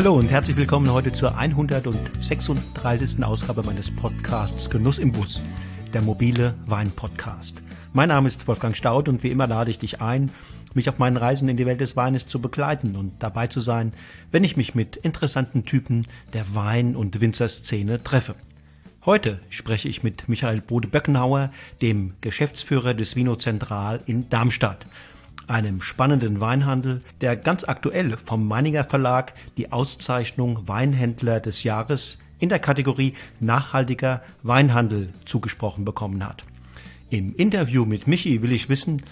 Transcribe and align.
Hallo 0.00 0.14
und 0.14 0.30
herzlich 0.30 0.56
willkommen 0.56 0.90
heute 0.90 1.12
zur 1.12 1.36
136. 1.36 3.22
Ausgabe 3.22 3.62
meines 3.62 3.94
Podcasts 3.94 4.70
Genuss 4.70 4.98
im 4.98 5.12
Bus, 5.12 5.42
der 5.92 6.00
mobile 6.00 6.54
Wein-Podcast. 6.64 7.60
Mein 7.92 8.08
Name 8.08 8.28
ist 8.28 8.48
Wolfgang 8.48 8.74
Staud 8.74 9.10
und 9.10 9.22
wie 9.22 9.30
immer 9.30 9.46
lade 9.46 9.70
ich 9.70 9.78
dich 9.78 10.00
ein, 10.00 10.32
mich 10.72 10.88
auf 10.88 10.98
meinen 10.98 11.18
Reisen 11.18 11.50
in 11.50 11.58
die 11.58 11.66
Welt 11.66 11.82
des 11.82 11.96
Weines 11.96 12.26
zu 12.26 12.40
begleiten 12.40 12.96
und 12.96 13.12
dabei 13.18 13.48
zu 13.48 13.60
sein, 13.60 13.92
wenn 14.32 14.42
ich 14.42 14.56
mich 14.56 14.74
mit 14.74 14.96
interessanten 14.96 15.66
Typen 15.66 16.06
der 16.32 16.54
Wein- 16.54 16.96
und 16.96 17.20
Winzerszene 17.20 18.02
treffe. 18.02 18.36
Heute 19.04 19.38
spreche 19.50 19.90
ich 19.90 20.02
mit 20.02 20.30
Michael 20.30 20.62
Bode-Böckenhauer, 20.62 21.52
dem 21.82 22.14
Geschäftsführer 22.22 22.94
des 22.94 23.16
Vino 23.16 23.36
Zentral 23.36 24.00
in 24.06 24.30
Darmstadt 24.30 24.86
einem 25.50 25.82
spannenden 25.82 26.40
Weinhandel, 26.40 27.02
der 27.20 27.36
ganz 27.36 27.64
aktuell 27.64 28.16
vom 28.16 28.46
Meininger 28.46 28.84
Verlag 28.84 29.34
die 29.56 29.72
Auszeichnung 29.72 30.66
Weinhändler 30.66 31.40
des 31.40 31.64
Jahres 31.64 32.18
in 32.38 32.48
der 32.48 32.58
Kategorie 32.58 33.14
nachhaltiger 33.40 34.22
Weinhandel 34.42 35.10
zugesprochen 35.26 35.84
bekommen 35.84 36.24
hat. 36.24 36.44
Im 37.10 37.34
Interview 37.34 37.84
mit 37.84 38.06
Michi 38.06 38.40
will 38.40 38.52
ich 38.52 38.68
wissen, 38.68 39.02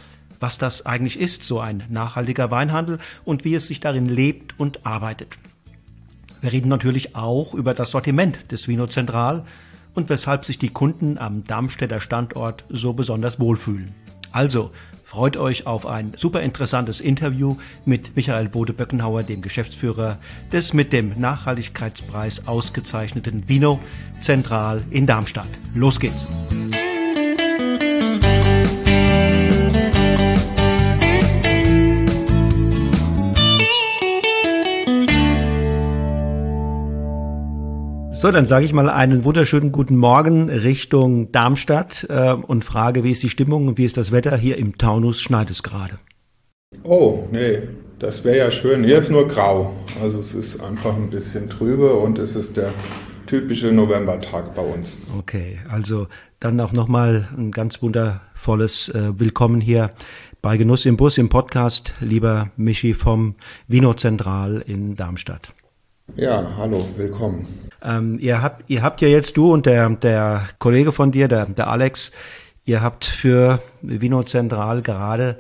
was 0.41 0.56
das 0.56 0.87
eigentlich 0.87 1.19
ist, 1.19 1.43
so 1.43 1.60
ein 1.60 1.82
nachhaltiger 1.88 2.51
Weinhandel 2.51 3.01
und 3.24 3.45
wie 3.45 3.55
es 3.55 3.66
sich 3.66 3.80
darin 3.80 4.07
lebt 4.07 4.59
und 4.59 4.87
arbeitet. 4.87 5.37
Wir 6.40 6.52
reden 6.52 6.68
natürlich 6.68 7.16
auch 7.16 7.55
über 7.55 7.74
das 7.74 7.90
Sortiment 7.90 8.52
des 8.52 8.68
Vino 8.68 8.87
Zentral 8.87 9.45
und 9.95 10.09
weshalb 10.09 10.45
sich 10.45 10.59
die 10.59 10.68
Kunden 10.68 11.18
am 11.18 11.43
Darmstädter 11.43 11.99
Standort 11.99 12.65
so 12.68 12.93
besonders 12.93 13.40
wohlfühlen. 13.40 13.93
Also 14.30 14.71
Freut 15.09 15.38
euch 15.38 15.66
auf 15.66 15.87
ein 15.87 16.12
super 16.16 16.42
interessantes 16.42 17.01
Interview 17.01 17.56
mit 17.87 18.14
Michael 18.14 18.51
Bode-Böckenhauer, 18.51 19.23
dem 19.23 19.40
Geschäftsführer 19.40 20.18
des 20.52 20.74
mit 20.74 20.92
dem 20.92 21.18
Nachhaltigkeitspreis 21.18 22.46
ausgezeichneten 22.46 23.48
Vino 23.48 23.80
Zentral 24.20 24.82
in 24.90 25.06
Darmstadt. 25.06 25.48
Los 25.74 25.98
geht's! 25.98 26.28
So, 38.19 38.33
dann 38.33 38.47
sage 38.47 38.65
ich 38.65 38.73
mal 38.73 38.91
einen 38.91 39.23
wunderschönen 39.23 39.71
guten 39.71 39.97
Morgen 39.97 40.51
Richtung 40.51 41.30
Darmstadt 41.30 42.05
äh, 42.11 42.33
und 42.33 42.65
frage, 42.65 43.05
wie 43.05 43.13
ist 43.13 43.23
die 43.23 43.29
Stimmung 43.29 43.69
und 43.69 43.79
wie 43.79 43.85
ist 43.85 43.97
das 43.97 44.11
Wetter? 44.11 44.37
Hier 44.37 44.59
im 44.59 44.77
Taunus 44.77 45.21
schneit 45.21 45.51
es 45.51 45.63
gerade. 45.63 46.01
Oh, 46.83 47.29
nee, 47.30 47.61
das 48.01 48.24
wäre 48.24 48.39
ja 48.39 48.51
schön. 48.51 48.83
Hier 48.83 48.99
ist 48.99 49.09
nur 49.09 49.29
grau. 49.29 49.73
Also 50.02 50.19
es 50.19 50.35
ist 50.35 50.61
einfach 50.61 50.96
ein 50.96 51.11
bisschen 51.11 51.49
trübe 51.49 51.93
und 51.95 52.19
es 52.19 52.35
ist 52.35 52.57
der 52.57 52.73
typische 53.29 53.71
Novembertag 53.71 54.52
bei 54.52 54.63
uns. 54.63 54.99
Okay, 55.16 55.61
also 55.69 56.09
dann 56.41 56.59
auch 56.59 56.73
nochmal 56.73 57.29
ein 57.37 57.52
ganz 57.52 57.83
wundervolles 57.83 58.89
äh, 58.89 59.16
Willkommen 59.16 59.61
hier 59.61 59.93
bei 60.43 60.57
Genuss 60.57 60.87
im 60.87 60.96
Bus 60.96 61.19
im 61.19 61.29
Podcast, 61.29 61.95
lieber 62.01 62.51
Michi 62.57 62.95
vom 62.95 63.37
Vino 63.69 63.95
Zentral 63.95 64.65
in 64.66 64.97
Darmstadt. 64.97 65.53
Ja, 66.16 66.54
hallo, 66.56 66.87
willkommen. 66.97 67.47
Ähm, 67.83 68.19
ihr, 68.21 68.43
habt, 68.43 68.65
ihr 68.69 68.83
habt 68.83 69.00
ja 69.00 69.09
jetzt, 69.09 69.37
du 69.37 69.53
und 69.53 69.66
der, 69.66 69.88
der 69.91 70.49
Kollege 70.59 70.93
von 70.93 71.12
dir, 71.12 71.28
der, 71.28 71.47
der 71.47 71.69
Alex, 71.69 72.10
ihr 72.65 72.83
habt 72.83 73.05
für 73.05 73.62
Vino 73.83 74.22
Zentral 74.25 74.83
gerade 74.83 75.38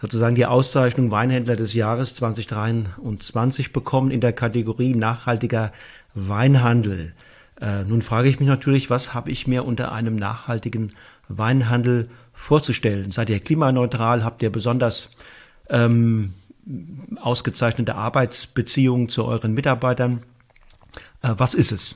sozusagen 0.00 0.34
die 0.34 0.46
Auszeichnung 0.46 1.10
Weinhändler 1.10 1.56
des 1.56 1.74
Jahres 1.74 2.14
2023 2.14 3.72
bekommen 3.72 4.10
in 4.10 4.20
der 4.20 4.32
Kategorie 4.32 4.94
nachhaltiger 4.94 5.72
Weinhandel. 6.14 7.12
Äh, 7.60 7.84
nun 7.84 8.02
frage 8.02 8.28
ich 8.28 8.38
mich 8.38 8.48
natürlich, 8.48 8.90
was 8.90 9.14
habe 9.14 9.30
ich 9.30 9.46
mir 9.46 9.64
unter 9.64 9.92
einem 9.92 10.16
nachhaltigen 10.16 10.92
Weinhandel 11.28 12.08
vorzustellen? 12.32 13.10
Seid 13.10 13.30
ihr 13.30 13.40
klimaneutral? 13.40 14.24
Habt 14.24 14.42
ihr 14.42 14.50
besonders 14.50 15.10
ähm, 15.70 16.34
ausgezeichnete 17.20 17.94
Arbeitsbeziehungen 17.94 19.08
zu 19.08 19.24
euren 19.24 19.54
Mitarbeitern? 19.54 20.22
Äh, 21.22 21.34
was 21.36 21.54
ist 21.54 21.72
es? 21.72 21.94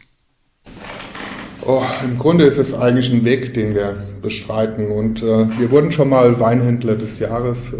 Oh, 1.66 1.82
Im 2.04 2.18
Grunde 2.18 2.44
ist 2.44 2.58
es 2.58 2.72
eigentlich 2.72 3.12
ein 3.12 3.24
Weg, 3.24 3.54
den 3.54 3.74
wir 3.74 3.96
bestreiten. 4.22 4.90
Und 4.90 5.22
äh, 5.22 5.46
wir 5.58 5.70
wurden 5.70 5.92
schon 5.92 6.08
mal 6.08 6.40
Weinhändler 6.40 6.94
des 6.94 7.18
Jahres 7.18 7.72
äh, 7.72 7.76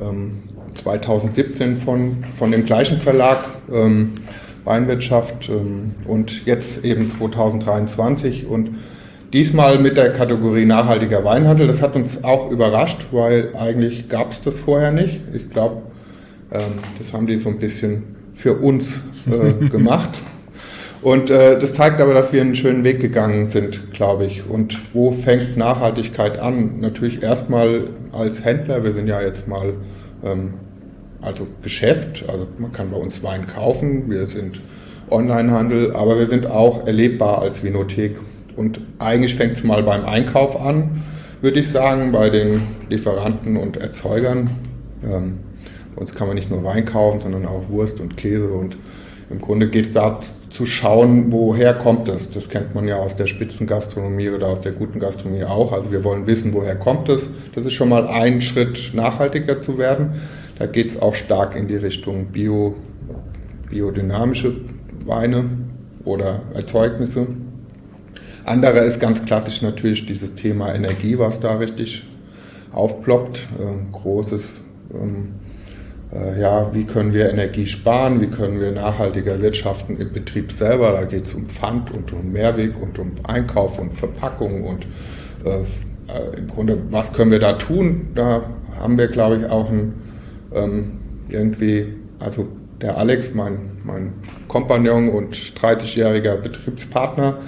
ähm, 0.00 0.42
2017 0.74 1.78
von, 1.78 2.24
von 2.32 2.50
dem 2.50 2.64
gleichen 2.64 2.98
Verlag 2.98 3.44
ähm, 3.72 4.18
Weinwirtschaft 4.64 5.48
ähm, 5.48 5.94
und 6.06 6.44
jetzt 6.44 6.84
eben 6.84 7.08
2023 7.08 8.46
und 8.46 8.70
diesmal 9.36 9.78
mit 9.78 9.98
der 9.98 10.12
Kategorie 10.12 10.64
nachhaltiger 10.64 11.22
Weinhandel. 11.22 11.66
Das 11.66 11.82
hat 11.82 11.94
uns 11.94 12.24
auch 12.24 12.50
überrascht, 12.50 13.08
weil 13.12 13.50
eigentlich 13.54 14.08
gab 14.08 14.30
es 14.30 14.40
das 14.40 14.60
vorher 14.60 14.92
nicht. 14.92 15.20
Ich 15.34 15.50
glaube, 15.50 15.82
ähm, 16.50 16.78
das 16.96 17.12
haben 17.12 17.26
die 17.26 17.36
so 17.36 17.50
ein 17.50 17.58
bisschen 17.58 18.04
für 18.32 18.54
uns 18.54 19.02
äh, 19.26 19.66
gemacht. 19.68 20.22
Und 21.02 21.28
äh, 21.28 21.58
das 21.60 21.74
zeigt 21.74 22.00
aber, 22.00 22.14
dass 22.14 22.32
wir 22.32 22.40
einen 22.40 22.54
schönen 22.54 22.82
Weg 22.82 22.98
gegangen 22.98 23.50
sind, 23.50 23.92
glaube 23.92 24.24
ich. 24.24 24.48
Und 24.48 24.80
wo 24.94 25.12
fängt 25.12 25.58
Nachhaltigkeit 25.58 26.38
an? 26.38 26.80
Natürlich 26.80 27.22
erstmal 27.22 27.90
als 28.12 28.42
Händler. 28.42 28.84
Wir 28.84 28.92
sind 28.92 29.06
ja 29.06 29.20
jetzt 29.20 29.46
mal 29.46 29.74
ähm, 30.24 30.54
also 31.20 31.46
Geschäft. 31.60 32.24
Also 32.26 32.46
man 32.56 32.72
kann 32.72 32.90
bei 32.90 32.96
uns 32.96 33.22
Wein 33.22 33.46
kaufen. 33.46 34.10
Wir 34.10 34.28
sind 34.28 34.62
Onlinehandel, 35.10 35.94
aber 35.94 36.18
wir 36.18 36.26
sind 36.26 36.46
auch 36.46 36.86
erlebbar 36.86 37.42
als 37.42 37.62
Vinothek. 37.62 38.16
Und 38.56 38.80
eigentlich 38.98 39.34
fängt 39.34 39.56
es 39.56 39.64
mal 39.64 39.82
beim 39.82 40.04
Einkauf 40.04 40.60
an, 40.60 41.02
würde 41.42 41.60
ich 41.60 41.70
sagen, 41.70 42.12
bei 42.12 42.30
den 42.30 42.62
Lieferanten 42.88 43.56
und 43.56 43.76
Erzeugern. 43.76 44.50
Ähm, 45.04 45.38
bei 45.94 46.00
uns 46.00 46.14
kann 46.14 46.26
man 46.26 46.36
nicht 46.36 46.50
nur 46.50 46.64
Wein 46.64 46.84
kaufen, 46.84 47.20
sondern 47.20 47.46
auch 47.46 47.68
Wurst 47.68 48.00
und 48.00 48.16
Käse 48.16 48.48
und 48.48 48.76
im 49.28 49.40
Grunde 49.40 49.68
geht 49.68 49.86
es 49.86 49.92
da 49.92 50.20
zu 50.50 50.66
schauen, 50.66 51.32
woher 51.32 51.74
kommt 51.74 52.08
es. 52.08 52.30
Das 52.30 52.48
kennt 52.48 52.74
man 52.76 52.86
ja 52.86 52.96
aus 52.96 53.16
der 53.16 53.26
Spitzengastronomie 53.26 54.30
oder 54.30 54.46
aus 54.46 54.60
der 54.60 54.70
guten 54.70 55.00
Gastronomie 55.00 55.42
auch. 55.42 55.72
Also 55.72 55.90
wir 55.90 56.04
wollen 56.04 56.28
wissen, 56.28 56.54
woher 56.54 56.76
kommt 56.76 57.08
es. 57.08 57.30
Das 57.54 57.66
ist 57.66 57.72
schon 57.72 57.88
mal 57.88 58.06
ein 58.06 58.40
Schritt, 58.40 58.92
nachhaltiger 58.94 59.60
zu 59.60 59.78
werden. 59.78 60.12
Da 60.58 60.66
geht 60.66 60.90
es 60.90 61.02
auch 61.02 61.16
stark 61.16 61.56
in 61.56 61.66
die 61.66 61.76
Richtung 61.76 62.26
Bio, 62.26 62.76
biodynamische 63.68 64.54
Weine 65.04 65.46
oder 66.04 66.42
Erzeugnisse. 66.54 67.26
Anderer 68.46 68.82
ist 68.82 69.00
ganz 69.00 69.24
klassisch 69.24 69.62
natürlich 69.62 70.06
dieses 70.06 70.34
Thema 70.34 70.74
Energie, 70.74 71.18
was 71.18 71.40
da 71.40 71.56
richtig 71.56 72.04
aufploppt. 72.72 73.48
Ähm, 73.60 73.92
großes 73.92 74.60
ähm, 74.94 75.34
äh, 76.12 76.40
ja, 76.40 76.72
wie 76.72 76.84
können 76.84 77.12
wir 77.12 77.30
Energie 77.30 77.66
sparen, 77.66 78.20
wie 78.20 78.28
können 78.28 78.60
wir 78.60 78.70
nachhaltiger 78.70 79.40
wirtschaften 79.40 79.96
im 79.98 80.12
Betrieb 80.12 80.52
selber. 80.52 80.92
Da 80.92 81.04
geht 81.04 81.24
es 81.24 81.34
um 81.34 81.48
Pfand 81.48 81.90
und 81.90 82.12
um 82.12 82.32
Mehrweg 82.32 82.80
und 82.80 82.98
um 82.98 83.12
Einkauf 83.24 83.78
und 83.78 83.92
Verpackung 83.92 84.64
und 84.64 84.86
äh, 85.44 85.60
äh, 85.60 86.38
im 86.38 86.46
Grunde, 86.46 86.78
was 86.90 87.12
können 87.12 87.30
wir 87.30 87.40
da 87.40 87.54
tun? 87.54 88.08
Da 88.14 88.44
haben 88.78 88.96
wir, 88.98 89.08
glaube 89.08 89.38
ich, 89.38 89.46
auch 89.46 89.68
ein, 89.68 89.94
ähm, 90.54 90.98
irgendwie, 91.28 91.94
also 92.20 92.46
der 92.80 92.96
Alex, 92.98 93.32
mein, 93.34 93.78
mein 93.84 94.12
Kompagnon 94.48 95.08
und 95.08 95.34
30-jähriger 95.34 96.36
Betriebspartner, 96.36 97.38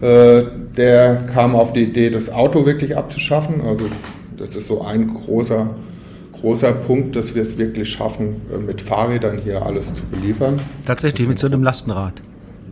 der 0.00 1.24
kam 1.32 1.56
auf 1.56 1.72
die 1.72 1.82
Idee, 1.82 2.10
das 2.10 2.30
Auto 2.30 2.66
wirklich 2.66 2.96
abzuschaffen. 2.96 3.60
Also 3.62 3.86
das 4.36 4.54
ist 4.54 4.68
so 4.68 4.82
ein 4.82 5.12
großer 5.12 5.70
großer 6.40 6.72
Punkt, 6.72 7.16
dass 7.16 7.34
wir 7.34 7.42
es 7.42 7.58
wirklich 7.58 7.90
schaffen, 7.90 8.42
äh, 8.52 8.58
mit 8.58 8.80
Fahrrädern 8.80 9.38
hier 9.38 9.64
alles 9.64 9.94
zu 9.94 10.02
beliefern. 10.04 10.60
Tatsächlich, 10.84 11.28
mit 11.28 11.38
so 11.38 11.46
einem 11.46 11.62
Lastenrad. 11.62 12.14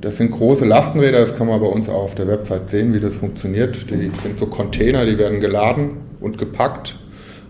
Das 0.00 0.18
sind 0.18 0.30
große 0.30 0.64
Lastenräder, 0.64 1.20
das 1.20 1.34
kann 1.36 1.46
man 1.46 1.60
bei 1.60 1.66
uns 1.66 1.88
auch 1.88 2.02
auf 2.02 2.14
der 2.14 2.28
Website 2.28 2.68
sehen, 2.68 2.92
wie 2.92 3.00
das 3.00 3.16
funktioniert. 3.16 3.90
Die 3.90 4.10
sind 4.22 4.38
so 4.38 4.46
Container, 4.46 5.06
die 5.06 5.18
werden 5.18 5.40
geladen 5.40 5.92
und 6.20 6.38
gepackt. 6.38 6.98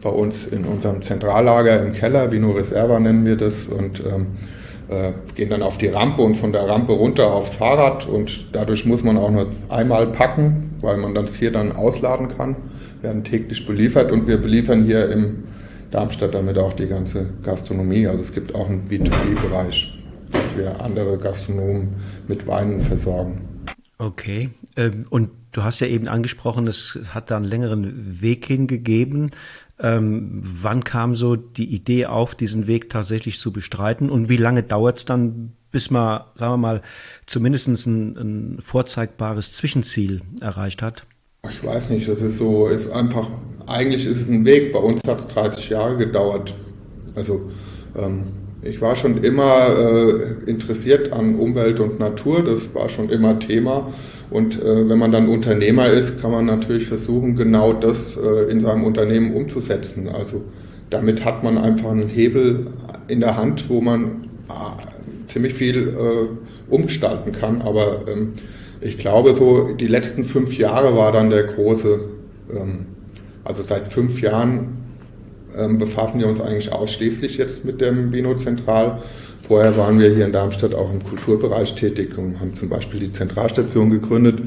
Bei 0.03 0.11
uns 0.11 0.47
in 0.47 0.65
unserem 0.65 1.03
Zentrallager 1.03 1.83
im 1.83 1.93
Keller, 1.93 2.31
Vino 2.31 2.53
Reserva 2.53 3.01
nennen 3.01 3.27
wir 3.27 3.37
das, 3.37 3.67
und 3.67 4.01
ähm, 4.01 4.05
äh, 4.05 4.66
gehen 5.35 5.51
dann 5.51 5.63
auf 5.63 5.79
die 5.79 5.89
Rampe 5.89 6.23
und 6.23 6.37
von 6.37 6.53
der 6.53 6.69
Rampe 6.69 6.93
runter 6.93 7.33
aufs 7.33 7.57
Fahrrad. 7.57 8.07
Und 8.07 8.55
dadurch 8.55 8.85
muss 8.85 9.03
man 9.03 9.19
auch 9.19 9.31
nur 9.31 9.49
einmal 9.69 10.07
packen, 10.09 10.75
weil 10.81 10.97
man 10.97 11.15
das 11.15 11.35
hier 11.35 11.53
dann 11.53 11.73
ausladen 11.73 12.29
kann. 12.29 12.57
Werden 13.03 13.25
täglich 13.25 13.67
beliefert 13.67 14.13
und 14.13 14.27
wir 14.27 14.39
beliefern 14.39 14.85
hier 14.85 15.11
im 15.11 15.45
Darmstadt 15.91 16.35
damit 16.35 16.59
auch 16.59 16.73
die 16.73 16.87
ganze 16.87 17.29
Gastronomie. 17.43 18.07
Also 18.07 18.23
es 18.23 18.33
gibt 18.33 18.55
auch 18.55 18.69
einen 18.69 18.89
B2B-Bereich, 18.89 19.99
dass 20.33 20.57
wir 20.57 20.81
andere 20.81 21.19
Gastronomen 21.19 21.95
mit 22.29 22.47
Weinen 22.47 22.81
versorgen. 22.81 23.41
Okay. 23.99 24.51
Ähm, 24.77 25.07
und 25.09 25.31
du 25.53 25.65
hast 25.65 25.81
ja 25.81 25.87
eben 25.87 26.09
angesprochen, 26.09 26.67
es 26.67 26.99
hat 27.15 27.31
da 27.31 27.37
einen 27.37 27.47
längeren 27.47 28.21
Weg 28.21 28.47
hingegeben. 28.47 29.31
Ähm, 29.79 30.41
wann 30.43 30.85
kam 30.85 31.15
so 31.15 31.37
die 31.37 31.75
Idee 31.75 32.07
auf, 32.07 32.35
diesen 32.35 32.67
Weg 32.67 32.89
tatsächlich 32.89 33.39
zu 33.39 33.53
bestreiten 33.53 34.09
und 34.09 34.29
wie 34.29 34.39
lange 34.39 34.63
dauert 34.63 34.99
es 34.99 35.05
dann, 35.05 35.53
bis 35.71 35.91
man, 35.91 36.23
sagen 36.37 36.53
wir 36.55 36.57
mal, 36.57 36.83
zumindest 37.27 37.69
ein, 37.69 38.17
ein 38.17 38.59
vorzeigbares 38.63 39.53
Zwischenziel 39.53 40.23
erreicht 40.41 40.81
hat? 40.81 41.05
Ich 41.51 41.63
weiß 41.63 41.91
nicht, 41.91 42.09
das 42.09 42.23
ist 42.23 42.39
so, 42.39 42.67
ist 42.67 42.91
einfach, 42.91 43.29
eigentlich 43.67 44.07
ist 44.07 44.17
es 44.17 44.29
ein 44.29 44.45
Weg. 44.45 44.73
Bei 44.73 44.79
uns 44.79 45.03
hat 45.07 45.21
es 45.21 45.27
30 45.29 45.69
Jahre 45.69 45.97
gedauert. 45.97 46.55
Also 47.15 47.51
ähm, 47.97 48.33
ich 48.69 48.81
war 48.81 48.97
schon 48.97 49.23
immer 49.23 49.69
äh, 49.69 50.51
interessiert 50.51 51.13
an 51.13 51.37
Umwelt 51.37 51.81
und 51.81 51.99
Natur, 51.99 52.45
das 52.45 52.75
war 52.75 52.89
schon 52.89 53.09
immer 53.11 53.39
Thema. 53.39 53.93
Und 54.31 54.61
äh, 54.61 54.89
wenn 54.89 54.99
man 54.99 55.13
dann 55.13 55.29
Unternehmer 55.29 55.89
ist, 55.89 56.21
kann 56.21 56.33
man 56.33 56.47
natürlich 56.47 56.87
versuchen, 56.87 57.37
genau 57.37 57.73
das 57.73 58.17
äh, 58.17 58.51
in 58.51 58.61
seinem 58.61 58.85
Unternehmen 58.85 59.35
umzusetzen. 59.35 60.09
Also 60.09 60.45
damit 60.91 61.25
hat 61.25 61.45
man 61.45 61.59
einfach 61.59 61.91
einen 61.91 62.09
Hebel 62.09 62.67
in 63.09 63.21
der 63.21 63.37
Hand, 63.37 63.69
wo 63.69 63.81
man 63.81 64.29
äh, 64.49 65.29
ziemlich 65.29 65.55
viel 65.55 65.89
äh, 65.89 66.73
umgestalten 66.73 67.33
kann. 67.33 67.63
Aber 67.63 68.03
ähm, 68.09 68.33
ich 68.81 68.99
glaube, 68.99 69.35
so 69.35 69.73
die 69.73 69.87
letzten 69.87 70.25
fünf 70.25 70.59
Jahre 70.59 70.97
war 70.97 71.13
dann 71.13 71.31
der 71.31 71.45
große, 71.45 72.01
ähm, 72.55 72.87
also 73.45 73.63
seit 73.63 73.87
fünf 73.87 74.21
Jahren 74.21 74.86
ähm, 75.57 75.79
befassen 75.79 76.21
wir 76.21 76.29
uns 76.29 76.41
eigentlich 76.41 76.73
ausschließlich 76.73 77.37
jetzt 77.37 77.65
mit 77.65 77.81
dem 77.81 78.13
Vino 78.13 78.35
Zentral. 78.35 79.03
Vorher 79.41 79.77
waren 79.77 79.99
wir 79.99 80.11
hier 80.11 80.27
in 80.27 80.33
Darmstadt 80.33 80.75
auch 80.75 80.93
im 80.93 81.03
Kulturbereich 81.03 81.75
tätig 81.75 82.19
und 82.19 82.41
haben 82.41 82.57
zum 82.57 82.69
Beispiel 82.69 83.01
die 83.01 83.13
Zentralstation 83.13 83.91
gegründet 83.91 84.41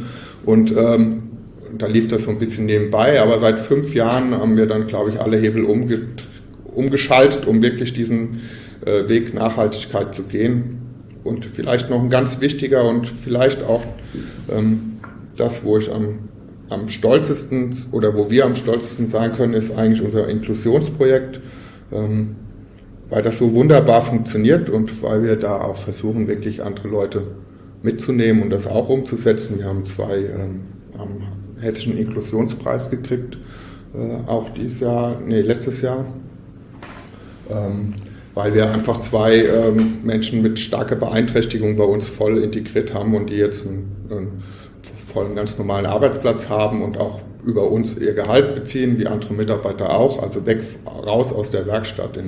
und 0.45 0.71
ähm, 0.75 1.23
da 1.77 1.87
lief 1.87 2.07
das 2.07 2.23
so 2.23 2.31
ein 2.31 2.39
bisschen 2.39 2.65
nebenbei, 2.65 3.21
aber 3.21 3.39
seit 3.39 3.59
fünf 3.59 3.93
Jahren 3.93 4.31
haben 4.31 4.57
wir 4.57 4.65
dann, 4.65 4.87
glaube 4.87 5.11
ich, 5.11 5.21
alle 5.21 5.37
Hebel 5.37 5.63
umge 5.63 6.01
umgeschaltet, 6.73 7.45
um 7.45 7.61
wirklich 7.61 7.93
diesen 7.93 8.41
äh, 8.85 9.07
Weg 9.09 9.33
Nachhaltigkeit 9.33 10.13
zu 10.13 10.23
gehen. 10.23 10.77
Und 11.23 11.45
vielleicht 11.45 11.89
noch 11.89 12.01
ein 12.01 12.09
ganz 12.09 12.39
wichtiger 12.39 12.87
und 12.87 13.07
vielleicht 13.07 13.63
auch 13.63 13.83
ähm, 14.49 14.99
das, 15.35 15.63
wo 15.63 15.77
ich 15.77 15.91
am 15.91 16.28
am 16.69 16.87
stolzesten 16.87 17.75
oder 17.91 18.15
wo 18.15 18.29
wir 18.29 18.45
am 18.45 18.55
stolzesten 18.55 19.07
sein 19.07 19.33
können, 19.33 19.53
ist 19.53 19.75
eigentlich 19.75 20.01
unser 20.01 20.27
Inklusionsprojekt, 20.27 21.41
ähm, 21.91 22.35
weil 23.09 23.23
das 23.23 23.39
so 23.39 23.53
wunderbar 23.55 24.01
funktioniert 24.01 24.69
und 24.69 25.01
weil 25.01 25.23
wir 25.23 25.35
da 25.35 25.61
auch 25.61 25.77
versuchen, 25.77 26.27
wirklich 26.27 26.63
andere 26.63 26.87
Leute 26.87 27.23
mitzunehmen 27.81 28.43
und 28.43 28.51
das 28.51 28.67
auch 28.67 28.89
umzusetzen. 28.89 29.57
Wir 29.57 29.65
haben 29.65 29.85
zwei 29.85 30.17
ähm, 30.17 30.61
am 30.97 31.21
hessischen 31.59 31.97
Inklusionspreis 31.97 32.89
gekriegt, 32.89 33.37
äh, 33.95 34.29
auch 34.29 34.49
dieses 34.51 34.81
Jahr, 34.81 35.19
nee, 35.25 35.41
letztes 35.41 35.81
Jahr, 35.81 36.05
ähm, 37.49 37.95
weil 38.35 38.53
wir 38.53 38.71
einfach 38.71 39.01
zwei 39.01 39.43
ähm, 39.43 39.97
Menschen 40.03 40.41
mit 40.41 40.59
starker 40.59 40.95
Beeinträchtigung 40.95 41.75
bei 41.75 41.83
uns 41.83 42.07
voll 42.07 42.43
integriert 42.43 42.93
haben 42.93 43.15
und 43.15 43.29
die 43.31 43.35
jetzt 43.35 43.65
ein, 43.65 43.91
ein 44.11 44.43
vollen 45.05 45.35
ganz 45.35 45.57
normalen 45.57 45.85
Arbeitsplatz 45.85 46.49
haben 46.49 46.81
und 46.81 46.97
auch 46.97 47.19
über 47.43 47.71
uns 47.71 47.97
ihr 47.97 48.13
Gehalt 48.13 48.55
beziehen, 48.55 48.99
wie 48.99 49.07
andere 49.07 49.33
Mitarbeiter 49.33 49.95
auch, 49.95 50.21
also 50.21 50.45
weg, 50.45 50.61
raus 50.85 51.31
aus 51.31 51.51
der 51.51 51.65
Werkstatt 51.65 52.17
in 52.17 52.23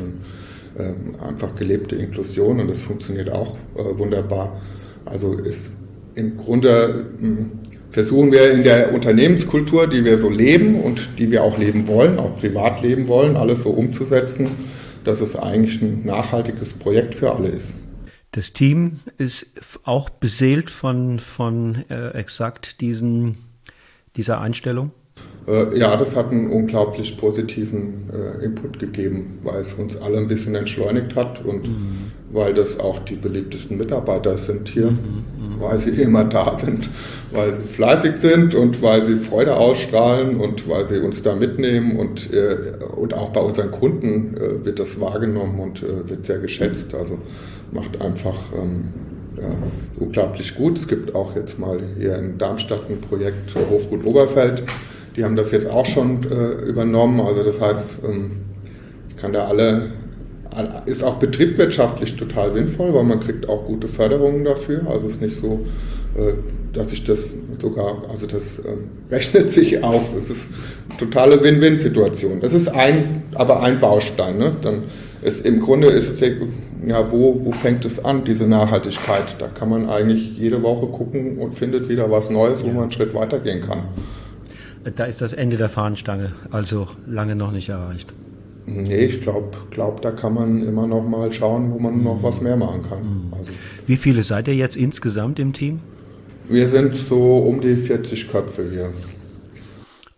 eine, 0.77 0.89
äh, 0.89 1.27
einfach 1.27 1.55
gelebte 1.55 1.95
Inklusion 1.95 2.59
und 2.59 2.69
das 2.69 2.81
funktioniert 2.81 3.29
auch 3.29 3.57
äh, 3.75 3.97
wunderbar. 3.97 4.61
Also 5.05 5.33
ist 5.33 5.71
im 6.15 6.37
Grunde 6.37 7.05
äh, 7.21 7.25
versuchen 7.89 8.31
wir 8.31 8.51
in 8.51 8.63
der 8.63 8.93
Unternehmenskultur, 8.93 9.87
die 9.87 10.05
wir 10.05 10.17
so 10.17 10.29
leben 10.29 10.81
und 10.81 11.19
die 11.19 11.29
wir 11.29 11.43
auch 11.43 11.57
leben 11.57 11.87
wollen, 11.87 12.17
auch 12.17 12.37
privat 12.37 12.81
leben 12.81 13.07
wollen, 13.07 13.35
alles 13.35 13.63
so 13.63 13.69
umzusetzen, 13.69 14.47
dass 15.03 15.19
es 15.19 15.35
eigentlich 15.35 15.81
ein 15.81 16.05
nachhaltiges 16.05 16.73
Projekt 16.73 17.15
für 17.15 17.35
alle 17.35 17.49
ist. 17.49 17.73
Das 18.31 18.53
Team 18.53 19.01
ist 19.17 19.47
auch 19.83 20.09
beseelt 20.09 20.69
von, 20.69 21.19
von 21.19 21.83
äh, 21.89 22.11
exakt 22.11 22.79
diesen, 22.79 23.37
dieser 24.15 24.39
Einstellung? 24.39 24.91
Äh, 25.47 25.77
ja, 25.77 25.97
das 25.97 26.15
hat 26.15 26.31
einen 26.31 26.49
unglaublich 26.49 27.17
positiven 27.17 28.09
äh, 28.09 28.45
Input 28.45 28.79
gegeben, 28.79 29.39
weil 29.43 29.59
es 29.59 29.73
uns 29.73 29.97
alle 29.97 30.17
ein 30.17 30.27
bisschen 30.27 30.55
entschleunigt 30.55 31.15
hat 31.15 31.43
und 31.43 31.67
mhm. 31.67 32.11
Weil 32.31 32.53
das 32.53 32.79
auch 32.79 32.99
die 32.99 33.15
beliebtesten 33.15 33.77
Mitarbeiter 33.77 34.37
sind 34.37 34.69
hier, 34.69 34.91
mhm. 34.91 34.97
Mhm. 34.97 35.59
weil 35.59 35.77
sie 35.79 35.89
immer 36.01 36.23
da 36.23 36.57
sind, 36.57 36.89
weil 37.31 37.53
sie 37.55 37.63
fleißig 37.63 38.15
sind 38.17 38.55
und 38.55 38.81
weil 38.81 39.05
sie 39.05 39.17
Freude 39.17 39.55
ausstrahlen 39.55 40.37
und 40.37 40.67
weil 40.69 40.87
sie 40.87 40.99
uns 40.99 41.21
da 41.23 41.35
mitnehmen 41.35 41.97
und, 41.97 42.33
äh, 42.33 42.57
und 42.95 43.13
auch 43.13 43.29
bei 43.29 43.41
unseren 43.41 43.71
Kunden 43.71 44.35
äh, 44.37 44.65
wird 44.65 44.79
das 44.79 44.99
wahrgenommen 44.99 45.59
und 45.59 45.83
äh, 45.83 46.09
wird 46.09 46.25
sehr 46.25 46.39
geschätzt. 46.39 46.95
Also 46.95 47.17
macht 47.71 48.01
einfach 48.01 48.37
ähm, 48.55 48.89
ja, 49.37 49.49
unglaublich 49.99 50.55
gut. 50.55 50.77
Es 50.77 50.87
gibt 50.87 51.15
auch 51.15 51.35
jetzt 51.35 51.59
mal 51.59 51.79
hier 51.97 52.17
in 52.17 52.37
Darmstadt 52.37 52.89
ein 52.89 53.01
Projekt 53.01 53.55
Hofgut 53.69 54.05
Oberfeld. 54.05 54.63
Die 55.15 55.23
haben 55.23 55.35
das 55.35 55.51
jetzt 55.51 55.67
auch 55.67 55.85
schon 55.85 56.25
äh, 56.29 56.69
übernommen. 56.69 57.19
Also 57.19 57.43
das 57.43 57.59
heißt, 57.59 57.99
ähm, 58.03 58.31
ich 59.09 59.17
kann 59.17 59.33
da 59.33 59.47
alle, 59.47 59.91
ist 60.85 61.03
auch 61.03 61.15
betriebswirtschaftlich 61.15 62.15
total 62.15 62.51
sinnvoll, 62.51 62.93
weil 62.93 63.03
man 63.03 63.19
kriegt 63.19 63.47
auch 63.47 63.65
gute 63.65 63.87
Förderungen 63.87 64.43
dafür. 64.43 64.85
Also 64.87 65.07
es 65.07 65.15
ist 65.15 65.21
nicht 65.21 65.35
so, 65.35 65.65
äh, 66.15 66.33
dass 66.73 66.91
ich 66.91 67.03
das 67.03 67.35
sogar, 67.59 68.01
also 68.09 68.27
das 68.27 68.59
ähm, 68.59 68.89
rechnet 69.11 69.49
sich 69.51 69.83
auch. 69.83 70.13
Es 70.15 70.29
ist 70.29 70.49
eine 70.89 70.97
totale 70.97 71.41
Win-Win-Situation. 71.43 72.41
Das 72.41 72.53
ist 72.53 72.67
ein, 72.67 73.23
aber 73.35 73.61
ein 73.61 73.79
Baustein. 73.79 74.37
Ne? 74.37 74.55
Dann 74.61 74.83
ist, 75.21 75.45
Im 75.45 75.59
Grunde 75.59 75.87
ist 75.87 76.09
es 76.09 76.31
ja, 76.85 77.11
wo, 77.11 77.45
wo 77.45 77.51
fängt 77.51 77.85
es 77.85 78.03
an, 78.03 78.23
diese 78.23 78.47
Nachhaltigkeit? 78.47 79.35
Da 79.39 79.47
kann 79.47 79.69
man 79.69 79.89
eigentlich 79.89 80.37
jede 80.37 80.63
Woche 80.63 80.87
gucken 80.87 81.37
und 81.37 81.53
findet 81.53 81.89
wieder 81.89 82.09
was 82.09 82.29
Neues, 82.29 82.63
wo 82.63 82.67
man 82.67 82.83
einen 82.83 82.91
Schritt 82.91 83.13
weitergehen 83.13 83.61
kann. 83.61 83.83
Da 84.95 85.05
ist 85.05 85.21
das 85.21 85.33
Ende 85.33 85.57
der 85.57 85.69
Fahnenstange, 85.69 86.33
also 86.49 86.87
lange 87.05 87.35
noch 87.35 87.51
nicht 87.51 87.69
erreicht. 87.69 88.11
Nee, 88.65 89.05
ich 89.05 89.21
glaube, 89.21 89.49
glaub, 89.71 90.01
da 90.01 90.11
kann 90.11 90.33
man 90.33 90.63
immer 90.63 90.87
noch 90.87 91.03
mal 91.03 91.31
schauen, 91.33 91.71
wo 91.71 91.79
man 91.79 92.03
noch 92.03 92.21
was 92.21 92.41
mehr 92.41 92.55
machen 92.55 92.83
kann. 92.83 92.99
Mhm. 92.99 93.33
Also, 93.33 93.51
Wie 93.87 93.97
viele 93.97 94.23
seid 94.23 94.47
ihr 94.47 94.55
jetzt 94.55 94.77
insgesamt 94.77 95.39
im 95.39 95.53
Team? 95.53 95.79
Wir 96.47 96.67
sind 96.67 96.95
so 96.95 97.37
um 97.37 97.61
die 97.61 97.75
40 97.75 98.29
Köpfe 98.29 98.69
hier. 98.69 98.91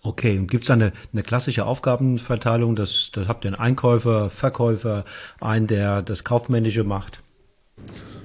Okay, 0.02 0.38
und 0.38 0.52
gibt 0.52 0.66
es 0.66 0.70
eine, 0.70 0.92
eine 1.14 1.24
klassische 1.24 1.66
Aufgabenverteilung? 1.66 2.76
Das, 2.76 3.12
das 3.14 3.28
habt 3.28 3.46
ihr 3.46 3.50
einen 3.50 3.60
Einkäufer, 3.60 4.30
Verkäufer, 4.30 5.06
einen, 5.40 5.68
der 5.68 6.02
das 6.02 6.26
Kaufmännische 6.26 6.84
macht? 6.84 7.22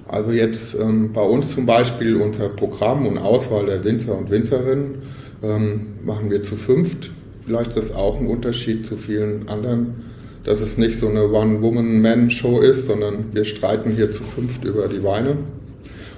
Also 0.09 0.33
jetzt 0.33 0.75
ähm, 0.75 1.13
bei 1.13 1.21
uns 1.21 1.51
zum 1.51 1.67
Beispiel 1.67 2.17
unser 2.17 2.49
Programm 2.49 3.07
und 3.07 3.19
Auswahl 3.19 3.67
der 3.67 3.85
Winzer 3.85 4.17
und 4.17 4.31
Winzerinnen 4.31 5.03
ähm, 5.43 5.97
machen 6.03 6.31
wir 6.31 6.43
zu 6.43 6.57
fünft. 6.57 7.13
Vielleicht 7.49 7.71
ist 7.71 7.79
das 7.79 7.97
auch 7.97 8.21
ein 8.21 8.27
Unterschied 8.27 8.85
zu 8.85 8.99
vielen 8.99 9.49
anderen, 9.49 10.05
dass 10.45 10.61
es 10.61 10.77
nicht 10.77 10.99
so 10.99 11.09
eine 11.09 11.31
One-Woman-Man-Show 11.31 12.61
ist, 12.61 12.85
sondern 12.85 13.33
wir 13.33 13.47
streiten 13.47 13.91
hier 13.93 14.11
zu 14.11 14.23
fünft 14.23 14.65
über 14.65 14.87
die 14.87 15.03
Weine 15.03 15.39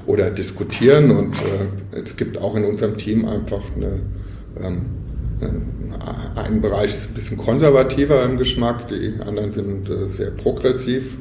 oder 0.06 0.30
diskutieren 0.30 1.12
und 1.12 1.36
äh, 1.36 2.00
es 2.00 2.16
gibt 2.16 2.36
auch 2.36 2.56
in 2.56 2.64
unserem 2.64 2.96
Team 2.96 3.26
einfach 3.26 3.62
eine, 3.76 4.00
ähm, 4.60 4.86
ein 6.34 6.60
Bereich 6.60 6.90
ist 6.90 7.10
ein 7.10 7.14
bisschen 7.14 7.38
konservativer 7.38 8.24
im 8.24 8.36
Geschmack, 8.36 8.88
die 8.88 9.14
anderen 9.24 9.52
sind 9.52 9.88
äh, 9.88 10.08
sehr 10.08 10.32
progressiv. 10.32 11.16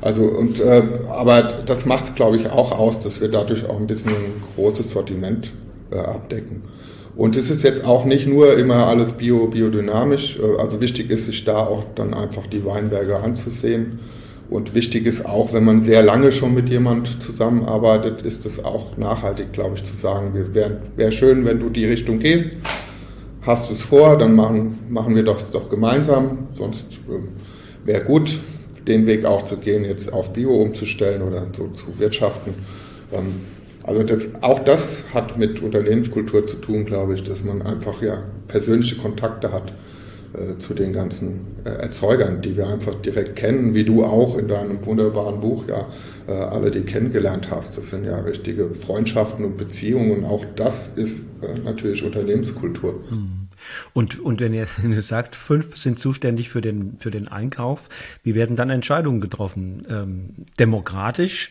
Also 0.00 0.24
und 0.24 0.60
äh, 0.60 0.82
aber 1.08 1.62
das 1.64 1.86
macht 1.86 2.06
es, 2.06 2.14
glaube 2.16 2.36
ich, 2.36 2.50
auch 2.50 2.76
aus, 2.76 2.98
dass 2.98 3.20
wir 3.20 3.28
dadurch 3.28 3.64
auch 3.64 3.78
ein 3.78 3.86
bisschen 3.86 4.10
ein 4.10 4.42
großes 4.56 4.90
Sortiment 4.90 5.52
äh, 5.92 5.98
abdecken. 5.98 6.62
Und 7.14 7.36
es 7.36 7.50
ist 7.50 7.62
jetzt 7.62 7.84
auch 7.84 8.04
nicht 8.04 8.26
nur 8.26 8.56
immer 8.56 8.86
alles 8.86 9.12
bio, 9.12 9.46
biodynamisch. 9.46 10.38
Äh, 10.38 10.60
also 10.60 10.80
wichtig 10.80 11.10
ist, 11.10 11.26
sich 11.26 11.44
da 11.44 11.58
auch 11.58 11.84
dann 11.94 12.14
einfach 12.14 12.46
die 12.46 12.64
Weinberge 12.64 13.18
anzusehen. 13.18 14.00
Und 14.48 14.74
wichtig 14.74 15.06
ist 15.06 15.24
auch, 15.24 15.52
wenn 15.54 15.64
man 15.64 15.80
sehr 15.80 16.02
lange 16.02 16.30
schon 16.30 16.54
mit 16.54 16.68
jemand 16.68 17.22
zusammenarbeitet, 17.22 18.22
ist 18.22 18.44
es 18.44 18.62
auch 18.62 18.98
nachhaltig, 18.98 19.52
glaube 19.52 19.76
ich, 19.76 19.82
zu 19.82 19.96
sagen, 19.96 20.34
wäre 20.34 20.82
wär 20.96 21.10
schön, 21.10 21.46
wenn 21.46 21.58
du 21.58 21.70
die 21.70 21.86
Richtung 21.86 22.18
gehst. 22.18 22.50
Hast 23.40 23.68
du 23.68 23.72
es 23.72 23.82
vor, 23.82 24.18
dann 24.18 24.34
machen, 24.34 24.78
machen 24.88 25.16
wir 25.16 25.24
das 25.24 25.50
doch 25.50 25.68
gemeinsam. 25.70 26.48
Sonst 26.54 27.00
äh, 27.08 27.86
wäre 27.86 28.04
gut, 28.04 28.38
den 28.86 29.06
Weg 29.06 29.24
auch 29.24 29.42
zu 29.42 29.56
gehen, 29.56 29.84
jetzt 29.84 30.12
auf 30.12 30.32
Bio 30.32 30.50
umzustellen 30.54 31.22
oder 31.22 31.46
so 31.56 31.68
zu 31.68 31.98
wirtschaften. 31.98 32.54
Ähm, 33.12 33.40
also 33.84 34.02
das, 34.02 34.30
auch 34.42 34.60
das 34.60 35.04
hat 35.12 35.38
mit 35.38 35.60
Unternehmenskultur 35.60 36.46
zu 36.46 36.56
tun, 36.56 36.84
glaube 36.84 37.14
ich, 37.14 37.22
dass 37.22 37.42
man 37.44 37.62
einfach 37.62 38.02
ja 38.02 38.22
persönliche 38.48 38.96
Kontakte 38.96 39.52
hat 39.52 39.72
äh, 40.34 40.58
zu 40.58 40.72
den 40.72 40.92
ganzen 40.92 41.40
äh, 41.64 41.68
Erzeugern, 41.68 42.40
die 42.40 42.56
wir 42.56 42.66
einfach 42.66 42.94
direkt 42.94 43.36
kennen, 43.36 43.74
wie 43.74 43.84
du 43.84 44.04
auch 44.04 44.38
in 44.38 44.48
deinem 44.48 44.84
wunderbaren 44.86 45.40
Buch 45.40 45.64
ja 45.68 45.88
äh, 46.26 46.32
alle 46.32 46.70
die 46.70 46.82
kennengelernt 46.82 47.50
hast. 47.50 47.76
Das 47.76 47.90
sind 47.90 48.04
ja 48.04 48.18
richtige 48.20 48.74
Freundschaften 48.74 49.44
und 49.44 49.56
Beziehungen 49.58 50.12
und 50.12 50.24
auch 50.24 50.44
das 50.56 50.88
ist 50.88 51.24
äh, 51.42 51.58
natürlich 51.58 52.02
Unternehmenskultur. 52.02 53.02
Hm. 53.10 53.48
Und, 53.92 54.20
und 54.20 54.40
wenn 54.40 54.54
ihr, 54.54 54.66
wenn 54.82 54.92
du 54.92 55.02
sagst, 55.02 55.34
fünf 55.34 55.76
sind 55.76 55.98
zuständig 55.98 56.48
für 56.48 56.60
den, 56.60 56.96
für 57.00 57.10
den 57.10 57.28
Einkauf, 57.28 57.88
wie 58.22 58.34
werden 58.34 58.56
dann 58.56 58.70
Entscheidungen 58.70 59.20
getroffen? 59.20 59.86
Ähm, 59.90 60.46
demokratisch? 60.58 61.50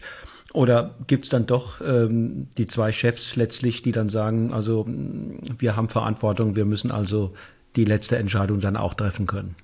Oder 0.54 0.96
gibt 1.08 1.26
es 1.26 1.30
dann 1.30 1.46
doch 1.46 1.80
ähm, 1.82 2.48
die 2.58 2.68
zwei 2.68 2.92
Chefs 2.92 3.36
letztlich, 3.36 3.84
die 3.84 3.92
dann 3.92 4.10
sagen, 4.10 4.52
also 4.52 4.86
wir 4.88 5.76
haben 5.76 5.88
Verantwortung, 5.88 6.56
wir 6.56 6.66
müssen 6.66 6.92
also 6.92 7.34
die 7.76 7.86
letzte 7.86 8.18
Entscheidung 8.18 8.60
dann 8.60 8.76
auch 8.76 8.94
treffen 8.94 9.28
können? 9.28 9.56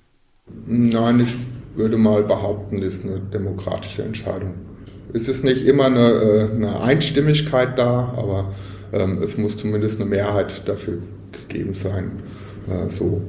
Nein, 0.66 1.20
ich 1.20 1.36
würde 1.74 1.98
mal 1.98 2.22
behaupten, 2.22 2.82
es 2.82 2.98
ist 2.98 3.04
eine 3.04 3.20
demokratische 3.20 4.02
Entscheidung. 4.02 4.54
Es 5.12 5.28
ist 5.28 5.44
nicht 5.44 5.62
immer 5.66 5.86
eine, 5.86 6.08
äh, 6.08 6.50
eine 6.50 6.80
Einstimmigkeit 6.80 7.78
da, 7.78 8.14
aber 8.16 8.52
ähm, 8.92 9.20
es 9.22 9.36
muss 9.36 9.56
zumindest 9.56 10.00
eine 10.00 10.08
Mehrheit 10.08 10.66
dafür 10.66 10.98
gegeben 11.32 11.74
sein. 11.74 12.22
Äh, 12.66 12.90
so. 12.90 13.22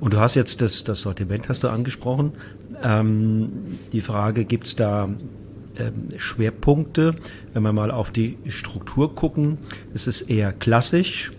Und 0.00 0.14
du 0.14 0.18
hast 0.18 0.34
jetzt 0.34 0.60
das, 0.60 0.84
das 0.84 1.00
Sortiment 1.00 1.48
hast 1.48 1.62
du 1.64 1.68
angesprochen. 1.68 2.32
Ähm, 2.82 3.78
die 3.92 4.00
Frage, 4.00 4.44
gibt 4.44 4.66
es 4.66 4.76
da 4.76 5.08
Schwerpunkte? 6.16 7.14
Wenn 7.52 7.62
wir 7.62 7.72
mal 7.72 7.90
auf 7.90 8.10
die 8.10 8.38
Struktur 8.48 9.14
gucken, 9.14 9.58
ist 9.94 10.06
es 10.06 10.22
eher 10.22 10.52
klassisch 10.52 11.32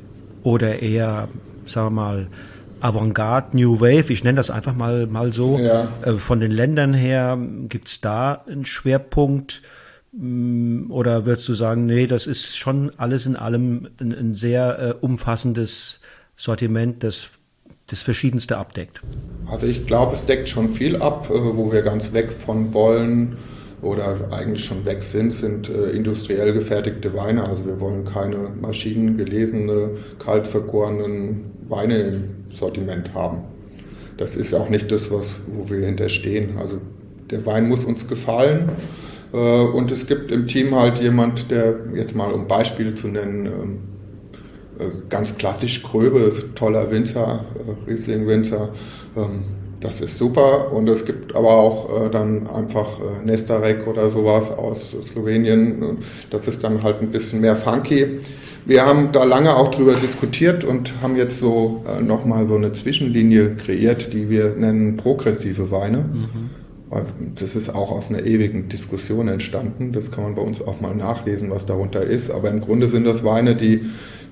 oder 0.43 0.81
eher, 0.81 1.29
sagen 1.65 1.87
wir 1.87 2.01
mal, 2.01 2.27
Avantgarde, 2.79 3.55
New 3.55 3.79
Wave, 3.79 4.11
ich 4.11 4.25
nenne 4.25 4.35
das 4.35 4.49
einfach 4.49 4.75
mal, 4.75 5.07
mal 5.07 5.31
so. 5.31 5.57
Ja. 5.57 5.87
Äh, 6.05 6.13
von 6.13 6.41
den 6.41 6.51
Ländern 6.51 6.93
her, 6.93 7.37
gibt 7.69 7.87
es 7.87 8.01
da 8.01 8.43
einen 8.45 8.65
Schwerpunkt? 8.65 9.61
Mm, 10.11 10.91
oder 10.91 11.25
würdest 11.25 11.47
du 11.47 11.53
sagen, 11.53 11.85
nee, 11.85 12.07
das 12.07 12.27
ist 12.27 12.57
schon 12.57 12.91
alles 12.97 13.25
in 13.25 13.37
allem 13.37 13.87
ein, 14.01 14.13
ein 14.13 14.33
sehr 14.35 14.79
äh, 14.79 14.93
umfassendes 14.99 16.01
Sortiment, 16.35 17.03
das 17.03 17.29
das 17.87 18.01
Verschiedenste 18.01 18.57
abdeckt? 18.57 19.01
Also 19.45 19.67
ich 19.67 19.85
glaube, 19.85 20.13
es 20.13 20.25
deckt 20.25 20.49
schon 20.49 20.67
viel 20.69 20.97
ab, 20.97 21.29
äh, 21.29 21.33
wo 21.33 21.71
wir 21.71 21.81
ganz 21.81 22.13
weg 22.13 22.31
von 22.31 22.73
wollen 22.73 23.37
oder 23.83 24.29
eigentlich 24.31 24.65
schon 24.65 24.85
weg 24.85 25.01
sind, 25.01 25.33
sind 25.33 25.69
äh, 25.69 25.91
industriell 25.91 26.53
gefertigte 26.53 27.13
Weine. 27.13 27.47
Also 27.47 27.65
wir 27.65 27.79
wollen 27.79 28.05
keine 28.05 28.49
maschinengelesene, 28.59 29.91
kalt 30.19 30.47
vergorenen 30.47 31.51
Weine 31.67 31.99
im 31.99 32.23
Sortiment 32.53 33.13
haben. 33.13 33.43
Das 34.17 34.35
ist 34.35 34.53
auch 34.53 34.69
nicht 34.69 34.91
das, 34.91 35.11
was, 35.11 35.33
wo 35.47 35.69
wir 35.69 35.85
hinterstehen. 35.85 36.57
Also 36.57 36.79
der 37.29 37.45
Wein 37.45 37.67
muss 37.67 37.83
uns 37.83 38.07
gefallen. 38.07 38.69
Äh, 39.33 39.37
und 39.37 39.91
es 39.91 40.07
gibt 40.07 40.31
im 40.31 40.47
Team 40.47 40.75
halt 40.75 40.99
jemand, 40.99 41.51
der 41.51 41.75
jetzt 41.95 42.15
mal 42.15 42.31
um 42.31 42.47
Beispiele 42.47 42.93
zu 42.93 43.07
nennen, 43.07 43.45
ähm, 43.45 43.79
äh, 44.79 44.91
ganz 45.09 45.35
klassisch 45.37 45.83
ein 45.83 46.55
toller 46.55 46.89
Winzer, 46.91 47.45
äh, 47.55 47.91
Riesling-Winzer. 47.91 48.69
Ähm, 49.17 49.43
das 49.83 50.01
ist 50.01 50.17
super. 50.17 50.71
Und 50.71 50.87
es 50.89 51.05
gibt 51.05 51.35
aber 51.35 51.55
auch 51.55 52.09
dann 52.09 52.47
einfach 52.47 52.99
Nestarek 53.23 53.85
oder 53.85 54.09
sowas 54.09 54.49
aus 54.51 54.95
Slowenien. 55.03 55.97
Das 56.29 56.47
ist 56.47 56.63
dann 56.63 56.81
halt 56.83 57.01
ein 57.01 57.11
bisschen 57.11 57.41
mehr 57.41 57.55
funky. 57.55 58.19
Wir 58.65 58.85
haben 58.85 59.11
da 59.11 59.25
lange 59.25 59.55
auch 59.55 59.71
drüber 59.71 59.95
diskutiert 59.95 60.63
und 60.63 61.01
haben 61.01 61.17
jetzt 61.17 61.37
so 61.37 61.83
äh, 61.85 62.01
nochmal 62.01 62.47
so 62.47 62.55
eine 62.55 62.71
Zwischenlinie 62.71 63.55
kreiert, 63.55 64.13
die 64.13 64.29
wir 64.29 64.55
nennen 64.55 64.95
progressive 64.95 65.69
Weine. 65.69 65.97
Mhm. 65.97 66.49
Das 67.35 67.55
ist 67.55 67.73
auch 67.73 67.91
aus 67.91 68.09
einer 68.09 68.25
ewigen 68.25 68.69
Diskussion 68.69 69.27
entstanden. 69.27 69.91
Das 69.91 70.11
kann 70.11 70.23
man 70.23 70.35
bei 70.35 70.41
uns 70.43 70.61
auch 70.61 70.79
mal 70.79 70.95
nachlesen, 70.95 71.49
was 71.49 71.65
darunter 71.65 72.03
ist. 72.03 72.29
Aber 72.29 72.51
im 72.51 72.61
Grunde 72.61 72.87
sind 72.87 73.05
das 73.05 73.23
Weine, 73.23 73.55
die 73.55 73.81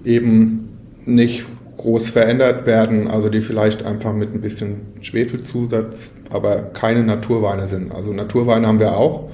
eben 0.06 0.70
nicht 1.06 1.46
groß 1.82 2.10
verändert 2.10 2.66
werden, 2.66 3.08
also 3.08 3.30
die 3.30 3.42
vielleicht 3.42 3.86
einfach 3.86 4.14
mit 4.14 4.34
ein 4.34 4.42
bisschen 4.42 4.82
Schwefelzusatz, 5.02 6.12
aber 6.30 6.62
keine 6.74 7.04
Naturweine 7.04 7.66
sind. 7.68 7.94
Also 7.94 8.14
Naturweine 8.14 8.68
haben 8.68 8.80
wir 8.80 8.96
auch. 8.96 9.30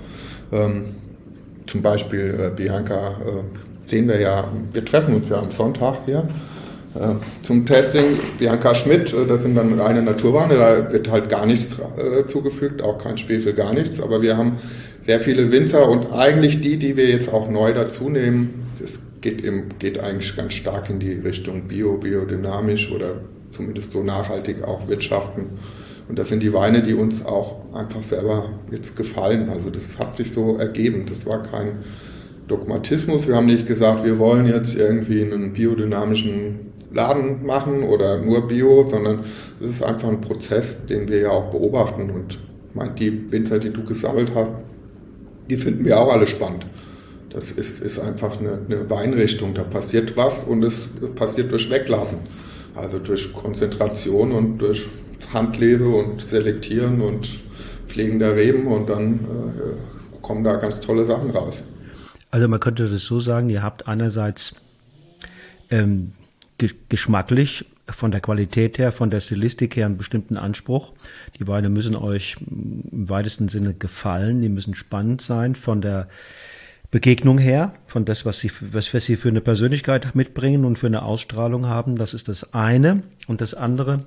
Ähm, 0.51 0.85
zum 1.67 1.81
Beispiel 1.81 2.39
äh, 2.39 2.55
Bianca 2.55 3.09
äh, 3.09 3.85
sehen 3.85 4.07
wir 4.07 4.19
ja, 4.19 4.45
wir 4.71 4.85
treffen 4.85 5.13
uns 5.15 5.29
ja 5.29 5.39
am 5.39 5.51
Sonntag 5.51 5.97
hier 6.05 6.27
äh, 6.95 7.15
zum 7.43 7.65
Testing. 7.65 8.19
Bianca 8.39 8.73
Schmidt, 8.73 9.13
äh, 9.13 9.27
das 9.27 9.41
sind 9.41 9.55
dann 9.55 9.79
reine 9.79 10.01
Naturweine, 10.01 10.55
da 10.55 10.91
wird 10.91 11.11
halt 11.11 11.29
gar 11.29 11.45
nichts 11.45 11.75
äh, 11.97 12.25
zugefügt, 12.27 12.81
auch 12.81 12.97
kein 12.97 13.17
Schwefel, 13.17 13.53
gar 13.53 13.73
nichts. 13.73 13.99
Aber 13.99 14.21
wir 14.21 14.37
haben 14.37 14.53
sehr 15.05 15.19
viele 15.19 15.51
Winzer 15.51 15.89
und 15.89 16.11
eigentlich 16.11 16.61
die, 16.61 16.77
die 16.77 16.95
wir 16.95 17.09
jetzt 17.09 17.31
auch 17.33 17.49
neu 17.49 17.73
dazu 17.73 18.09
nehmen, 18.09 18.66
geht, 19.21 19.41
im, 19.41 19.69
geht 19.79 19.99
eigentlich 19.99 20.35
ganz 20.35 20.53
stark 20.53 20.89
in 20.89 20.99
die 20.99 21.13
Richtung 21.13 21.67
Bio, 21.67 21.97
biodynamisch 21.97 22.91
oder 22.91 23.21
zumindest 23.51 23.91
so 23.91 24.03
nachhaltig 24.03 24.63
auch 24.63 24.87
wirtschaften. 24.87 25.51
Und 26.07 26.17
das 26.17 26.29
sind 26.29 26.41
die 26.41 26.53
Weine, 26.53 26.83
die 26.83 26.93
uns 26.93 27.25
auch 27.25 27.73
einfach 27.73 28.01
selber 28.01 28.49
jetzt 28.71 28.95
gefallen. 28.95 29.49
Also 29.49 29.69
das 29.69 29.99
hat 29.99 30.15
sich 30.15 30.31
so 30.31 30.55
ergeben. 30.57 31.05
Das 31.07 31.25
war 31.25 31.43
kein 31.43 31.79
Dogmatismus. 32.47 33.27
Wir 33.27 33.35
haben 33.35 33.47
nicht 33.47 33.65
gesagt, 33.65 34.05
wir 34.05 34.17
wollen 34.17 34.47
jetzt 34.47 34.75
irgendwie 34.75 35.21
einen 35.21 35.51
biodynamischen 35.51 36.67
Laden 36.93 37.45
machen 37.45 37.83
oder 37.83 38.21
nur 38.21 38.47
Bio, 38.47 38.87
sondern 38.89 39.19
es 39.59 39.67
ist 39.67 39.83
einfach 39.83 40.07
ein 40.07 40.21
Prozess, 40.21 40.85
den 40.85 41.09
wir 41.09 41.19
ja 41.19 41.31
auch 41.31 41.49
beobachten. 41.49 42.09
Und 42.09 42.39
ich 42.69 42.75
meine, 42.75 42.93
die 42.93 43.29
Winzer, 43.31 43.59
die 43.59 43.71
du 43.71 43.83
gesammelt 43.83 44.31
hast, 44.33 44.51
die 45.49 45.57
finden 45.57 45.83
wir 45.83 45.99
auch 45.99 46.11
alle 46.11 46.27
spannend. 46.27 46.65
Das 47.37 47.51
ist, 47.51 47.81
ist 47.81 47.99
einfach 47.99 48.39
eine, 48.39 48.57
eine 48.65 48.89
Weinrichtung, 48.89 49.53
da 49.53 49.63
passiert 49.63 50.17
was 50.17 50.39
und 50.39 50.63
es 50.63 50.89
passiert 51.13 51.51
durch 51.51 51.69
Weglassen. 51.69 52.17
Also 52.73 52.97
durch 52.97 53.31
Konzentration 53.31 54.31
und 54.31 54.57
durch 54.57 54.87
Handlese 55.31 55.87
und 55.87 56.19
Selektieren 56.19 56.99
und 56.99 57.27
Pflegen 57.85 58.17
der 58.17 58.35
Reben 58.35 58.65
und 58.65 58.89
dann 58.89 59.19
äh, 59.19 60.19
kommen 60.23 60.43
da 60.43 60.55
ganz 60.55 60.81
tolle 60.81 61.05
Sachen 61.05 61.29
raus. 61.29 61.61
Also 62.31 62.47
man 62.47 62.59
könnte 62.59 62.89
das 62.89 63.03
so 63.03 63.19
sagen, 63.19 63.51
ihr 63.51 63.61
habt 63.61 63.87
einerseits 63.87 64.55
ähm, 65.69 66.13
geschmacklich 66.89 67.65
von 67.87 68.09
der 68.09 68.21
Qualität 68.21 68.79
her, 68.79 68.91
von 68.91 69.11
der 69.11 69.19
Stilistik 69.19 69.75
her 69.75 69.85
einen 69.85 69.97
bestimmten 69.97 70.37
Anspruch. 70.37 70.91
Die 71.39 71.47
Weine 71.47 71.69
müssen 71.69 71.95
euch 71.95 72.37
im 72.49 73.07
weitesten 73.09 73.47
Sinne 73.47 73.75
gefallen, 73.75 74.41
die 74.41 74.49
müssen 74.49 74.73
spannend 74.73 75.21
sein 75.21 75.53
von 75.53 75.81
der 75.81 76.07
Begegnung 76.89 77.37
her, 77.37 77.73
von 77.85 78.05
das, 78.05 78.25
was 78.25 78.39
sie, 78.39 78.51
was, 78.71 78.93
was 78.93 79.05
sie 79.05 79.17
für 79.17 79.29
eine 79.29 79.41
Persönlichkeit 79.41 80.15
mitbringen 80.15 80.63
und 80.63 80.79
für 80.79 80.87
eine 80.87 81.03
Ausstrahlung 81.03 81.67
haben. 81.67 81.95
Das 81.95 82.13
ist 82.13 82.27
das 82.27 82.53
eine. 82.53 83.03
Und 83.27 83.41
das 83.41 83.53
andere, 83.53 84.05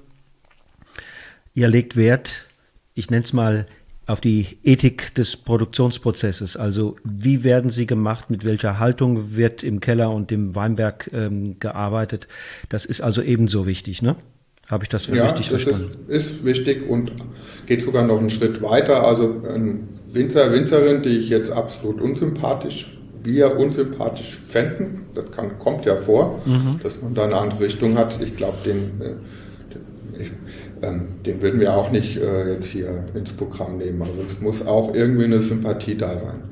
ihr 1.52 1.68
legt 1.68 1.96
Wert, 1.96 2.46
ich 2.94 3.10
nenne 3.10 3.24
es 3.24 3.32
mal 3.32 3.66
auf 4.06 4.20
die 4.20 4.58
Ethik 4.64 5.14
des 5.14 5.36
Produktionsprozesses. 5.36 6.56
Also 6.56 6.96
wie 7.04 7.44
werden 7.44 7.70
sie 7.70 7.86
gemacht, 7.86 8.30
mit 8.30 8.44
welcher 8.44 8.78
Haltung 8.78 9.36
wird 9.36 9.62
im 9.62 9.80
Keller 9.80 10.10
und 10.10 10.32
im 10.32 10.54
Weinberg 10.54 11.10
ähm, 11.12 11.60
gearbeitet. 11.60 12.26
Das 12.68 12.84
ist 12.84 13.00
also 13.02 13.22
ebenso 13.22 13.66
wichtig, 13.66 14.02
ne? 14.02 14.16
Habe 14.70 14.84
ich 14.84 14.88
das 14.88 15.06
für 15.06 15.16
ja, 15.16 15.24
richtig 15.24 15.48
das 15.48 15.62
verstanden? 15.62 15.96
Ist, 16.06 16.30
ist 16.30 16.44
wichtig 16.44 16.88
und 16.88 17.10
geht 17.66 17.82
sogar 17.82 18.04
noch 18.04 18.18
einen 18.18 18.30
Schritt 18.30 18.62
weiter. 18.62 19.04
Also 19.04 19.42
ein 19.52 19.88
Winzer, 20.12 20.52
Winzerin, 20.52 21.02
die 21.02 21.18
ich 21.18 21.28
jetzt 21.28 21.50
absolut 21.50 22.00
unsympathisch, 22.00 22.96
wir 23.24 23.58
unsympathisch 23.58 24.38
fänden, 24.46 25.06
das 25.14 25.32
kann, 25.32 25.58
kommt 25.58 25.86
ja 25.86 25.96
vor, 25.96 26.40
mhm. 26.46 26.78
dass 26.84 27.02
man 27.02 27.14
da 27.14 27.24
eine 27.24 27.36
andere 27.36 27.64
Richtung 27.64 27.98
hat. 27.98 28.22
Ich 28.22 28.36
glaube, 28.36 28.58
den, 28.64 29.00
äh, 29.00 30.22
ich, 30.22 30.30
ähm, 30.82 31.16
den 31.26 31.42
würden 31.42 31.58
wir 31.58 31.74
auch 31.74 31.90
nicht 31.90 32.18
äh, 32.18 32.52
jetzt 32.52 32.66
hier 32.66 33.04
ins 33.14 33.32
Programm 33.32 33.78
nehmen. 33.78 34.00
Also 34.02 34.20
es 34.20 34.40
muss 34.40 34.64
auch 34.64 34.94
irgendwie 34.94 35.24
eine 35.24 35.40
Sympathie 35.40 35.96
da 35.96 36.16
sein. 36.16 36.44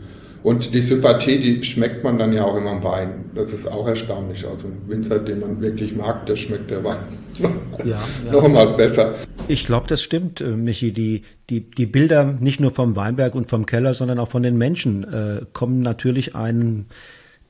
Und 0.42 0.72
die 0.72 0.80
Sympathie, 0.80 1.38
die 1.38 1.64
schmeckt 1.64 2.04
man 2.04 2.18
dann 2.18 2.32
ja 2.32 2.44
auch 2.44 2.56
immer 2.56 2.72
im 2.72 2.84
Wein. 2.84 3.30
Das 3.34 3.52
ist 3.52 3.66
auch 3.66 3.86
erstaunlich. 3.88 4.46
Also 4.46 4.68
ein 4.68 4.82
Winzer, 4.86 5.18
den 5.18 5.40
man 5.40 5.60
wirklich 5.60 5.96
mag, 5.96 6.26
der 6.26 6.36
schmeckt 6.36 6.70
der 6.70 6.84
Wein 6.84 6.96
ja, 7.84 7.98
ja. 8.24 8.32
noch 8.32 8.48
mal 8.48 8.74
besser. 8.74 9.14
Ich 9.48 9.64
glaube, 9.64 9.86
das 9.88 10.02
stimmt, 10.02 10.40
äh, 10.40 10.50
Michi. 10.50 10.92
Die, 10.92 11.24
die, 11.50 11.62
die 11.62 11.86
Bilder 11.86 12.24
nicht 12.24 12.60
nur 12.60 12.70
vom 12.70 12.94
Weinberg 12.94 13.34
und 13.34 13.48
vom 13.48 13.66
Keller, 13.66 13.94
sondern 13.94 14.18
auch 14.18 14.28
von 14.28 14.42
den 14.42 14.56
Menschen 14.56 15.04
äh, 15.04 15.40
kommen 15.52 15.80
natürlich 15.80 16.34
einen 16.34 16.86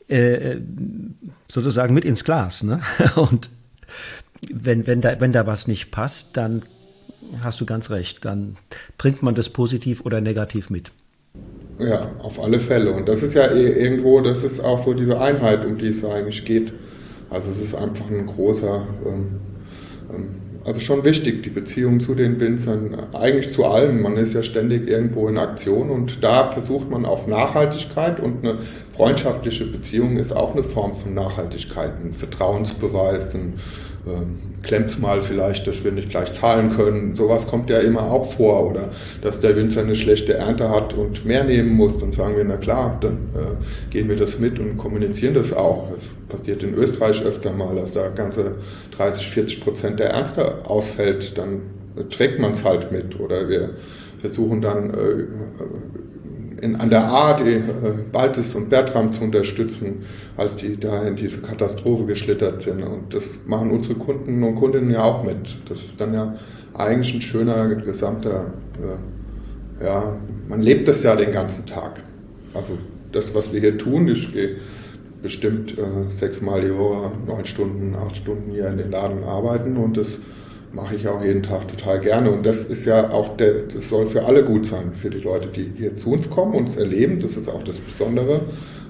äh, 0.08 0.52
äh 0.52 0.60
sozusagen 1.48 1.94
mit 1.94 2.04
ins 2.04 2.24
Glas. 2.24 2.62
Ne? 2.62 2.80
Und 3.16 3.50
wenn, 4.50 4.86
wenn, 4.86 5.00
da, 5.00 5.20
wenn 5.20 5.32
da 5.32 5.46
was 5.46 5.66
nicht 5.66 5.90
passt, 5.90 6.36
dann 6.36 6.62
hast 7.40 7.60
du 7.60 7.66
ganz 7.66 7.90
recht. 7.90 8.24
Dann 8.24 8.56
bringt 8.96 9.22
man 9.22 9.34
das 9.34 9.48
positiv 9.48 10.02
oder 10.02 10.20
negativ 10.20 10.70
mit. 10.70 10.92
Ja, 11.78 12.10
auf 12.22 12.42
alle 12.42 12.58
Fälle. 12.58 12.92
Und 12.92 13.08
das 13.08 13.22
ist 13.22 13.34
ja 13.34 13.46
eh 13.46 13.68
irgendwo, 13.68 14.20
das 14.20 14.42
ist 14.42 14.60
auch 14.60 14.78
so 14.78 14.94
diese 14.94 15.20
Einheit, 15.20 15.64
um 15.64 15.78
die 15.78 15.88
es 15.88 16.04
eigentlich 16.04 16.44
geht. 16.44 16.72
Also 17.30 17.50
es 17.50 17.60
ist 17.60 17.74
einfach 17.74 18.10
ein 18.10 18.26
großer, 18.26 18.86
ähm, 19.06 19.26
ähm, 20.12 20.28
also 20.64 20.80
schon 20.80 21.04
wichtig, 21.04 21.44
die 21.44 21.50
Beziehung 21.50 22.00
zu 22.00 22.14
den 22.14 22.40
Winzern, 22.40 22.96
eigentlich 23.12 23.52
zu 23.52 23.64
allen. 23.64 24.02
Man 24.02 24.16
ist 24.16 24.34
ja 24.34 24.42
ständig 24.42 24.90
irgendwo 24.90 25.28
in 25.28 25.38
Aktion 25.38 25.90
und 25.90 26.24
da 26.24 26.50
versucht 26.50 26.90
man 26.90 27.04
auf 27.04 27.26
Nachhaltigkeit 27.26 28.18
und 28.18 28.44
eine 28.44 28.58
freundschaftliche 28.90 29.66
Beziehung 29.66 30.16
ist 30.16 30.32
auch 30.32 30.52
eine 30.54 30.64
Form 30.64 30.94
von 30.94 31.14
Nachhaltigkeit, 31.14 31.92
ein 32.02 32.12
Vertrauensbeweis, 32.12 33.34
ein 33.34 33.54
ähm, 34.08 34.38
klemmt 34.62 35.00
mal 35.00 35.20
vielleicht, 35.20 35.66
dass 35.66 35.84
wir 35.84 35.92
nicht 35.92 36.10
gleich 36.10 36.32
zahlen 36.32 36.70
können. 36.70 37.14
Sowas 37.14 37.46
kommt 37.46 37.70
ja 37.70 37.78
immer 37.78 38.10
auch 38.10 38.24
vor. 38.24 38.70
Oder 38.70 38.88
dass 39.22 39.40
der 39.40 39.56
Winzer 39.56 39.82
eine 39.82 39.96
schlechte 39.96 40.34
Ernte 40.34 40.68
hat 40.70 40.94
und 40.94 41.24
mehr 41.24 41.44
nehmen 41.44 41.74
muss. 41.74 41.98
Dann 41.98 42.12
sagen 42.12 42.36
wir, 42.36 42.44
na 42.44 42.56
klar, 42.56 42.98
dann 43.00 43.14
äh, 43.34 43.90
gehen 43.90 44.08
wir 44.08 44.16
das 44.16 44.38
mit 44.38 44.58
und 44.58 44.76
kommunizieren 44.76 45.34
das 45.34 45.52
auch. 45.52 45.88
Das 45.94 46.04
passiert 46.36 46.62
in 46.62 46.74
Österreich 46.74 47.22
öfter 47.24 47.52
mal, 47.52 47.76
dass 47.76 47.92
da 47.92 48.08
ganze 48.08 48.56
30, 48.96 49.26
40 49.28 49.60
Prozent 49.60 50.00
der 50.00 50.10
Ernte 50.10 50.66
ausfällt. 50.66 51.36
Dann 51.38 51.62
trägt 52.10 52.40
man 52.40 52.52
es 52.52 52.64
halt 52.64 52.92
mit. 52.92 53.18
Oder 53.20 53.48
wir 53.48 53.70
versuchen 54.18 54.60
dann 54.60 54.90
äh, 54.90 54.96
in, 56.60 56.76
an 56.76 56.90
der 56.90 57.04
ARD 57.04 57.40
äh, 57.46 57.62
Baltis 58.12 58.54
und 58.54 58.68
Bertram 58.68 59.12
zu 59.12 59.24
unterstützen, 59.24 60.04
als 60.36 60.56
die 60.56 60.78
da 60.78 61.06
in 61.06 61.16
diese 61.16 61.40
Katastrophe 61.40 62.04
geschlittert 62.04 62.62
sind. 62.62 62.82
Und 62.82 63.14
das 63.14 63.38
machen 63.46 63.70
unsere 63.70 63.94
Kunden 63.94 64.42
und 64.42 64.54
Kundinnen 64.54 64.90
ja 64.90 65.02
auch 65.02 65.24
mit. 65.24 65.58
Das 65.68 65.84
ist 65.84 66.00
dann 66.00 66.14
ja 66.14 66.34
eigentlich 66.74 67.14
ein 67.14 67.20
schöner 67.20 67.74
gesamter, 67.74 68.52
äh, 69.80 69.84
ja, 69.84 70.16
man 70.48 70.62
lebt 70.62 70.88
das 70.88 71.02
ja 71.02 71.14
den 71.16 71.32
ganzen 71.32 71.66
Tag. 71.66 72.02
Also 72.54 72.78
das, 73.12 73.34
was 73.34 73.52
wir 73.52 73.60
hier 73.60 73.78
tun, 73.78 74.08
ich 74.08 74.32
gehe 74.32 74.56
bestimmt 75.22 75.76
äh, 75.78 76.10
sechsmal 76.10 76.60
die 76.60 76.76
Woche, 76.76 77.12
neun 77.26 77.44
Stunden, 77.44 77.96
acht 77.96 78.16
Stunden 78.16 78.50
hier 78.50 78.68
in 78.68 78.78
den 78.78 78.90
Laden 78.90 79.24
arbeiten 79.24 79.76
und 79.76 79.96
das 79.96 80.18
mache 80.72 80.96
ich 80.96 81.08
auch 81.08 81.22
jeden 81.22 81.42
Tag 81.42 81.68
total 81.68 82.00
gerne. 82.00 82.30
Und 82.30 82.44
das 82.44 82.64
ist 82.64 82.84
ja 82.84 83.10
auch 83.10 83.36
der, 83.36 83.60
das 83.60 83.88
soll 83.88 84.06
für 84.06 84.24
alle 84.24 84.44
gut 84.44 84.66
sein, 84.66 84.92
für 84.92 85.10
die 85.10 85.18
Leute, 85.18 85.48
die 85.48 85.72
hier 85.76 85.96
zu 85.96 86.10
uns 86.10 86.28
kommen 86.28 86.54
und 86.54 86.68
es 86.68 86.76
erleben. 86.76 87.20
Das 87.20 87.36
ist 87.36 87.48
auch 87.48 87.62
das 87.62 87.80
Besondere, 87.80 88.42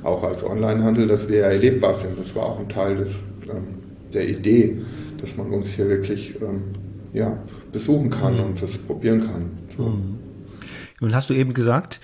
auch 0.03 0.23
als 0.23 0.45
Onlinehandel, 0.45 1.07
dass 1.07 1.29
wir 1.29 1.39
ja 1.39 1.47
erlebbar 1.47 1.95
sind. 1.95 2.19
Das 2.19 2.35
war 2.35 2.47
auch 2.47 2.59
ein 2.59 2.69
Teil 2.69 2.97
des, 2.97 3.23
ähm, 3.49 3.79
der 4.13 4.29
Idee, 4.29 4.79
dass 5.21 5.37
man 5.37 5.51
uns 5.53 5.71
hier 5.71 5.89
wirklich 5.89 6.35
ähm, 6.41 6.63
ja, 7.13 7.39
besuchen 7.73 8.11
kann 8.11 8.35
mhm. 8.35 8.45
und 8.45 8.63
das 8.63 8.77
probieren 8.77 9.21
kann. 9.21 9.59
So. 9.77 9.83
Mhm. 9.85 10.19
Nun 11.01 11.15
hast 11.15 11.31
du 11.31 11.35
eben 11.35 11.55
gesagt, 11.55 12.01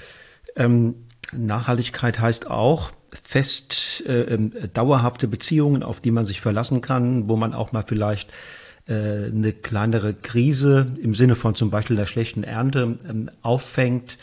ähm, 0.57 0.95
Nachhaltigkeit 1.33 2.21
heißt 2.21 2.49
auch, 2.49 2.93
fest 3.23 4.05
äh, 4.07 4.23
ähm, 4.23 4.53
dauerhafte 4.73 5.29
Beziehungen, 5.29 5.83
auf 5.83 6.01
die 6.01 6.11
man 6.11 6.25
sich 6.25 6.41
verlassen 6.41 6.81
kann, 6.81 7.29
wo 7.29 7.37
man 7.37 7.55
auch 7.55 7.73
mal 7.73 7.85
vielleicht 7.87 8.31
eine 8.87 9.53
kleinere 9.53 10.15
Krise 10.15 10.87
im 11.01 11.15
Sinne 11.15 11.37
von 11.37 11.55
zum 11.55 11.71
Beispiel 11.71 11.97
der 11.97 12.07
schlechten 12.07 12.45
Ernte 12.45 12.99
ähm, 13.09 13.31
auffängt. 13.43 14.19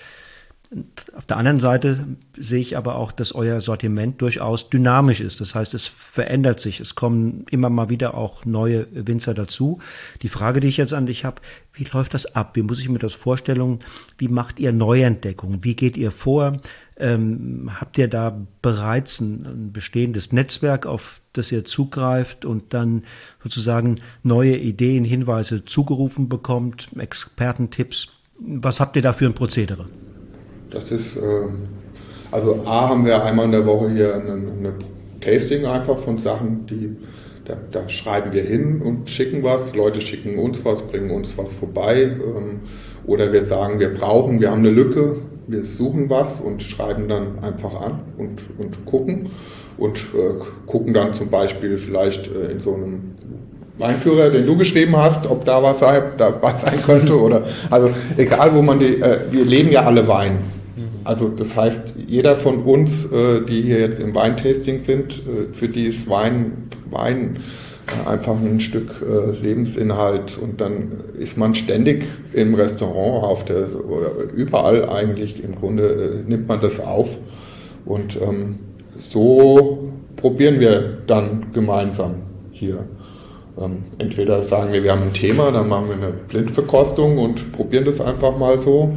Auf 1.17 1.25
der 1.25 1.35
anderen 1.35 1.59
Seite 1.59 1.99
sehe 2.37 2.61
ich 2.61 2.77
aber 2.77 2.95
auch, 2.95 3.11
dass 3.11 3.35
euer 3.35 3.59
Sortiment 3.59 4.21
durchaus 4.21 4.69
dynamisch 4.69 5.19
ist. 5.19 5.41
Das 5.41 5.53
heißt, 5.53 5.73
es 5.73 5.85
verändert 5.85 6.61
sich. 6.61 6.79
Es 6.79 6.95
kommen 6.95 7.45
immer 7.51 7.69
mal 7.69 7.89
wieder 7.89 8.15
auch 8.15 8.45
neue 8.45 8.87
Winzer 8.93 9.33
dazu. 9.33 9.79
Die 10.21 10.29
Frage, 10.29 10.61
die 10.61 10.69
ich 10.69 10.77
jetzt 10.77 10.93
an 10.93 11.07
dich 11.07 11.25
habe, 11.25 11.41
wie 11.73 11.83
läuft 11.83 12.13
das 12.13 12.35
ab? 12.35 12.55
Wie 12.55 12.61
muss 12.61 12.79
ich 12.79 12.87
mir 12.87 12.99
das 12.99 13.13
vorstellen? 13.13 13.79
Wie 14.17 14.29
macht 14.29 14.61
ihr 14.61 14.71
Neuentdeckungen? 14.71 15.61
Wie 15.65 15.75
geht 15.75 15.97
ihr 15.97 16.09
vor? 16.11 16.55
Ähm, 16.95 17.69
habt 17.75 17.97
ihr 17.97 18.07
da 18.07 18.39
bereits 18.61 19.19
ein, 19.19 19.45
ein, 19.45 19.73
bestehendes 19.73 20.31
Netzwerk, 20.31 20.85
auf 20.85 21.19
das 21.33 21.51
ihr 21.51 21.65
zugreift 21.65 22.45
und 22.45 22.73
dann 22.73 23.03
sozusagen 23.43 23.99
neue 24.23 24.55
Ideen, 24.55 25.03
Hinweise 25.03 25.65
zugerufen 25.65 26.29
bekommt, 26.29 26.87
Expertentipps? 26.97 28.13
Was 28.39 28.79
habt 28.79 28.95
ihr 28.95 29.01
da 29.01 29.11
für 29.11 29.25
ein 29.25 29.33
Prozedere? 29.33 29.87
Das 30.71 30.91
ist, 30.91 31.17
äh, 31.17 31.19
also 32.31 32.61
A 32.65 32.89
haben 32.89 33.05
wir 33.05 33.23
einmal 33.23 33.45
in 33.45 33.51
der 33.51 33.65
Woche 33.65 33.89
hier 33.91 34.15
eine 34.15 34.73
Tasting 35.19 35.65
einfach 35.65 35.97
von 35.97 36.17
Sachen, 36.17 36.65
die 36.65 36.95
da, 37.45 37.55
da, 37.71 37.89
schreiben 37.89 38.33
wir 38.33 38.43
hin 38.43 38.81
und 38.83 39.09
schicken 39.09 39.43
was. 39.43 39.73
Leute 39.73 39.99
schicken 39.99 40.37
uns 40.37 40.63
was, 40.63 40.83
bringen 40.83 41.11
uns 41.11 41.37
was 41.37 41.53
vorbei. 41.53 42.03
Ähm, 42.03 42.61
oder 43.05 43.33
wir 43.33 43.41
sagen, 43.41 43.79
wir 43.79 43.93
brauchen, 43.93 44.39
wir 44.39 44.51
haben 44.51 44.59
eine 44.59 44.69
Lücke, 44.69 45.17
wir 45.47 45.63
suchen 45.63 46.09
was 46.09 46.39
und 46.39 46.61
schreiben 46.61 47.07
dann 47.07 47.39
einfach 47.39 47.81
an 47.81 47.99
und, 48.17 48.43
und 48.59 48.85
gucken 48.85 49.29
und 49.77 49.97
äh, 49.97 50.35
gucken 50.67 50.93
dann 50.93 51.13
zum 51.13 51.29
Beispiel 51.29 51.77
vielleicht 51.77 52.27
äh, 52.27 52.51
in 52.51 52.59
so 52.59 52.75
einem 52.75 53.15
Weinführer, 53.77 54.29
den 54.29 54.45
du 54.45 54.55
geschrieben 54.55 54.95
hast, 54.95 55.25
ob 55.29 55.43
da 55.43 55.63
was 55.63 55.79
sei, 55.79 56.03
dabei 56.17 56.53
sein 56.53 56.81
könnte 56.83 57.19
oder 57.19 57.43
also 57.71 57.89
egal 58.17 58.53
wo 58.53 58.61
man 58.61 58.79
die, 58.79 59.01
äh, 59.01 59.19
wir 59.31 59.45
leben 59.45 59.71
ja 59.71 59.83
alle 59.83 60.07
Wein. 60.07 60.60
Also 61.03 61.29
das 61.29 61.55
heißt, 61.55 61.95
jeder 62.07 62.35
von 62.35 62.63
uns, 62.63 63.05
äh, 63.05 63.41
die 63.47 63.61
hier 63.61 63.79
jetzt 63.79 63.99
im 63.99 64.13
Weintasting 64.13 64.79
sind, 64.79 65.13
äh, 65.13 65.51
für 65.51 65.67
die 65.67 65.85
ist 65.85 66.09
Wein, 66.09 66.69
Wein 66.89 67.39
einfach 68.05 68.35
ein 68.39 68.59
Stück 68.59 69.01
äh, 69.01 69.31
Lebensinhalt 69.41 70.37
und 70.37 70.61
dann 70.61 70.91
ist 71.17 71.37
man 71.37 71.55
ständig 71.55 72.05
im 72.33 72.53
Restaurant 72.53 73.23
auf 73.23 73.45
der 73.45 73.67
oder 73.85 74.09
überall 74.33 74.87
eigentlich 74.89 75.43
im 75.43 75.55
Grunde 75.55 76.23
äh, 76.25 76.29
nimmt 76.29 76.47
man 76.47 76.61
das 76.61 76.79
auf 76.79 77.17
und 77.85 78.19
ähm, 78.21 78.59
so 78.97 79.91
probieren 80.15 80.59
wir 80.59 80.99
dann 81.07 81.47
gemeinsam 81.53 82.15
hier. 82.51 82.85
Ähm, 83.59 83.77
entweder 83.97 84.43
sagen 84.43 84.71
wir, 84.71 84.83
wir 84.83 84.91
haben 84.91 85.03
ein 85.03 85.13
Thema, 85.13 85.51
dann 85.51 85.67
machen 85.67 85.87
wir 85.89 85.95
eine 85.95 86.13
Blindverkostung 86.13 87.17
und 87.17 87.51
probieren 87.51 87.85
das 87.85 87.99
einfach 87.99 88.37
mal 88.37 88.59
so. 88.59 88.95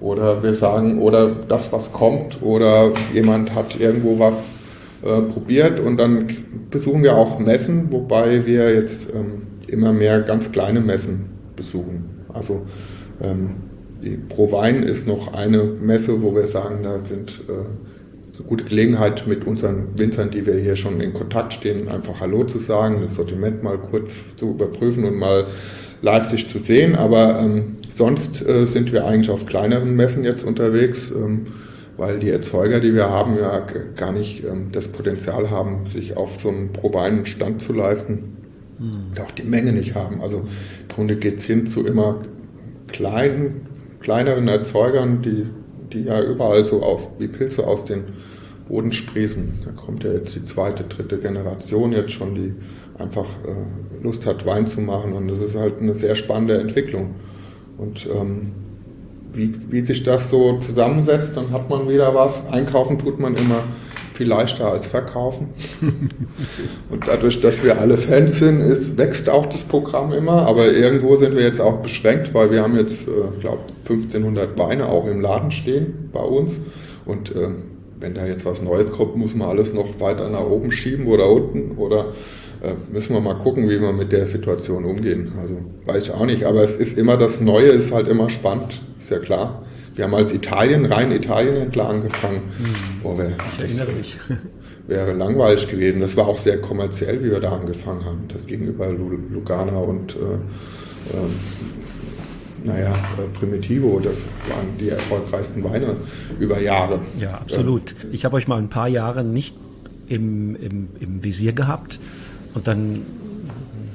Oder 0.00 0.42
wir 0.42 0.54
sagen, 0.54 1.00
oder 1.00 1.30
das, 1.48 1.72
was 1.72 1.92
kommt, 1.92 2.42
oder 2.42 2.92
jemand 3.14 3.54
hat 3.54 3.80
irgendwo 3.80 4.18
was 4.18 4.34
äh, 5.02 5.22
probiert 5.22 5.80
und 5.80 5.98
dann 5.98 6.26
besuchen 6.70 7.02
wir 7.02 7.16
auch 7.16 7.38
Messen, 7.38 7.92
wobei 7.92 8.44
wir 8.46 8.74
jetzt 8.74 9.12
ähm, 9.14 9.42
immer 9.68 9.92
mehr 9.92 10.20
ganz 10.20 10.52
kleine 10.52 10.80
Messen 10.80 11.26
besuchen. 11.54 12.24
Also 12.32 12.66
ähm, 13.22 13.50
die 14.02 14.16
Pro 14.16 14.52
Wein 14.52 14.82
ist 14.82 15.06
noch 15.06 15.32
eine 15.32 15.64
Messe, 15.64 16.22
wo 16.22 16.34
wir 16.34 16.46
sagen, 16.46 16.82
da 16.82 16.98
sind 17.04 17.42
äh, 17.48 17.52
eine 17.52 18.46
gute 18.48 18.64
Gelegenheit 18.64 19.26
mit 19.26 19.46
unseren 19.46 19.98
Winzern, 19.98 20.30
die 20.30 20.46
wir 20.46 20.54
hier 20.54 20.76
schon 20.76 21.00
in 21.00 21.12
Kontakt 21.12 21.54
stehen, 21.54 21.88
einfach 21.88 22.20
Hallo 22.20 22.44
zu 22.44 22.58
sagen, 22.58 23.00
das 23.00 23.14
Sortiment 23.14 23.62
mal 23.62 23.78
kurz 23.78 24.36
zu 24.36 24.50
überprüfen 24.50 25.04
und 25.04 25.16
mal 25.16 25.46
sich 26.30 26.48
zu 26.48 26.58
sehen. 26.58 26.96
Aber 26.96 27.40
ähm, 27.40 27.74
sonst 27.88 28.46
äh, 28.46 28.66
sind 28.66 28.92
wir 28.92 29.06
eigentlich 29.06 29.30
auf 29.30 29.46
kleineren 29.46 29.94
Messen 29.94 30.24
jetzt 30.24 30.44
unterwegs. 30.44 31.10
Ähm, 31.10 31.46
weil 31.96 32.18
die 32.18 32.30
Erzeuger, 32.30 32.80
die 32.80 32.94
wir 32.94 33.08
haben, 33.08 33.38
ja 33.38 33.64
gar 33.96 34.12
nicht 34.12 34.44
ähm, 34.44 34.68
das 34.72 34.88
Potenzial 34.88 35.50
haben, 35.50 35.86
sich 35.86 36.16
auf 36.16 36.40
so 36.40 36.48
einem 36.48 36.72
probeinen 36.72 37.26
Stand 37.26 37.60
zu 37.60 37.72
leisten 37.72 38.36
mhm. 38.78 38.90
und 39.10 39.20
auch 39.20 39.30
die 39.30 39.44
Menge 39.44 39.72
nicht 39.72 39.94
haben. 39.94 40.20
Also 40.20 40.38
im 40.38 40.88
Grunde 40.88 41.16
geht 41.16 41.38
es 41.38 41.44
hin 41.44 41.66
zu 41.66 41.86
immer 41.86 42.20
kleinen, 42.88 43.66
kleineren 44.00 44.48
Erzeugern, 44.48 45.22
die, 45.22 45.46
die 45.92 46.04
ja 46.04 46.22
überall 46.22 46.64
so 46.64 46.82
aus, 46.82 47.08
wie 47.18 47.28
Pilze 47.28 47.66
aus 47.66 47.84
den 47.84 48.04
Boden 48.68 48.92
sprießen. 48.92 49.60
Da 49.64 49.70
kommt 49.70 50.04
ja 50.04 50.12
jetzt 50.12 50.34
die 50.34 50.44
zweite, 50.44 50.84
dritte 50.84 51.18
Generation 51.18 51.92
jetzt 51.92 52.12
schon, 52.12 52.34
die 52.34 52.54
einfach 52.98 53.26
äh, 53.46 54.02
Lust 54.02 54.26
hat, 54.26 54.46
Wein 54.46 54.66
zu 54.66 54.80
machen 54.80 55.12
und 55.12 55.28
das 55.28 55.40
ist 55.40 55.56
halt 55.56 55.80
eine 55.80 55.94
sehr 55.94 56.16
spannende 56.16 56.58
Entwicklung. 56.58 57.14
Und 57.78 58.06
ähm, 58.06 58.52
wie, 59.32 59.52
wie 59.70 59.82
sich 59.82 60.02
das 60.02 60.30
so 60.30 60.56
zusammensetzt, 60.58 61.36
dann 61.36 61.50
hat 61.50 61.68
man 61.68 61.88
wieder 61.88 62.14
was. 62.14 62.42
Einkaufen 62.50 62.98
tut 62.98 63.20
man 63.20 63.36
immer 63.36 63.64
viel 64.14 64.28
leichter 64.28 64.70
als 64.70 64.86
verkaufen. 64.86 65.48
Und 66.90 67.06
dadurch, 67.06 67.40
dass 67.42 67.62
wir 67.62 67.78
alle 67.78 67.98
Fans 67.98 68.38
sind, 68.38 68.60
ist, 68.60 68.96
wächst 68.96 69.28
auch 69.28 69.44
das 69.46 69.62
Programm 69.62 70.12
immer. 70.12 70.46
Aber 70.46 70.72
irgendwo 70.72 71.16
sind 71.16 71.34
wir 71.34 71.42
jetzt 71.42 71.60
auch 71.60 71.82
beschränkt, 71.82 72.32
weil 72.32 72.50
wir 72.50 72.62
haben 72.62 72.76
jetzt, 72.76 73.06
äh, 73.06 73.38
glaube 73.40 73.60
1500 73.80 74.58
Weine 74.58 74.86
auch 74.86 75.06
im 75.06 75.20
Laden 75.20 75.50
stehen 75.50 76.08
bei 76.12 76.22
uns. 76.22 76.62
Und 77.04 77.36
äh, 77.36 77.48
wenn 78.00 78.14
da 78.14 78.26
jetzt 78.26 78.46
was 78.46 78.62
Neues 78.62 78.90
kommt, 78.90 79.16
muss 79.16 79.34
man 79.34 79.48
alles 79.48 79.74
noch 79.74 80.00
weiter 80.00 80.30
nach 80.30 80.44
oben 80.44 80.72
schieben 80.72 81.06
oder 81.06 81.28
unten 81.28 81.76
oder 81.76 82.06
müssen 82.92 83.14
wir 83.14 83.20
mal 83.20 83.34
gucken, 83.34 83.68
wie 83.68 83.80
wir 83.80 83.92
mit 83.92 84.12
der 84.12 84.26
Situation 84.26 84.84
umgehen. 84.84 85.32
Also 85.40 85.58
weiß 85.84 86.04
ich 86.04 86.10
auch 86.12 86.26
nicht, 86.26 86.44
aber 86.44 86.62
es 86.62 86.76
ist 86.76 86.98
immer 86.98 87.16
das 87.16 87.40
Neue, 87.40 87.68
ist 87.68 87.92
halt 87.92 88.08
immer 88.08 88.30
spannend, 88.30 88.82
ist 88.98 89.10
ja 89.10 89.18
klar. 89.18 89.62
Wir 89.94 90.04
haben 90.04 90.14
als 90.14 90.32
Italien, 90.32 90.84
rein 90.86 91.10
Italienhändler 91.10 91.88
angefangen. 91.88 92.42
Hm. 92.58 92.74
Oh, 93.02 93.16
wär, 93.16 93.32
ich 93.56 93.62
erinnere 93.62 93.92
mich. 93.92 94.18
Wäre 94.86 95.14
langweilig 95.14 95.68
gewesen. 95.68 96.00
Das 96.00 96.16
war 96.16 96.28
auch 96.28 96.38
sehr 96.38 96.60
kommerziell, 96.60 97.24
wie 97.24 97.30
wir 97.30 97.40
da 97.40 97.56
angefangen 97.56 98.04
haben. 98.04 98.28
Das 98.28 98.46
gegenüber 98.46 98.88
Lugana 98.92 99.78
und 99.78 100.14
äh, 100.14 100.18
äh, 100.18 101.28
naja, 102.62 102.94
äh, 103.18 103.38
Primitivo, 103.38 103.98
das 104.00 104.24
waren 104.48 104.76
die 104.78 104.90
erfolgreichsten 104.90 105.64
Weine 105.64 105.96
über 106.38 106.60
Jahre. 106.60 107.00
Ja, 107.18 107.34
absolut. 107.34 107.96
Ich 108.12 108.24
habe 108.24 108.36
euch 108.36 108.46
mal 108.46 108.58
ein 108.58 108.68
paar 108.68 108.88
Jahre 108.88 109.24
nicht 109.24 109.56
im, 110.08 110.54
im, 110.56 110.88
im 111.00 111.24
Visier 111.24 111.52
gehabt 111.52 111.98
und 112.56 112.66
dann 112.66 113.04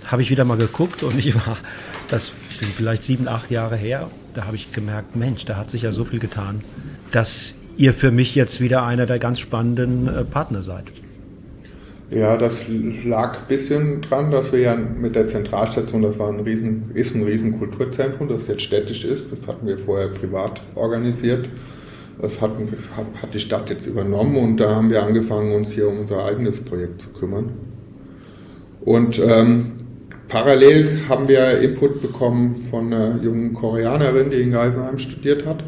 habe 0.06 0.22
ich 0.22 0.30
wieder 0.30 0.46
mal 0.46 0.58
geguckt 0.58 1.04
und 1.04 1.18
ich 1.18 1.36
war, 1.36 1.58
das 2.10 2.32
sind 2.50 2.72
vielleicht 2.72 3.04
sieben, 3.04 3.28
acht 3.28 3.50
Jahre 3.50 3.76
her, 3.76 4.10
da 4.36 4.46
habe 4.46 4.56
ich 4.56 4.72
gemerkt, 4.72 5.16
Mensch, 5.16 5.46
da 5.46 5.58
hat 5.58 5.70
sich 5.70 5.82
ja 5.82 5.92
so 5.92 6.06
viel 6.06 6.20
getan, 6.20 6.62
dass 7.12 7.56
ihr 7.76 7.94
für 7.94 8.12
mich 8.12 8.36
jetzt 8.36 8.62
wieder 8.62 8.84
einer 8.86 9.08
der 9.08 9.18
ganz 9.18 9.40
spannenden 9.40 10.08
äh, 10.08 10.24
Partner 10.24 10.62
seid. 10.62 10.86
Ja, 12.12 12.38
das 12.38 12.62
lag 13.04 13.40
ein 13.40 13.48
bisschen 13.48 14.02
dran, 14.02 14.30
dass 14.32 14.52
wir 14.52 14.60
ja 14.60 14.76
mit 14.76 15.16
der 15.16 15.28
Zentralstation, 15.28 16.04
das 16.04 16.20
war 16.20 16.30
ein 16.30 16.42
riesen, 16.42 16.92
ist 16.94 17.16
ein 17.16 17.24
riesen 17.24 17.58
Kulturzentrum, 17.58 18.28
das 18.28 18.48
jetzt 18.48 18.62
städtisch 18.62 19.06
ist, 19.06 19.32
das 19.32 19.48
hatten 19.48 19.66
wir 19.66 19.78
vorher 19.78 20.10
privat 20.10 20.62
organisiert. 20.76 21.50
Das 22.22 22.40
hat, 22.42 22.52
hat 23.22 23.34
die 23.34 23.40
Stadt 23.40 23.70
jetzt 23.72 23.88
übernommen 23.88 24.36
und 24.36 24.58
da 24.58 24.76
haben 24.76 24.92
wir 24.92 25.02
angefangen, 25.02 25.54
uns 25.56 25.72
hier 25.72 25.88
um 25.88 26.02
unser 26.02 26.24
eigenes 26.24 26.64
Projekt 26.64 27.02
zu 27.02 27.10
kümmern. 27.10 27.50
Und 28.82 29.20
ähm, 29.20 29.72
parallel 30.28 31.02
haben 31.08 31.28
wir 31.28 31.60
Input 31.60 32.02
bekommen 32.02 32.56
von 32.56 32.94
einer 32.94 33.22
jungen 33.22 33.54
Koreanerin, 33.54 34.32
die 34.32 34.42
in 34.42 34.52
Geisenheim 34.52 34.98
studiert 34.98 35.46
hat. 35.46 35.64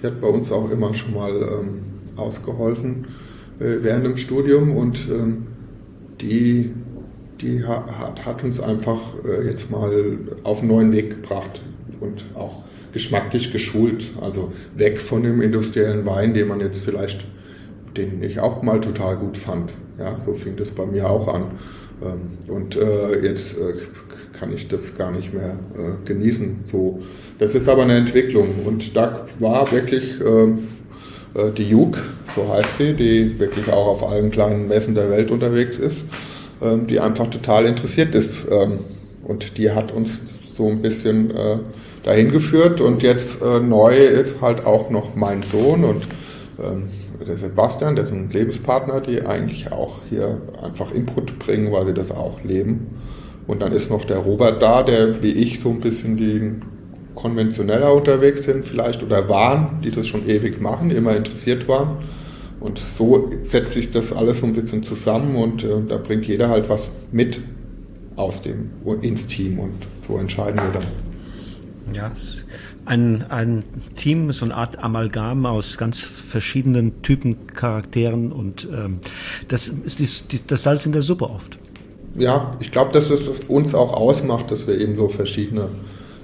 Die 0.00 0.06
hat 0.06 0.20
bei 0.20 0.28
uns 0.28 0.50
auch 0.50 0.70
immer 0.70 0.92
schon 0.94 1.14
mal 1.14 1.30
ähm, 1.30 1.80
ausgeholfen 2.16 3.06
äh, 3.60 3.82
während 3.82 4.06
dem 4.06 4.16
Studium 4.16 4.76
und 4.76 5.08
ähm, 5.08 5.46
die, 6.20 6.72
die 7.40 7.64
hat, 7.64 8.24
hat 8.24 8.44
uns 8.44 8.60
einfach 8.60 9.14
äh, 9.24 9.48
jetzt 9.48 9.70
mal 9.70 10.18
auf 10.42 10.60
einen 10.60 10.68
neuen 10.68 10.92
Weg 10.92 11.10
gebracht 11.10 11.62
und 12.00 12.24
auch 12.34 12.64
geschmacklich 12.92 13.52
geschult. 13.52 14.12
Also 14.20 14.52
weg 14.74 15.00
von 15.00 15.22
dem 15.22 15.40
industriellen 15.40 16.06
Wein, 16.06 16.34
den 16.34 16.48
man 16.48 16.60
jetzt 16.60 16.78
vielleicht, 16.78 17.24
den 17.96 18.22
ich 18.22 18.40
auch 18.40 18.62
mal 18.62 18.80
total 18.80 19.16
gut 19.16 19.36
fand. 19.36 19.72
Ja, 19.98 20.18
so 20.18 20.34
fing 20.34 20.56
das 20.56 20.70
bei 20.70 20.86
mir 20.86 21.08
auch 21.08 21.32
an. 21.32 21.46
Ähm, 22.02 22.52
und 22.52 22.76
äh, 22.76 23.24
jetzt 23.24 23.56
äh, 23.56 23.74
kann 24.38 24.52
ich 24.52 24.68
das 24.68 24.96
gar 24.96 25.10
nicht 25.10 25.34
mehr 25.34 25.58
äh, 25.76 26.06
genießen. 26.06 26.60
So, 26.64 27.00
das 27.38 27.54
ist 27.54 27.68
aber 27.68 27.82
eine 27.82 27.96
Entwicklung. 27.96 28.64
Und 28.64 28.96
da 28.96 29.26
war 29.38 29.70
wirklich 29.72 30.20
ähm, 30.20 30.68
äh, 31.34 31.50
die 31.50 31.68
Juk, 31.68 31.98
so 32.34 32.52
heißt 32.52 32.78
sie, 32.78 32.92
die 32.94 33.38
wirklich 33.38 33.68
auch 33.68 33.86
auf 33.86 34.08
allen 34.08 34.30
kleinen 34.30 34.68
Messen 34.68 34.94
der 34.94 35.10
Welt 35.10 35.30
unterwegs 35.30 35.78
ist, 35.78 36.06
ähm, 36.62 36.86
die 36.86 37.00
einfach 37.00 37.28
total 37.28 37.66
interessiert 37.66 38.14
ist. 38.14 38.46
Und 39.24 39.58
die 39.58 39.70
hat 39.72 39.92
uns 39.92 40.36
so 40.56 40.68
ein 40.68 40.80
bisschen 40.80 41.34
dahin 42.02 42.30
geführt. 42.30 42.80
Und 42.80 43.02
jetzt 43.02 43.42
neu 43.42 43.94
ist 43.94 44.40
halt 44.40 44.64
auch 44.64 44.88
noch 44.88 45.14
mein 45.14 45.42
Sohn 45.42 45.84
und 45.84 46.08
der 47.28 47.36
Sebastian, 47.36 47.96
ein 47.96 48.30
Lebenspartner, 48.30 49.00
die 49.00 49.22
eigentlich 49.22 49.70
auch 49.70 50.00
hier 50.08 50.40
einfach 50.62 50.92
Input 50.92 51.38
bringen, 51.38 51.70
weil 51.72 51.86
sie 51.86 51.94
das 51.94 52.10
auch 52.10 52.42
leben. 52.42 52.98
Und 53.46 53.62
dann 53.62 53.72
ist 53.72 53.90
noch 53.90 54.04
der 54.04 54.18
Robert 54.18 54.60
da, 54.60 54.82
der 54.82 55.22
wie 55.22 55.30
ich 55.30 55.60
so 55.60 55.70
ein 55.70 55.80
bisschen 55.80 56.16
die 56.16 56.54
konventioneller 57.14 57.94
unterwegs 57.94 58.44
sind 58.44 58.64
vielleicht 58.64 59.02
oder 59.02 59.28
waren, 59.28 59.80
die 59.82 59.90
das 59.90 60.06
schon 60.06 60.28
ewig 60.28 60.60
machen, 60.60 60.90
immer 60.90 61.16
interessiert 61.16 61.68
waren. 61.68 61.98
Und 62.60 62.78
so 62.78 63.30
setzt 63.40 63.72
sich 63.72 63.90
das 63.90 64.12
alles 64.12 64.40
so 64.40 64.46
ein 64.46 64.52
bisschen 64.52 64.82
zusammen 64.82 65.36
und 65.36 65.64
äh, 65.64 65.68
da 65.88 65.96
bringt 65.96 66.26
jeder 66.26 66.48
halt 66.48 66.68
was 66.68 66.90
mit 67.12 67.40
aus 68.16 68.42
dem 68.42 68.70
ins 69.00 69.28
Team 69.28 69.58
und 69.60 69.86
so 70.00 70.18
entscheiden 70.18 70.60
wir 70.60 70.80
dann. 70.80 71.94
Ja, 71.94 72.12
ein, 72.88 73.30
ein 73.30 73.64
Team, 73.96 74.32
so 74.32 74.46
eine 74.46 74.54
Art 74.54 74.82
Amalgam 74.82 75.44
aus 75.44 75.76
ganz 75.76 76.00
verschiedenen 76.00 77.02
Typen, 77.02 77.46
Charakteren 77.48 78.32
und 78.32 78.66
ähm, 78.72 79.00
das 79.48 79.68
ist 79.68 80.32
die, 80.32 80.40
das 80.46 80.62
Salz 80.62 80.86
in 80.86 80.92
der 80.92 81.02
Suppe 81.02 81.26
oft. 81.26 81.58
Ja, 82.16 82.56
ich 82.60 82.72
glaube, 82.72 82.92
dass 82.92 83.10
es 83.10 83.40
uns 83.40 83.74
auch 83.74 83.92
ausmacht, 83.92 84.50
dass 84.50 84.66
wir 84.66 84.80
eben 84.80 84.96
so 84.96 85.08
verschiedene 85.08 85.68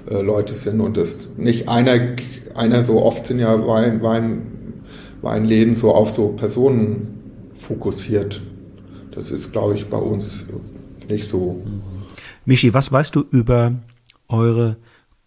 äh, 0.09 0.21
Leute 0.21 0.53
sind 0.55 0.81
und 0.81 0.97
das 0.97 1.29
nicht 1.37 1.69
einer, 1.69 2.15
einer 2.55 2.83
so 2.83 3.01
oft 3.01 3.27
sind 3.27 3.39
ja 3.39 3.65
Wein, 3.67 4.01
Wein, 4.01 4.81
Weinläden 5.21 5.75
so 5.75 5.93
auf 5.93 6.15
so 6.15 6.29
Personen 6.29 7.51
fokussiert. 7.53 8.41
Das 9.11 9.29
ist, 9.29 9.51
glaube 9.51 9.75
ich, 9.75 9.87
bei 9.87 9.97
uns 9.97 10.45
nicht 11.07 11.27
so. 11.29 11.61
Michi, 12.43 12.73
was 12.73 12.91
weißt 12.91 13.15
du 13.15 13.23
über 13.29 13.73
eure 14.27 14.77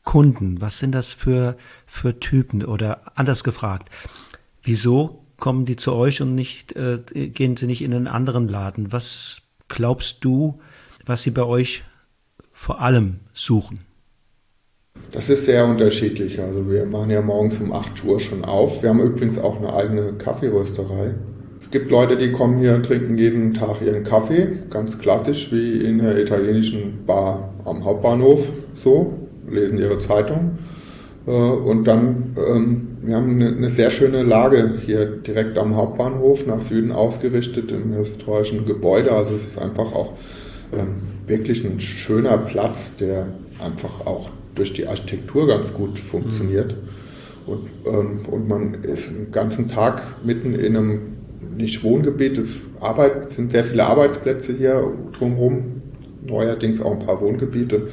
Kunden? 0.08 0.62
Was 0.62 0.78
sind 0.78 0.92
das 0.92 1.10
für, 1.10 1.58
für 1.86 2.18
Typen? 2.18 2.64
Oder 2.64 3.02
anders 3.14 3.44
gefragt, 3.44 3.90
wieso 4.62 5.22
kommen 5.36 5.66
die 5.66 5.76
zu 5.76 5.92
euch 5.92 6.22
und 6.22 6.34
nicht, 6.34 6.74
äh, 6.76 7.00
gehen 7.12 7.58
sie 7.58 7.66
nicht 7.66 7.82
in 7.82 7.92
einen 7.92 8.06
anderen 8.06 8.48
Laden? 8.48 8.90
Was 8.90 9.42
glaubst 9.68 10.24
du, 10.24 10.60
was 11.04 11.24
sie 11.24 11.30
bei 11.30 11.42
euch 11.42 11.84
vor 12.54 12.80
allem 12.80 13.20
suchen? 13.34 13.80
Das 15.12 15.28
ist 15.28 15.44
sehr 15.44 15.66
unterschiedlich. 15.66 16.40
Also 16.40 16.70
wir 16.70 16.86
machen 16.86 17.10
ja 17.10 17.20
morgens 17.20 17.60
um 17.60 17.70
8 17.70 18.02
Uhr 18.04 18.18
schon 18.18 18.46
auf. 18.46 18.82
Wir 18.82 18.88
haben 18.88 19.02
übrigens 19.02 19.36
auch 19.36 19.58
eine 19.58 19.74
eigene 19.74 20.14
Kaffeerösterei. 20.14 21.16
Es 21.60 21.70
gibt 21.70 21.90
Leute, 21.90 22.16
die 22.16 22.32
kommen 22.32 22.58
hier, 22.60 22.82
trinken 22.82 23.18
jeden 23.18 23.52
Tag 23.52 23.82
ihren 23.82 24.04
Kaffee, 24.04 24.56
ganz 24.70 24.98
klassisch 24.98 25.52
wie 25.52 25.84
in 25.84 25.98
der 25.98 26.18
italienischen 26.18 27.04
Bar 27.04 27.52
am 27.66 27.84
Hauptbahnhof 27.84 28.48
so, 28.74 29.27
lesen 29.50 29.78
ihre 29.78 29.98
Zeitung. 29.98 30.58
Äh, 31.26 31.30
und 31.30 31.84
dann, 31.84 32.34
ähm, 32.36 32.88
wir 33.02 33.16
haben 33.16 33.40
eine 33.40 33.70
sehr 33.70 33.90
schöne 33.90 34.22
Lage 34.22 34.80
hier 34.84 35.06
direkt 35.06 35.58
am 35.58 35.76
Hauptbahnhof, 35.76 36.46
nach 36.46 36.60
Süden 36.60 36.92
ausgerichtet 36.92 37.72
im 37.72 37.92
historischen 37.92 38.64
Gebäude. 38.64 39.12
Also 39.12 39.34
es 39.34 39.46
ist 39.46 39.58
einfach 39.58 39.92
auch 39.92 40.14
ähm, 40.72 40.96
wirklich 41.26 41.64
ein 41.64 41.80
schöner 41.80 42.38
Platz, 42.38 42.96
der 42.96 43.26
einfach 43.58 44.06
auch 44.06 44.30
durch 44.54 44.72
die 44.72 44.86
Architektur 44.86 45.46
ganz 45.46 45.72
gut 45.74 45.98
funktioniert. 45.98 46.72
Mhm. 46.72 46.88
Und, 47.48 47.68
ähm, 47.86 48.20
und 48.30 48.48
man 48.48 48.74
ist 48.82 49.10
den 49.10 49.30
ganzen 49.32 49.68
Tag 49.68 50.02
mitten 50.24 50.54
in 50.54 50.76
einem 50.76 51.00
nicht 51.56 51.82
Wohngebiet, 51.82 52.36
es 52.38 52.60
Arbeit, 52.80 53.32
sind 53.32 53.52
sehr 53.52 53.64
viele 53.64 53.84
Arbeitsplätze 53.84 54.52
hier 54.52 54.94
drumherum, 55.18 55.82
neuerdings 56.26 56.80
auch 56.80 56.92
ein 56.92 56.98
paar 56.98 57.20
Wohngebiete. 57.20 57.88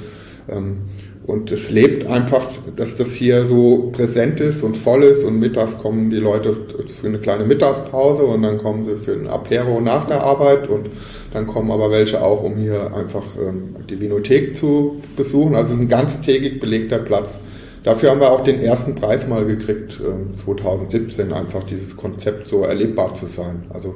Ähm, 1.26 1.30
und 1.30 1.52
es 1.52 1.72
lebt 1.72 2.06
einfach, 2.08 2.50
dass 2.76 2.96
das 2.96 3.12
hier 3.12 3.46
so 3.46 3.90
präsent 3.92 4.40
ist 4.40 4.64
und 4.64 4.78
voll 4.78 5.04
ist 5.04 5.24
und 5.24 5.40
mittags 5.40 5.78
kommen 5.78 6.10
die 6.10 6.18
Leute 6.18 6.56
für 6.88 7.08
eine 7.08 7.20
kleine 7.20 7.46
Mittagspause 7.46 8.24
und 8.24 8.42
dann 8.44 8.58
kommen 8.58 8.84
sie 8.84 8.98
für 8.98 9.14
ein 9.14 9.28
Apero 9.28 9.82
nach 9.82 10.08
der 10.08 10.22
Arbeit 10.22 10.68
und 10.68 10.90
dann 11.34 11.48
kommen 11.48 11.72
aber 11.72 11.92
welche 11.92 12.22
auch, 12.22 12.44
um 12.44 12.56
hier 12.56 12.94
einfach 12.96 13.24
ähm, 13.40 13.76
die 13.90 14.00
Vinothek 14.00 14.56
zu 14.56 15.02
besuchen. 15.16 15.56
Also 15.56 15.70
es 15.70 15.74
ist 15.76 15.82
ein 15.82 15.90
ganztägig 15.90 16.60
belegter 16.60 17.00
Platz. 17.00 17.40
Dafür 17.84 18.10
haben 18.10 18.20
wir 18.20 18.32
auch 18.32 18.42
den 18.42 18.60
ersten 18.60 18.96
Preis 18.96 19.28
mal 19.28 19.46
gekriegt, 19.46 20.00
äh, 20.00 20.36
2017, 20.36 21.34
einfach 21.34 21.64
dieses 21.64 21.96
Konzept 21.96 22.48
so 22.48 22.62
erlebbar 22.62 23.14
zu 23.14 23.28
sein. 23.28 23.66
Also 23.70 23.96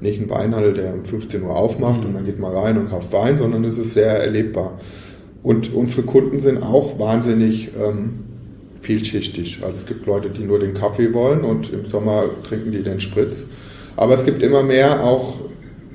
nicht 0.00 0.20
ein 0.20 0.30
Weinhandel, 0.30 0.72
der 0.74 0.94
um 0.94 1.04
15 1.04 1.42
Uhr 1.42 1.54
aufmacht 1.54 2.04
und 2.04 2.14
dann 2.14 2.24
geht 2.24 2.38
man 2.38 2.54
rein 2.54 2.78
und 2.78 2.88
kauft 2.88 3.12
Wein, 3.12 3.36
sondern 3.36 3.64
es 3.64 3.76
ist 3.76 3.94
sehr 3.94 4.12
erlebbar. 4.12 4.78
Und 5.42 5.72
unsere 5.74 6.02
Kunden 6.02 6.40
sind 6.40 6.62
auch 6.62 6.98
wahnsinnig 6.98 7.70
ähm, 7.76 8.20
vielschichtig. 8.80 9.60
Also 9.62 9.78
es 9.78 9.86
gibt 9.86 10.06
Leute, 10.06 10.30
die 10.30 10.44
nur 10.44 10.58
den 10.58 10.74
Kaffee 10.74 11.14
wollen 11.14 11.40
und 11.40 11.72
im 11.72 11.84
Sommer 11.84 12.24
trinken 12.42 12.72
die 12.72 12.82
den 12.82 13.00
Spritz. 13.00 13.46
Aber 13.96 14.14
es 14.14 14.24
gibt 14.24 14.42
immer 14.42 14.62
mehr 14.62 15.04
auch, 15.04 15.38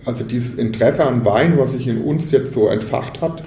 also 0.05 0.23
dieses 0.23 0.55
Interesse 0.55 1.05
an 1.05 1.25
Wein, 1.25 1.57
was 1.57 1.71
sich 1.71 1.87
in 1.87 2.01
uns 2.01 2.31
jetzt 2.31 2.53
so 2.53 2.67
entfacht 2.67 3.21
hat, 3.21 3.43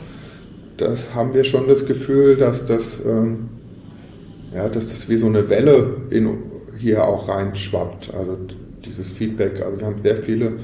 das 0.76 1.14
haben 1.14 1.32
wir 1.34 1.44
schon 1.44 1.68
das 1.68 1.86
Gefühl, 1.86 2.36
dass 2.36 2.66
das, 2.66 3.00
ähm, 3.04 3.48
ja, 4.54 4.68
dass 4.68 4.88
das 4.88 5.08
wie 5.08 5.16
so 5.16 5.26
eine 5.26 5.48
Welle 5.48 5.96
in, 6.10 6.28
hier 6.78 7.04
auch 7.04 7.28
reinschwappt. 7.28 8.12
Also 8.14 8.36
dieses 8.84 9.10
Feedback. 9.10 9.62
Also 9.62 9.80
wir 9.80 9.86
haben 9.86 9.98
sehr 9.98 10.16
viele 10.16 10.54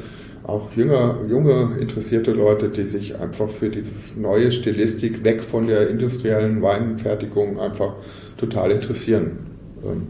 auch 0.44 0.72
jünger, 0.74 1.18
junge, 1.28 1.76
interessierte 1.80 2.32
Leute, 2.32 2.68
die 2.68 2.82
sich 2.82 3.18
einfach 3.18 3.48
für 3.48 3.68
dieses 3.68 4.16
neue 4.16 4.50
Stilistik 4.50 5.24
weg 5.24 5.42
von 5.42 5.66
der 5.66 5.88
industriellen 5.88 6.62
Weinfertigung 6.62 7.60
einfach 7.60 7.94
total 8.36 8.72
interessieren. 8.72 9.38
Ähm, 9.84 10.08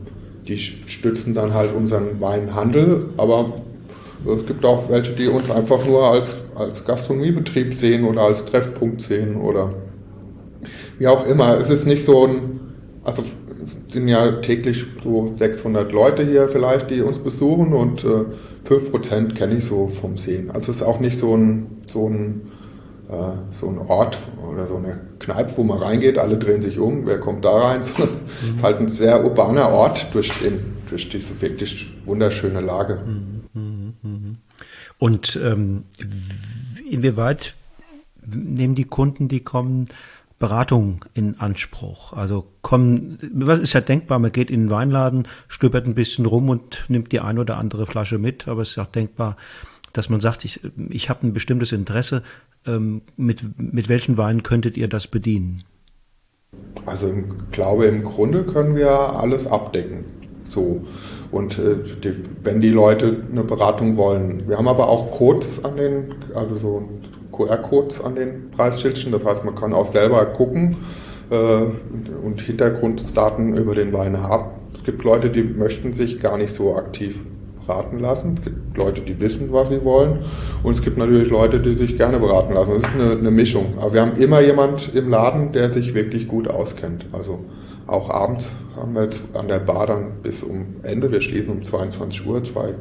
die 0.49 0.57
stützen 0.57 1.35
dann 1.35 1.55
halt 1.55 1.75
unseren 1.75 2.21
Weinhandel, 2.21 3.11
aber 3.17 3.55
es 4.27 4.47
gibt 4.47 4.65
auch 4.65 4.89
welche, 4.89 5.13
die 5.13 5.29
uns 5.29 5.51
einfach 5.51 5.85
nur 5.85 6.05
als, 6.09 6.37
als 6.55 6.85
Gastronomiebetrieb 6.85 7.75
sehen 7.75 8.05
oder 8.05 8.23
als 8.23 8.45
Treffpunkt 8.45 9.01
sehen 9.01 9.37
oder 9.37 9.71
wie 10.99 11.07
auch 11.07 11.27
immer. 11.27 11.59
Es 11.59 11.71
ist 11.71 11.87
nicht 11.87 12.05
so 12.05 12.27
ein, 12.27 12.61
also 13.05 13.23
sind 13.89 14.09
ja 14.09 14.33
täglich 14.41 14.87
so 15.03 15.27
600 15.27 15.93
Leute 15.93 16.25
hier 16.25 16.49
vielleicht, 16.49 16.91
die 16.91 17.03
uns 17.03 17.19
besuchen 17.19 17.73
und 17.73 18.05
äh, 18.05 18.25
5% 18.65 19.35
kenne 19.35 19.57
ich 19.57 19.65
so 19.65 19.89
vom 19.89 20.17
Sehen. 20.17 20.51
Also 20.51 20.71
es 20.71 20.77
ist 20.77 20.83
auch 20.83 21.01
nicht 21.01 21.19
so 21.19 21.37
ein, 21.37 21.79
so 21.87 22.09
ein, 22.09 22.43
äh, 23.09 23.53
so 23.53 23.69
ein 23.69 23.79
Ort 23.79 24.19
oder 24.51 24.67
so 24.67 24.77
eine 24.77 25.01
Kneipe, 25.19 25.57
wo 25.57 25.65
man 25.65 25.79
reingeht, 25.79 26.19
alle 26.19 26.39
drehen 26.39 26.63
sich 26.63 26.79
um, 26.79 27.07
wer 27.07 27.19
kommt 27.19 27.45
da 27.45 27.51
rein. 27.51 27.81
Es 27.81 27.99
mhm. 27.99 28.55
ist 28.55 28.63
halt 28.63 28.81
ein 28.81 28.89
sehr 28.89 29.25
urbaner 29.25 29.69
Ort 29.71 30.15
durch, 30.15 30.33
den, 30.41 30.61
durch 30.89 31.09
diese 31.09 31.41
wirklich 31.41 31.93
wunderschöne 32.05 32.61
Lage. 32.61 33.03
Mhm. 33.05 33.43
mhm, 33.53 33.93
mhm. 34.03 34.37
Und 34.99 35.39
ähm, 35.43 35.85
inwieweit 36.89 37.55
nehmen 38.25 38.77
die 38.77 38.85
Kunden, 38.85 39.27
die 39.27 39.41
kommen, 39.41 39.89
Beratung 40.43 41.05
in 41.15 41.39
Anspruch. 41.39 42.15
Also 42.15 42.47
kommen, 42.63 43.17
was 43.33 43.61
ist 43.61 43.75
ja 43.75 43.81
denkbar, 43.81 44.19
man 44.19 44.33
geht 44.33 44.51
in 44.51 44.65
den 44.65 44.71
Weinladen, 44.71 45.29
stöbert 45.47 45.87
ein 45.87 45.95
bisschen 45.95 46.27
rum 46.27 46.49
und 46.49 46.85
nimmt 46.89 47.13
die 47.13 47.21
ein 47.21 47.39
oder 47.39 47.59
andere 47.59 47.87
Flasche 47.87 48.19
mit, 48.19 48.49
aber 48.49 48.63
es 48.63 48.71
ist 48.71 48.79
auch 48.79 48.87
denkbar, 48.87 49.37
dass 49.93 50.11
man 50.11 50.19
sagt, 50.19 50.45
ich, 50.45 50.59
ich 50.89 51.09
habe 51.09 51.25
ein 51.25 51.33
bestimmtes 51.33 51.71
Interesse, 51.71 52.25
ähm, 52.67 53.03
mit, 53.17 53.57
mit 53.57 53.89
welchen 53.89 54.17
Weinen 54.17 54.43
könntet 54.43 54.77
ihr 54.77 54.89
das 54.89 55.07
bedienen? 55.07 55.63
Also 56.87 57.09
ich 57.09 57.53
glaube, 57.53 57.85
im 57.85 58.03
Grunde 58.03 58.43
können 58.43 58.75
wir 58.75 58.91
alles 58.91 59.47
abdecken. 59.47 60.07
So. 60.45 60.83
Und 61.31 61.57
äh, 61.57 61.77
die, 62.03 62.17
wenn 62.43 62.61
die 62.61 62.71
Leute 62.71 63.23
eine 63.31 63.45
Beratung 63.45 63.97
wollen. 63.97 64.49
Wir 64.49 64.59
haben 64.59 64.67
aber 64.67 64.89
auch 64.89 65.13
Codes 65.13 65.65
an 65.65 65.77
den, 65.77 66.17
also 66.35 66.57
so 66.57 66.89
QR-Codes 67.47 68.03
an 68.03 68.15
den 68.15 68.51
Preisschildchen. 68.51 69.13
Das 69.13 69.25
heißt, 69.25 69.45
man 69.45 69.55
kann 69.55 69.73
auch 69.73 69.87
selber 69.87 70.25
gucken 70.27 70.77
äh, 71.31 71.37
und 72.25 72.41
Hintergrunddaten 72.41 73.57
über 73.57 73.75
den 73.75 73.93
Wein 73.93 74.21
haben. 74.23 74.51
Es 74.75 74.85
gibt 74.85 75.05
Leute, 75.05 75.31
die 75.31 75.43
möchten 75.43 75.93
sich 75.93 76.21
gar 76.21 76.39
nicht 76.39 76.55
so 76.55 76.75
aktiv 76.75 77.21
beraten 77.67 77.99
lassen. 77.99 78.35
Es 78.37 78.43
gibt 78.43 78.77
Leute, 78.77 79.01
die 79.01 79.21
wissen, 79.21 79.53
was 79.53 79.69
sie 79.69 79.85
wollen. 79.85 80.19
Und 80.63 80.73
es 80.73 80.83
gibt 80.83 80.99
natürlich 80.99 81.31
Leute, 81.31 81.61
die 81.61 81.75
sich 81.75 81.97
gerne 81.97 82.19
beraten 82.19 82.55
lassen. 82.55 82.73
Das 82.75 82.83
ist 82.83 82.95
eine, 82.95 83.13
eine 83.13 83.31
Mischung. 83.31 83.75
Aber 83.81 83.93
wir 83.93 84.03
haben 84.03 84.17
immer 84.17 84.41
jemand 84.41 84.95
im 84.95 85.11
Laden, 85.11 85.53
der 85.53 85.71
sich 85.71 85.95
wirklich 85.95 86.29
gut 86.29 86.49
auskennt. 86.49 87.07
Also 87.13 87.41
auch 87.87 88.11
abends 88.11 88.53
haben 88.77 88.95
wir 88.95 89.05
jetzt 89.05 89.27
an 89.35 89.49
der 89.49 89.59
Bar 89.59 89.87
dann 89.87 90.23
bis 90.23 90.43
um 90.43 90.77
Ende, 90.83 91.11
wir 91.11 91.21
schließen 91.21 91.53
um 91.53 91.63
22 91.63 92.27
Uhr, 92.27 92.43
zwei 92.45 92.75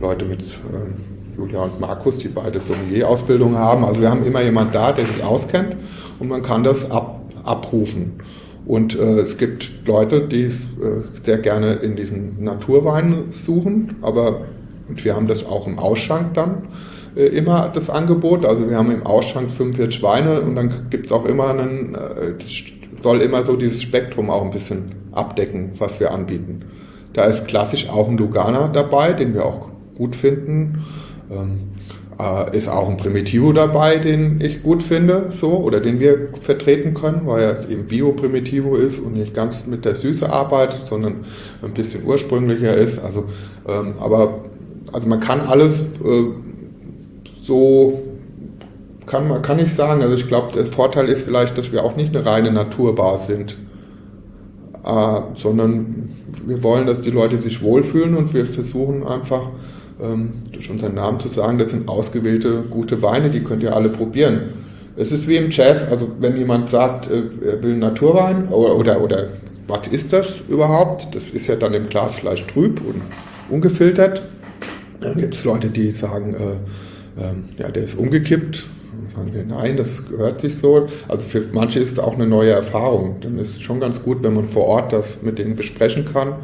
Leute 0.00 0.24
mit 0.24 0.42
ähm, 0.72 0.94
Julia 1.36 1.62
und 1.62 1.80
Markus, 1.80 2.18
die 2.18 2.28
beide 2.28 2.60
Sommelier-Ausbildung 2.60 3.56
haben. 3.56 3.84
Also 3.84 4.00
wir 4.00 4.10
haben 4.10 4.24
immer 4.24 4.42
jemand 4.42 4.74
da, 4.74 4.92
der 4.92 5.06
sich 5.06 5.22
auskennt 5.22 5.76
und 6.18 6.28
man 6.28 6.42
kann 6.42 6.64
das 6.64 6.90
ab, 6.90 7.20
abrufen. 7.44 8.20
Und 8.66 8.98
äh, 8.98 9.20
es 9.20 9.36
gibt 9.36 9.86
Leute, 9.86 10.22
die 10.22 10.44
es 10.44 10.64
äh, 10.64 11.02
sehr 11.22 11.38
gerne 11.38 11.74
in 11.74 11.94
diesen 11.94 12.42
Naturwein 12.42 13.26
suchen, 13.30 13.96
aber 14.02 14.46
und 14.88 15.04
wir 15.04 15.16
haben 15.16 15.26
das 15.26 15.44
auch 15.44 15.66
im 15.66 15.78
Ausschank 15.78 16.34
dann 16.34 16.68
äh, 17.16 17.26
immer 17.26 17.68
das 17.68 17.90
Angebot. 17.90 18.44
Also 18.44 18.68
wir 18.68 18.76
haben 18.76 18.90
im 18.90 19.04
Ausschank 19.04 19.50
45 19.50 20.02
Weine 20.02 20.40
und 20.40 20.54
dann 20.54 20.90
gibt 20.90 21.06
es 21.06 21.12
auch 21.12 21.24
immer 21.24 21.50
einen, 21.50 21.94
äh, 21.94 22.34
soll 23.02 23.20
immer 23.20 23.44
so 23.44 23.56
dieses 23.56 23.82
Spektrum 23.82 24.30
auch 24.30 24.44
ein 24.44 24.50
bisschen 24.50 24.94
abdecken, 25.12 25.72
was 25.78 26.00
wir 26.00 26.12
anbieten. 26.12 26.64
Da 27.12 27.24
ist 27.24 27.46
klassisch 27.46 27.88
auch 27.88 28.08
ein 28.08 28.18
Lugana 28.18 28.68
dabei, 28.68 29.12
den 29.12 29.34
wir 29.34 29.44
auch 29.44 29.68
gut 29.94 30.14
finden. 30.14 30.84
Ähm, 31.30 31.70
äh, 32.18 32.56
ist 32.56 32.68
auch 32.68 32.88
ein 32.88 32.96
Primitivo 32.96 33.52
dabei, 33.52 33.98
den 33.98 34.40
ich 34.40 34.62
gut 34.62 34.82
finde, 34.82 35.26
so, 35.30 35.58
oder 35.58 35.80
den 35.80 36.00
wir 36.00 36.28
vertreten 36.40 36.94
können, 36.94 37.22
weil 37.26 37.42
er 37.42 37.68
eben 37.68 37.86
Bio-Primitivo 37.86 38.76
ist 38.76 39.00
und 39.00 39.14
nicht 39.14 39.34
ganz 39.34 39.66
mit 39.66 39.84
der 39.84 39.94
Süße 39.94 40.30
arbeitet, 40.30 40.84
sondern 40.84 41.16
ein 41.62 41.72
bisschen 41.72 42.04
ursprünglicher 42.06 42.74
ist. 42.74 42.98
Also, 43.04 43.24
ähm, 43.68 43.94
aber, 44.00 44.44
also 44.92 45.08
man 45.08 45.20
kann 45.20 45.40
alles 45.40 45.80
äh, 45.80 45.84
so, 47.42 48.02
kann 49.04 49.28
man, 49.28 49.42
kann 49.42 49.58
ich 49.58 49.74
sagen. 49.74 50.02
Also 50.02 50.16
ich 50.16 50.26
glaube, 50.26 50.52
der 50.54 50.66
Vorteil 50.66 51.08
ist 51.08 51.24
vielleicht, 51.24 51.58
dass 51.58 51.70
wir 51.70 51.84
auch 51.84 51.96
nicht 51.96 52.16
eine 52.16 52.24
reine 52.24 52.50
Naturbar 52.50 53.18
sind, 53.18 53.58
äh, 54.84 55.20
sondern 55.34 56.08
wir 56.46 56.62
wollen, 56.62 56.86
dass 56.86 57.02
die 57.02 57.10
Leute 57.10 57.38
sich 57.38 57.60
wohlfühlen 57.60 58.16
und 58.16 58.32
wir 58.32 58.46
versuchen 58.46 59.06
einfach, 59.06 59.50
ähm, 60.02 60.42
durch 60.52 60.70
unseren 60.70 60.94
Namen 60.94 61.20
zu 61.20 61.28
sagen, 61.28 61.58
das 61.58 61.70
sind 61.70 61.88
ausgewählte 61.88 62.64
gute 62.70 63.02
Weine, 63.02 63.30
die 63.30 63.42
könnt 63.42 63.62
ihr 63.62 63.74
alle 63.74 63.88
probieren. 63.88 64.52
Es 64.96 65.12
ist 65.12 65.28
wie 65.28 65.36
im 65.36 65.50
Jazz, 65.50 65.84
also 65.90 66.08
wenn 66.20 66.36
jemand 66.36 66.70
sagt, 66.70 67.10
äh, 67.10 67.22
er 67.46 67.62
will 67.62 67.76
Naturwein 67.76 68.48
oder, 68.48 68.76
oder, 68.76 69.00
oder 69.00 69.28
was 69.68 69.88
ist 69.88 70.12
das 70.12 70.42
überhaupt? 70.48 71.14
Das 71.14 71.30
ist 71.30 71.46
ja 71.46 71.56
dann 71.56 71.74
im 71.74 71.88
Glas 71.88 72.16
vielleicht 72.16 72.48
trüb 72.48 72.80
und 72.80 73.02
ungefiltert. 73.50 74.22
Dann 75.00 75.18
gibt 75.18 75.34
es 75.34 75.44
Leute, 75.44 75.68
die 75.68 75.90
sagen, 75.90 76.34
äh, 76.34 77.22
äh, 77.22 77.34
ja, 77.58 77.70
der 77.70 77.84
ist 77.84 77.98
umgekippt. 77.98 78.66
Dann 78.92 79.14
sagen 79.14 79.34
wir, 79.34 79.44
nein, 79.44 79.76
das 79.76 80.06
gehört 80.08 80.40
sich 80.40 80.56
so. 80.56 80.88
Also 81.08 81.22
für 81.22 81.42
manche 81.52 81.80
ist 81.80 81.92
es 81.92 81.98
auch 81.98 82.14
eine 82.14 82.26
neue 82.26 82.52
Erfahrung. 82.52 83.16
Dann 83.20 83.38
ist 83.38 83.56
es 83.56 83.62
schon 83.62 83.80
ganz 83.80 84.02
gut, 84.02 84.22
wenn 84.22 84.34
man 84.34 84.48
vor 84.48 84.66
Ort 84.66 84.92
das 84.92 85.22
mit 85.22 85.38
denen 85.38 85.56
besprechen 85.56 86.04
kann. 86.04 86.36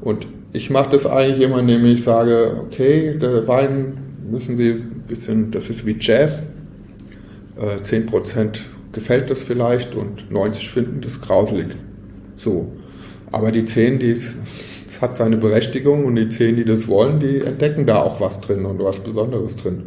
Und 0.00 0.26
ich 0.56 0.70
mache 0.70 0.90
das 0.92 1.04
eigentlich 1.04 1.42
immer, 1.42 1.58
indem 1.60 1.84
ich 1.84 2.02
sage, 2.02 2.56
okay, 2.66 3.18
der 3.20 3.46
Wein 3.46 3.98
müssen 4.28 4.56
Sie 4.56 4.70
ein 4.70 5.04
bisschen, 5.06 5.50
das 5.50 5.68
ist 5.68 5.84
wie 5.84 5.96
Jazz, 6.00 6.42
äh, 7.58 7.82
10% 7.82 8.60
gefällt 8.92 9.30
das 9.30 9.42
vielleicht 9.42 9.94
und 9.94 10.30
90 10.30 10.70
finden 10.70 11.00
das 11.02 11.20
grauselig. 11.20 11.68
So. 12.36 12.72
Aber 13.30 13.52
die 13.52 13.66
10, 13.66 13.98
die 13.98 14.10
es, 14.10 14.36
hat 15.00 15.18
seine 15.18 15.36
Berechtigung 15.36 16.06
und 16.06 16.16
die 16.16 16.30
10, 16.30 16.56
die 16.56 16.64
das 16.64 16.88
wollen, 16.88 17.20
die 17.20 17.40
entdecken 17.40 17.84
da 17.84 18.00
auch 18.00 18.18
was 18.22 18.40
drin 18.40 18.64
und 18.64 18.82
was 18.82 19.00
Besonderes 19.00 19.56
drin. 19.56 19.82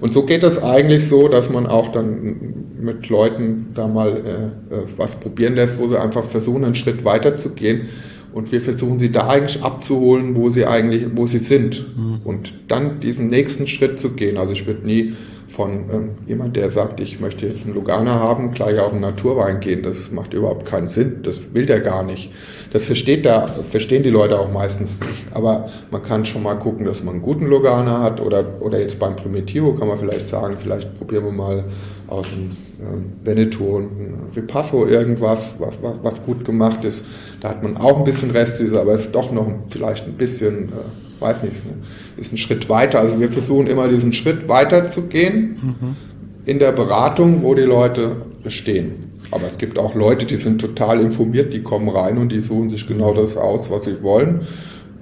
Und 0.00 0.14
so 0.14 0.22
geht 0.22 0.42
es 0.42 0.62
eigentlich 0.62 1.06
so, 1.06 1.28
dass 1.28 1.50
man 1.50 1.66
auch 1.66 1.88
dann 1.88 2.64
mit 2.78 3.08
Leuten 3.10 3.68
da 3.74 3.86
mal 3.86 4.08
äh, 4.08 4.74
äh 4.74 4.82
was 4.96 5.16
probieren 5.16 5.56
lässt, 5.56 5.78
wo 5.78 5.88
sie 5.88 6.00
einfach 6.00 6.24
versuchen, 6.24 6.64
einen 6.64 6.74
Schritt 6.74 7.04
weiter 7.04 7.36
zu 7.36 7.50
gehen 7.50 7.88
und 8.36 8.52
wir 8.52 8.60
versuchen 8.60 8.98
sie 8.98 9.10
da 9.10 9.28
eigentlich 9.28 9.62
abzuholen, 9.62 10.34
wo 10.34 10.50
sie 10.50 10.66
eigentlich, 10.66 11.06
wo 11.14 11.26
sie 11.26 11.38
sind. 11.38 11.96
Mhm. 11.96 12.20
Und 12.22 12.52
dann 12.68 13.00
diesen 13.00 13.30
nächsten 13.30 13.66
Schritt 13.66 13.98
zu 13.98 14.10
gehen. 14.10 14.36
Also 14.36 14.52
ich 14.52 14.66
würde 14.66 14.86
nie 14.86 15.14
von 15.48 15.90
ähm, 15.92 16.10
jemand, 16.26 16.56
der 16.56 16.70
sagt, 16.70 17.00
ich 17.00 17.20
möchte 17.20 17.46
jetzt 17.46 17.66
einen 17.66 17.74
Lugana 17.74 18.14
haben, 18.14 18.50
gleich 18.52 18.78
auf 18.78 18.92
einen 18.92 19.02
Naturwein 19.02 19.60
gehen. 19.60 19.82
Das 19.82 20.10
macht 20.10 20.34
überhaupt 20.34 20.66
keinen 20.66 20.88
Sinn. 20.88 21.20
Das 21.22 21.54
will 21.54 21.66
der 21.66 21.80
gar 21.80 22.02
nicht. 22.02 22.32
Das 22.72 22.84
versteht 22.84 23.24
der, 23.24 23.48
verstehen 23.48 24.02
die 24.02 24.10
Leute 24.10 24.38
auch 24.38 24.52
meistens 24.52 24.98
nicht. 25.00 25.26
Aber 25.32 25.68
man 25.90 26.02
kann 26.02 26.24
schon 26.24 26.42
mal 26.42 26.54
gucken, 26.54 26.84
dass 26.84 27.02
man 27.02 27.14
einen 27.14 27.22
guten 27.22 27.46
Lugana 27.46 28.02
hat 28.02 28.20
oder, 28.20 28.60
oder 28.60 28.80
jetzt 28.80 28.98
beim 28.98 29.14
Primitivo 29.14 29.74
kann 29.74 29.88
man 29.88 29.98
vielleicht 29.98 30.28
sagen, 30.28 30.56
vielleicht 30.58 30.96
probieren 30.98 31.24
wir 31.24 31.32
mal 31.32 31.64
aus 32.08 32.26
dem 32.28 32.50
ähm, 32.80 33.12
Veneto 33.22 33.78
ein 33.78 34.30
Ripasso 34.34 34.86
irgendwas, 34.86 35.50
was, 35.58 35.82
was, 35.82 35.94
was 36.02 36.22
gut 36.24 36.44
gemacht 36.44 36.84
ist. 36.84 37.04
Da 37.40 37.50
hat 37.50 37.62
man 37.62 37.76
auch 37.76 37.98
ein 37.98 38.04
bisschen 38.04 38.30
Restsüße, 38.30 38.80
aber 38.80 38.94
es 38.94 39.02
ist 39.02 39.14
doch 39.14 39.32
noch 39.32 39.46
vielleicht 39.68 40.06
ein 40.06 40.14
bisschen, 40.14 40.68
äh, 40.68 41.05
weiß 41.20 41.42
nicht, 41.42 41.54
ist 41.54 41.66
ein, 41.66 41.82
ist 42.16 42.32
ein 42.32 42.36
Schritt 42.36 42.68
weiter. 42.68 43.00
Also 43.00 43.20
wir 43.20 43.28
versuchen 43.28 43.66
immer 43.66 43.88
diesen 43.88 44.12
Schritt 44.12 44.48
weiter 44.48 44.88
zu 44.88 45.02
gehen 45.02 45.76
mhm. 45.80 45.96
in 46.44 46.58
der 46.58 46.72
Beratung, 46.72 47.42
wo 47.42 47.54
die 47.54 47.62
Leute 47.62 48.16
stehen. 48.48 49.12
Aber 49.30 49.44
es 49.44 49.58
gibt 49.58 49.78
auch 49.78 49.94
Leute, 49.94 50.24
die 50.24 50.36
sind 50.36 50.60
total 50.60 51.00
informiert, 51.00 51.52
die 51.52 51.62
kommen 51.62 51.88
rein 51.88 52.18
und 52.18 52.30
die 52.30 52.40
suchen 52.40 52.70
sich 52.70 52.86
genau 52.86 53.12
das 53.12 53.36
aus, 53.36 53.70
was 53.70 53.84
sie 53.84 54.02
wollen, 54.02 54.42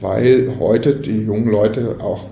weil 0.00 0.54
heute 0.58 0.96
die 0.96 1.24
jungen 1.24 1.48
Leute 1.48 1.96
auch 2.00 2.28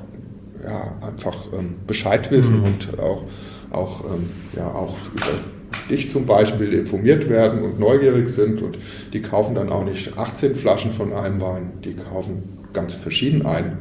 ja, 0.65 0.95
einfach 1.07 1.37
ähm, 1.59 1.75
Bescheid 1.87 2.31
wissen 2.31 2.61
mhm. 2.61 2.65
und 2.65 2.99
auch 2.99 3.25
auch, 3.73 4.05
ähm, 4.05 4.29
ja, 4.57 4.67
auch 4.69 4.97
über 5.13 5.89
dich 5.91 6.13
zum 6.13 6.27
Beispiel 6.27 6.73
informiert 6.75 7.29
werden 7.29 7.63
und 7.63 7.81
neugierig 7.81 8.29
sind 8.29 8.61
und 8.63 8.79
die 9.13 9.23
kaufen 9.23 9.55
dann 9.55 9.71
auch 9.71 9.85
nicht 9.85 10.19
18 10.19 10.55
Flaschen 10.55 10.93
von 10.93 11.13
einem 11.13 11.41
Wein, 11.41 11.73
die 11.85 11.95
kaufen 11.95 12.59
ganz 12.73 12.95
verschieden 12.95 13.47
ein. 13.47 13.79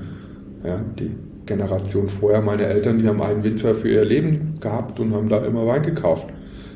Ja, 0.63 0.81
die 0.99 1.11
Generation 1.45 2.09
vorher, 2.09 2.41
meine 2.41 2.65
Eltern, 2.65 2.99
die 2.99 3.07
haben 3.07 3.21
einen 3.21 3.43
Winzer 3.43 3.75
für 3.75 3.89
ihr 3.89 4.05
Leben 4.05 4.57
gehabt 4.59 4.99
und 4.99 5.13
haben 5.13 5.29
da 5.29 5.43
immer 5.43 5.65
Wein 5.65 5.81
gekauft. 5.81 6.27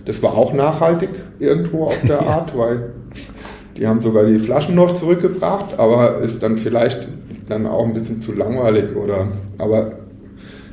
Das 0.05 0.21
war 0.21 0.37
auch 0.37 0.53
nachhaltig 0.53 1.09
irgendwo 1.39 1.85
auf 1.85 2.01
der 2.07 2.21
Art, 2.27 2.57
weil 2.57 2.91
die 3.77 3.87
haben 3.87 4.01
sogar 4.01 4.25
die 4.25 4.39
Flaschen 4.39 4.75
noch 4.75 4.95
zurückgebracht, 4.95 5.77
aber 5.77 6.19
ist 6.19 6.41
dann 6.41 6.57
vielleicht 6.57 7.07
dann 7.47 7.67
auch 7.67 7.85
ein 7.85 7.93
bisschen 7.93 8.21
zu 8.21 8.33
langweilig 8.33 8.95
oder, 8.95 9.27
aber 9.57 9.91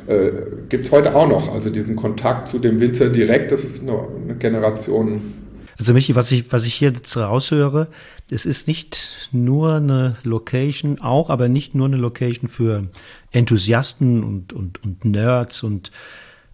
äh, 0.07 0.31
gibt 0.69 0.87
es 0.87 0.93
heute 0.93 1.15
auch 1.15 1.29
noch. 1.29 1.53
Also 1.53 1.71
diesen 1.71 1.97
Kontakt 1.97 2.47
zu 2.49 2.59
dem 2.59 2.81
Winzer 2.81 3.09
direkt, 3.09 3.53
das 3.53 3.65
ist 3.65 3.83
eine, 3.83 3.99
eine 4.25 4.35
Generation. 4.37 5.35
Also 5.83 5.95
Michi, 5.95 6.15
was 6.15 6.31
ich, 6.31 6.53
was 6.53 6.65
ich 6.65 6.75
hier 6.75 6.93
jetzt 6.93 7.17
raushöre, 7.17 7.89
es 8.31 8.47
ist 8.47 8.69
nicht 8.69 9.29
nur 9.33 9.75
eine 9.75 10.17
Location, 10.23 11.01
auch, 11.01 11.29
aber 11.29 11.49
nicht 11.49 11.75
nur 11.75 11.89
eine 11.89 11.97
Location 11.97 12.49
für 12.49 12.87
Enthusiasten 13.33 14.23
und, 14.23 14.53
und, 14.53 14.81
und 14.85 15.05
Nerds 15.05 15.65
und 15.65 15.91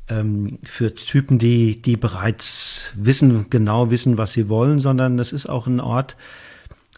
ähm, 0.08 0.60
für 0.62 0.94
Typen, 0.94 1.38
die, 1.38 1.82
die 1.82 1.98
bereits 1.98 2.90
wissen, 2.94 3.50
genau 3.50 3.90
wissen, 3.90 4.16
was 4.16 4.32
sie 4.32 4.48
wollen, 4.48 4.78
sondern 4.78 5.18
es 5.18 5.32
ist 5.32 5.46
auch 5.46 5.66
ein 5.66 5.80
Ort, 5.80 6.16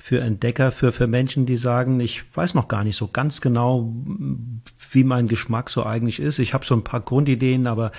für 0.01 0.21
Entdecker, 0.21 0.73
für, 0.73 0.93
für 0.93 1.07
Menschen, 1.07 1.47
die 1.47 1.57
sagen, 1.57 2.01
ich 2.01 2.25
weiß 2.35 2.55
noch 2.55 2.69
gar 2.69 2.85
nicht 2.85 2.97
so 2.97 3.09
ganz 3.09 3.41
genau, 3.41 3.93
wie 4.91 5.05
mein 5.05 5.29
Geschmack 5.29 5.69
so 5.71 5.85
eigentlich 5.85 6.21
ist. 6.21 6.39
Ich 6.39 6.55
habe 6.55 6.65
so 6.65 6.75
ein 6.75 6.83
paar 6.83 7.01
Grundideen, 7.01 7.67
aber 7.67 7.93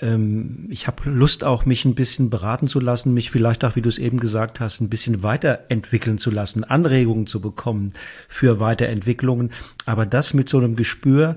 ähm, 0.00 0.66
ich 0.70 0.86
habe 0.86 1.08
Lust 1.08 1.44
auch, 1.44 1.64
mich 1.64 1.84
ein 1.84 1.94
bisschen 1.94 2.30
beraten 2.30 2.68
zu 2.68 2.80
lassen, 2.80 3.14
mich 3.14 3.30
vielleicht 3.30 3.64
auch, 3.64 3.76
wie 3.76 3.82
du 3.82 3.88
es 3.88 3.98
eben 3.98 4.20
gesagt 4.20 4.60
hast, 4.60 4.80
ein 4.80 4.90
bisschen 4.90 5.22
weiterentwickeln 5.22 6.18
zu 6.18 6.30
lassen, 6.30 6.64
Anregungen 6.64 7.26
zu 7.26 7.40
bekommen 7.40 7.92
für 8.28 8.60
Weiterentwicklungen. 8.60 9.52
Aber 9.86 10.06
das 10.06 10.34
mit 10.34 10.48
so 10.48 10.58
einem 10.58 10.76
Gespür, 10.76 11.36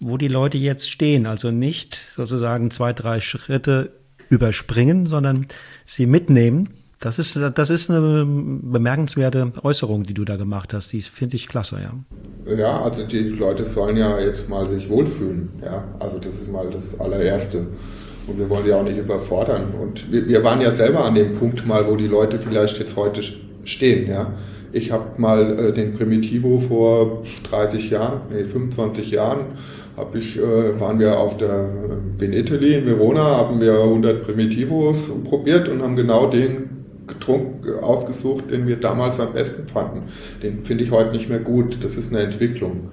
wo 0.00 0.16
die 0.16 0.28
Leute 0.28 0.58
jetzt 0.58 0.90
stehen. 0.90 1.26
Also 1.26 1.50
nicht 1.50 2.00
sozusagen 2.14 2.70
zwei, 2.70 2.92
drei 2.92 3.20
Schritte 3.20 3.92
überspringen, 4.30 5.06
sondern 5.06 5.46
sie 5.86 6.06
mitnehmen 6.06 6.70
das 7.00 7.18
ist, 7.18 7.38
das 7.54 7.70
ist 7.70 7.90
eine 7.90 8.26
bemerkenswerte 8.26 9.52
Äußerung, 9.62 10.02
die 10.02 10.14
du 10.14 10.24
da 10.24 10.36
gemacht 10.36 10.74
hast. 10.74 10.92
Die 10.92 11.00
finde 11.00 11.36
ich 11.36 11.48
klasse, 11.48 11.78
ja. 11.80 12.56
Ja, 12.56 12.82
also 12.82 13.04
die 13.04 13.20
Leute 13.20 13.64
sollen 13.64 13.96
ja 13.96 14.18
jetzt 14.18 14.48
mal 14.48 14.66
sich 14.66 14.88
wohlfühlen. 14.88 15.50
Ja, 15.64 15.84
also 16.00 16.18
das 16.18 16.34
ist 16.34 16.50
mal 16.50 16.68
das 16.70 16.98
allererste. 16.98 17.66
Und 18.26 18.38
wir 18.38 18.50
wollen 18.50 18.64
die 18.64 18.72
auch 18.72 18.82
nicht 18.82 18.98
überfordern. 18.98 19.74
Und 19.80 20.10
wir, 20.10 20.26
wir 20.26 20.42
waren 20.42 20.60
ja 20.60 20.72
selber 20.72 21.04
an 21.04 21.14
dem 21.14 21.38
Punkt 21.38 21.66
mal, 21.66 21.86
wo 21.86 21.94
die 21.96 22.08
Leute 22.08 22.40
vielleicht 22.40 22.78
jetzt 22.78 22.96
heute 22.96 23.22
stehen. 23.64 24.08
Ja, 24.08 24.32
ich 24.72 24.90
habe 24.90 25.20
mal 25.20 25.58
äh, 25.58 25.72
den 25.72 25.94
Primitivo 25.94 26.58
vor 26.60 27.22
30 27.48 27.90
Jahren, 27.90 28.22
nee 28.30 28.44
25 28.44 29.10
Jahren, 29.10 29.40
hab 29.96 30.14
ich, 30.14 30.36
äh, 30.36 30.80
waren 30.80 30.98
wir 30.98 31.18
auf 31.18 31.36
der 31.36 31.68
äh, 32.18 32.24
in 32.24 32.32
Italy 32.32 32.74
in 32.74 32.86
Verona, 32.86 33.22
haben 33.22 33.60
wir 33.60 33.74
100 33.74 34.24
Primitivos 34.24 35.10
probiert 35.24 35.68
und 35.68 35.82
haben 35.82 35.96
genau 35.96 36.28
den 36.28 36.77
getrunken, 37.08 37.78
ausgesucht, 37.82 38.50
den 38.50 38.66
wir 38.66 38.76
damals 38.76 39.18
am 39.18 39.32
besten 39.32 39.66
fanden. 39.66 40.02
Den 40.42 40.60
finde 40.60 40.84
ich 40.84 40.90
heute 40.90 41.12
nicht 41.12 41.28
mehr 41.28 41.40
gut. 41.40 41.78
Das 41.82 41.96
ist 41.96 42.12
eine 42.12 42.22
Entwicklung. 42.22 42.90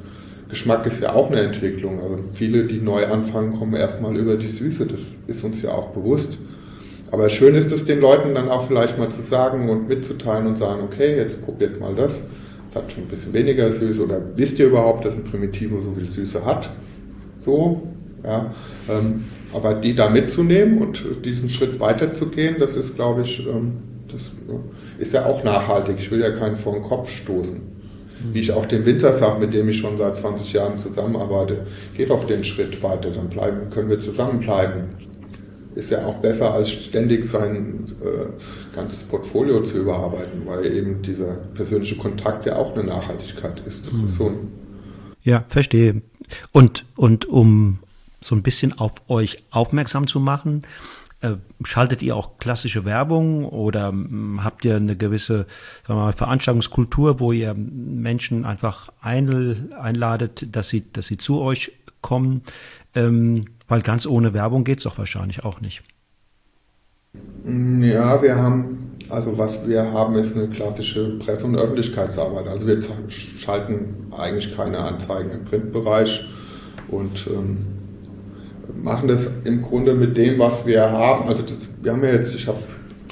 Geschmack 0.49 0.85
ist 0.85 1.01
ja 1.01 1.13
auch 1.13 1.31
eine 1.31 1.41
Entwicklung. 1.41 2.01
Also 2.01 2.17
viele, 2.31 2.65
die 2.65 2.79
neu 2.79 3.05
anfangen, 3.05 3.57
kommen 3.57 3.73
erstmal 3.73 4.15
über 4.15 4.35
die 4.35 4.47
Süße. 4.47 4.85
Das 4.85 5.17
ist 5.27 5.43
uns 5.43 5.61
ja 5.61 5.71
auch 5.71 5.89
bewusst. 5.89 6.37
Aber 7.11 7.29
schön 7.29 7.55
ist 7.55 7.71
es 7.71 7.85
den 7.85 7.99
Leuten 7.99 8.35
dann 8.35 8.49
auch 8.49 8.67
vielleicht 8.67 8.97
mal 8.97 9.09
zu 9.09 9.21
sagen 9.21 9.69
und 9.69 9.87
mitzuteilen 9.87 10.47
und 10.47 10.57
sagen, 10.57 10.81
okay, 10.83 11.15
jetzt 11.15 11.43
probiert 11.43 11.79
mal 11.79 11.95
das. 11.95 12.21
Es 12.69 12.75
hat 12.75 12.91
schon 12.91 13.03
ein 13.03 13.09
bisschen 13.09 13.33
weniger 13.33 13.71
Süße 13.71 14.03
oder 14.03 14.21
wisst 14.35 14.59
ihr 14.59 14.67
überhaupt, 14.67 15.05
dass 15.05 15.15
ein 15.15 15.23
Primitivo 15.23 15.79
so 15.79 15.93
viel 15.93 16.09
Süße 16.09 16.45
hat? 16.45 16.69
So, 17.37 17.83
ja. 18.23 18.53
Ähm, 18.89 19.25
aber 19.53 19.75
die 19.75 19.95
da 19.95 20.09
mitzunehmen 20.09 20.79
und 20.79 21.03
diesen 21.23 21.49
Schritt 21.49 21.79
weiterzugehen, 21.79 22.57
das 22.59 22.75
ist, 22.75 22.95
glaube 22.95 23.21
ich, 23.21 23.47
ähm, 23.47 23.73
das 24.15 24.31
ist 24.97 25.13
ja 25.13 25.25
auch 25.25 25.43
nachhaltig. 25.43 25.97
Ich 25.99 26.09
will 26.11 26.21
ja 26.21 26.31
keinen 26.31 26.55
vor 26.55 26.73
den 26.73 26.83
Kopf 26.83 27.09
stoßen. 27.09 27.57
Mhm. 27.57 28.33
Wie 28.33 28.39
ich 28.39 28.51
auch 28.51 28.65
den 28.65 28.85
Winter 28.85 29.13
sage, 29.13 29.39
mit 29.39 29.53
dem 29.53 29.69
ich 29.69 29.77
schon 29.77 29.97
seit 29.97 30.17
20 30.17 30.53
Jahren 30.53 30.77
zusammenarbeite, 30.77 31.65
geht 31.95 32.11
auch 32.11 32.23
den 32.23 32.43
Schritt 32.43 32.81
weiter, 32.81 33.11
dann 33.11 33.29
bleiben, 33.29 33.69
können 33.69 33.89
wir 33.89 33.99
zusammenbleiben. 33.99 35.05
Ist 35.75 35.91
ja 35.91 36.05
auch 36.05 36.15
besser, 36.15 36.53
als 36.53 36.69
ständig 36.69 37.25
sein 37.25 37.83
äh, 38.01 38.73
ganzes 38.75 39.03
Portfolio 39.03 39.61
zu 39.61 39.79
überarbeiten, 39.79 40.43
weil 40.45 40.65
eben 40.65 41.01
dieser 41.01 41.33
persönliche 41.53 41.97
Kontakt 41.97 42.45
ja 42.45 42.55
auch 42.55 42.73
eine 42.73 42.85
Nachhaltigkeit 42.85 43.61
ist. 43.67 43.85
Das 43.85 43.97
mhm. 43.97 44.05
ist 44.05 44.15
so 44.15 44.27
ein 44.27 44.65
ja, 45.25 45.43
verstehe. 45.47 46.03
Und, 46.51 46.85
und 46.95 47.25
um 47.25 47.79
so 48.21 48.35
ein 48.35 48.43
bisschen 48.43 48.77
auf 48.77 48.93
euch 49.09 49.43
aufmerksam 49.49 50.07
zu 50.07 50.19
machen, 50.19 50.61
schaltet 51.63 52.01
ihr 52.01 52.15
auch 52.15 52.37
klassische 52.37 52.85
Werbung 52.85 53.45
oder 53.45 53.89
hm, 53.89 54.43
habt 54.43 54.65
ihr 54.65 54.75
eine 54.75 54.95
gewisse 54.95 55.45
sagen 55.85 55.99
wir 55.99 56.05
mal, 56.05 56.13
Veranstaltungskultur, 56.13 57.19
wo 57.19 57.31
ihr 57.31 57.53
Menschen 57.53 58.45
einfach 58.45 58.89
einladet, 59.01 60.47
dass 60.55 60.69
sie, 60.69 60.91
dass 60.91 61.07
sie 61.07 61.17
zu 61.17 61.41
euch 61.41 61.71
kommen? 62.01 62.41
Ähm, 62.93 63.45
weil 63.67 63.81
ganz 63.81 64.05
ohne 64.05 64.33
Werbung 64.33 64.63
geht 64.63 64.79
es 64.79 64.83
doch 64.83 64.97
wahrscheinlich 64.97 65.43
auch 65.43 65.59
nicht. 65.61 65.83
Ja, 67.45 68.21
wir 68.21 68.35
haben, 68.35 68.97
also 69.09 69.37
was 69.37 69.67
wir 69.67 69.83
haben, 69.83 70.15
ist 70.15 70.35
eine 70.35 70.49
klassische 70.49 71.17
Presse- 71.19 71.45
und 71.45 71.55
Öffentlichkeitsarbeit. 71.55 72.47
Also 72.47 72.67
wir 72.67 72.81
schalten 73.07 74.07
eigentlich 74.11 74.55
keine 74.55 74.79
Anzeigen 74.79 75.31
im 75.31 75.43
Printbereich 75.45 76.27
und 76.89 77.27
ähm, 77.27 77.74
machen 78.81 79.07
das 79.07 79.29
im 79.43 79.61
Grunde 79.61 79.93
mit 79.93 80.17
dem, 80.17 80.39
was 80.39 80.65
wir 80.65 80.81
haben. 80.81 81.27
Also 81.27 81.43
das, 81.43 81.67
wir 81.81 81.91
haben 81.91 82.03
ja 82.03 82.13
jetzt, 82.13 82.33
ich 82.35 82.47
habe 82.47 82.57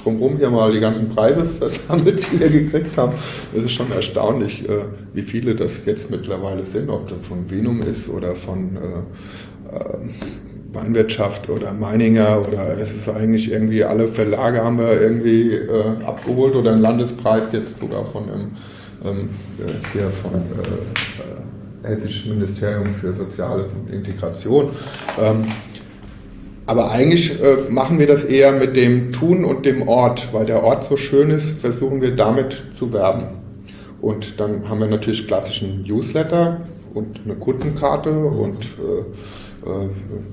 drumherum 0.04 0.36
hier 0.36 0.50
mal 0.50 0.72
die 0.72 0.80
ganzen 0.80 1.08
Preise 1.08 1.44
versammelt, 1.44 2.26
die 2.30 2.40
wir 2.40 2.50
gekriegt 2.50 2.96
haben. 2.96 3.14
Es 3.56 3.64
ist 3.64 3.72
schon 3.72 3.90
erstaunlich, 3.90 4.68
äh, 4.68 4.84
wie 5.12 5.22
viele 5.22 5.54
das 5.54 5.84
jetzt 5.86 6.10
mittlerweile 6.10 6.64
sind, 6.66 6.90
ob 6.90 7.08
das 7.08 7.26
von 7.26 7.50
Vinum 7.50 7.82
ist 7.82 8.08
oder 8.08 8.36
von 8.36 8.76
äh, 8.76 9.76
äh, 9.76 9.98
Weinwirtschaft 10.72 11.48
oder 11.48 11.72
Meininger 11.72 12.46
oder 12.46 12.78
es 12.80 12.94
ist 12.96 13.08
eigentlich 13.08 13.50
irgendwie 13.50 13.84
alle 13.84 14.08
Verlage 14.08 14.64
haben 14.64 14.76
wir 14.76 15.00
irgendwie 15.00 15.56
abgeholt 16.04 16.56
oder 16.56 16.72
einen 16.72 16.80
Landespreis 16.80 17.52
jetzt 17.52 17.78
sogar 17.78 18.04
von 18.04 18.24
einem 18.24 18.50
ähm, 19.04 19.28
hier 19.92 20.10
von 20.10 20.32
Hessischen 21.84 22.32
Ministerium 22.32 22.86
für 22.86 23.12
Soziales 23.12 23.72
und 23.72 23.92
Integration. 23.92 24.70
Ähm, 25.20 25.46
aber 26.66 26.90
eigentlich 26.90 27.42
äh, 27.42 27.70
machen 27.70 27.98
wir 27.98 28.06
das 28.06 28.24
eher 28.24 28.52
mit 28.52 28.76
dem 28.76 29.12
Tun 29.12 29.44
und 29.44 29.66
dem 29.66 29.86
Ort, 29.86 30.32
weil 30.32 30.46
der 30.46 30.62
Ort 30.62 30.84
so 30.84 30.96
schön 30.96 31.30
ist, 31.30 31.58
versuchen 31.60 32.00
wir 32.00 32.16
damit 32.16 32.64
zu 32.70 32.92
werben. 32.92 33.24
Und 34.00 34.40
dann 34.40 34.68
haben 34.68 34.80
wir 34.80 34.86
natürlich 34.86 35.26
klassischen 35.26 35.82
Newsletter 35.82 36.62
und 36.94 37.22
eine 37.24 37.34
Kundenkarte 37.34 38.10
und 38.10 38.64
äh, 38.64 39.04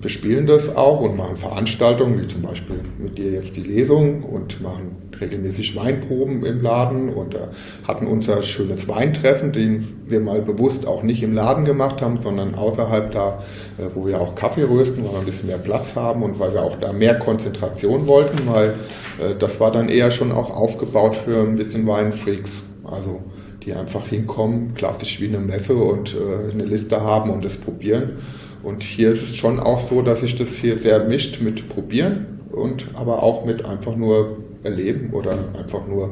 bespielen 0.01 0.45
das 0.45 0.75
auch 0.75 0.99
und 1.01 1.15
machen 1.15 1.37
Veranstaltungen, 1.37 2.21
wie 2.21 2.27
zum 2.27 2.41
Beispiel 2.41 2.81
mit 2.97 3.17
dir 3.17 3.31
jetzt 3.31 3.55
die 3.55 3.63
Lesung 3.63 4.23
und 4.23 4.61
machen 4.61 5.01
regelmäßig 5.21 5.75
Weinproben 5.75 6.43
im 6.45 6.61
Laden 6.61 7.09
und 7.09 7.35
äh, 7.35 7.39
hatten 7.87 8.07
unser 8.07 8.41
schönes 8.41 8.87
Weintreffen, 8.87 9.51
den 9.51 9.85
wir 10.07 10.19
mal 10.19 10.41
bewusst 10.41 10.87
auch 10.87 11.03
nicht 11.03 11.23
im 11.23 11.33
Laden 11.33 11.63
gemacht 11.63 12.01
haben, 12.01 12.19
sondern 12.19 12.55
außerhalb 12.55 13.11
da, 13.11 13.43
äh, 13.77 13.83
wo 13.93 14.05
wir 14.07 14.19
auch 14.19 14.35
Kaffee 14.35 14.63
rösten, 14.63 15.03
weil 15.05 15.11
wir 15.13 15.19
ein 15.19 15.25
bisschen 15.25 15.47
mehr 15.47 15.59
Platz 15.59 15.95
haben 15.95 16.23
und 16.23 16.39
weil 16.39 16.53
wir 16.53 16.63
auch 16.63 16.75
da 16.75 16.91
mehr 16.91 17.17
Konzentration 17.19 18.07
wollten, 18.07 18.47
weil 18.47 18.71
äh, 19.19 19.35
das 19.37 19.59
war 19.59 19.71
dann 19.71 19.89
eher 19.89 20.11
schon 20.11 20.31
auch 20.31 20.49
aufgebaut 20.49 21.15
für 21.15 21.41
ein 21.41 21.55
bisschen 21.55 21.85
Weinfreaks. 21.87 22.63
Also 22.83 23.21
die 23.63 23.73
einfach 23.73 24.07
hinkommen, 24.07 24.73
klassisch 24.73 25.21
wie 25.21 25.27
eine 25.27 25.39
Messe 25.39 25.75
und 25.75 26.15
äh, 26.15 26.51
eine 26.51 26.65
Liste 26.65 27.01
haben 27.01 27.29
und 27.29 27.45
das 27.45 27.57
probieren. 27.57 28.17
Und 28.63 28.83
hier 28.83 29.09
ist 29.11 29.23
es 29.23 29.35
schon 29.35 29.59
auch 29.59 29.79
so, 29.79 30.01
dass 30.01 30.21
sich 30.21 30.35
das 30.35 30.53
hier 30.55 30.77
sehr 30.77 31.07
mischt 31.07 31.41
mit 31.41 31.69
Probieren 31.69 32.39
und 32.51 32.87
aber 32.95 33.23
auch 33.23 33.45
mit 33.45 33.65
einfach 33.65 33.95
nur 33.95 34.37
erleben 34.63 35.11
oder 35.13 35.37
einfach 35.57 35.87
nur 35.87 36.11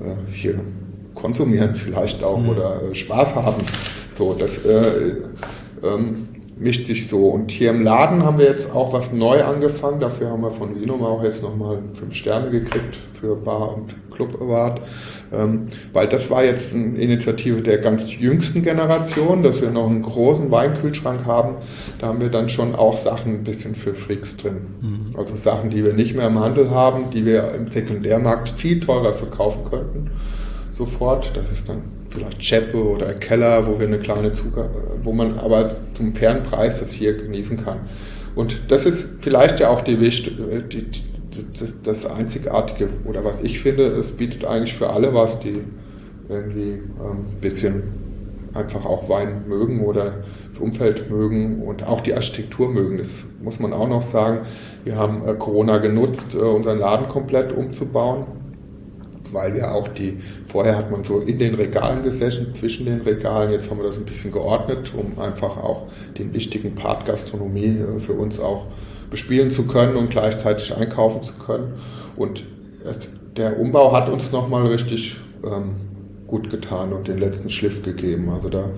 äh, 0.00 0.32
hier 0.32 0.60
konsumieren 1.14 1.74
vielleicht 1.74 2.22
auch 2.22 2.38
mhm. 2.38 2.48
oder 2.50 2.82
äh, 2.82 2.94
Spaß 2.94 3.34
haben. 3.34 3.62
So, 4.14 4.34
das 4.34 4.58
äh, 4.64 5.14
ähm, 5.82 6.28
mischt 6.60 6.86
sich 6.86 7.08
so. 7.08 7.28
Und 7.28 7.50
hier 7.50 7.70
im 7.70 7.82
Laden 7.82 8.22
haben 8.22 8.38
wir 8.38 8.44
jetzt 8.44 8.70
auch 8.72 8.92
was 8.92 9.12
neu 9.12 9.42
angefangen. 9.42 9.98
Dafür 9.98 10.30
haben 10.30 10.42
wir 10.42 10.50
von 10.50 10.78
Vinum 10.78 11.02
auch 11.02 11.24
jetzt 11.24 11.42
nochmal 11.42 11.78
fünf 11.92 12.14
Sterne 12.14 12.50
gekriegt 12.50 12.96
für 13.18 13.34
Bar 13.34 13.74
und 13.74 13.94
Club 14.10 14.40
Award. 14.40 14.82
Ähm, 15.32 15.68
weil 15.92 16.06
das 16.06 16.30
war 16.30 16.44
jetzt 16.44 16.74
eine 16.74 16.98
Initiative 16.98 17.62
der 17.62 17.78
ganz 17.78 18.14
jüngsten 18.14 18.62
Generation, 18.62 19.42
dass 19.42 19.62
wir 19.62 19.70
noch 19.70 19.88
einen 19.88 20.02
großen 20.02 20.50
Weinkühlschrank 20.50 21.24
haben. 21.24 21.56
Da 21.98 22.08
haben 22.08 22.20
wir 22.20 22.30
dann 22.30 22.50
schon 22.50 22.74
auch 22.74 22.96
Sachen 22.96 23.36
ein 23.36 23.44
bisschen 23.44 23.74
für 23.74 23.94
Freaks 23.94 24.36
drin. 24.36 24.58
Mhm. 24.82 25.16
Also 25.16 25.36
Sachen, 25.36 25.70
die 25.70 25.82
wir 25.82 25.94
nicht 25.94 26.14
mehr 26.14 26.26
im 26.26 26.38
Handel 26.38 26.70
haben, 26.70 27.10
die 27.10 27.24
wir 27.24 27.54
im 27.54 27.68
Sekundärmarkt 27.68 28.50
viel 28.50 28.80
teurer 28.80 29.14
verkaufen 29.14 29.64
könnten. 29.64 30.10
Sofort. 30.68 31.32
Das 31.34 31.50
ist 31.50 31.68
dann 31.68 31.99
vielleicht 32.10 32.40
Cheppe 32.40 32.84
oder 32.84 33.14
Keller, 33.14 33.66
wo 33.66 33.78
wir 33.78 33.86
eine 33.86 33.98
kleine 33.98 34.32
Zucker, 34.32 34.68
wo 35.02 35.12
man 35.12 35.38
aber 35.38 35.76
zum 35.94 36.14
fairen 36.14 36.42
Preis 36.42 36.80
das 36.80 36.92
hier 36.92 37.14
genießen 37.14 37.64
kann. 37.64 37.80
Und 38.34 38.60
das 38.68 38.84
ist 38.84 39.08
vielleicht 39.20 39.60
ja 39.60 39.70
auch 39.70 39.80
die, 39.80 39.96
die, 39.96 40.84
die 40.84 41.02
das, 41.58 41.74
das, 41.82 42.06
Einzigartige 42.06 42.88
oder 43.04 43.24
was 43.24 43.40
ich 43.40 43.60
finde, 43.60 43.86
es 43.86 44.12
bietet 44.12 44.44
eigentlich 44.44 44.74
für 44.74 44.90
alle 44.90 45.14
was, 45.14 45.38
die 45.40 45.62
irgendwie 46.28 46.72
ein 46.72 47.10
ähm, 47.10 47.24
bisschen 47.40 47.82
einfach 48.52 48.84
auch 48.84 49.08
Wein 49.08 49.44
mögen 49.46 49.84
oder 49.84 50.24
das 50.50 50.58
Umfeld 50.58 51.08
mögen 51.08 51.62
und 51.62 51.84
auch 51.84 52.00
die 52.00 52.14
Architektur 52.14 52.68
mögen. 52.68 52.98
Das 52.98 53.24
muss 53.40 53.60
man 53.60 53.72
auch 53.72 53.88
noch 53.88 54.02
sagen. 54.02 54.40
Wir 54.84 54.96
haben 54.96 55.26
äh, 55.26 55.34
Corona 55.34 55.78
genutzt, 55.78 56.34
äh, 56.34 56.38
unseren 56.38 56.78
Laden 56.78 57.08
komplett 57.08 57.52
umzubauen 57.52 58.26
weil 59.32 59.54
wir 59.54 59.72
auch 59.72 59.88
die, 59.88 60.18
vorher 60.44 60.76
hat 60.76 60.90
man 60.90 61.04
so 61.04 61.20
in 61.20 61.38
den 61.38 61.54
Regalen 61.54 62.02
gesessen, 62.02 62.54
zwischen 62.54 62.86
den 62.86 63.00
Regalen, 63.02 63.52
jetzt 63.52 63.70
haben 63.70 63.78
wir 63.78 63.84
das 63.84 63.96
ein 63.96 64.04
bisschen 64.04 64.32
geordnet, 64.32 64.92
um 64.96 65.18
einfach 65.18 65.56
auch 65.56 65.86
den 66.18 66.32
wichtigen 66.34 66.74
Part 66.74 67.04
Gastronomie 67.04 67.78
äh, 67.78 67.98
für 67.98 68.12
uns 68.12 68.40
auch 68.40 68.66
bespielen 69.10 69.50
zu 69.50 69.66
können 69.66 69.96
und 69.96 70.10
gleichzeitig 70.10 70.76
einkaufen 70.76 71.22
zu 71.22 71.34
können. 71.34 71.74
Und 72.16 72.44
es, 72.84 73.10
der 73.36 73.58
Umbau 73.58 73.92
hat 73.92 74.08
uns 74.08 74.32
nochmal 74.32 74.66
richtig 74.66 75.16
ähm, 75.44 75.74
gut 76.26 76.48
getan 76.48 76.92
und 76.92 77.08
den 77.08 77.18
letzten 77.18 77.50
Schliff 77.50 77.82
gegeben. 77.82 78.30
Also 78.30 78.48
da 78.48 78.70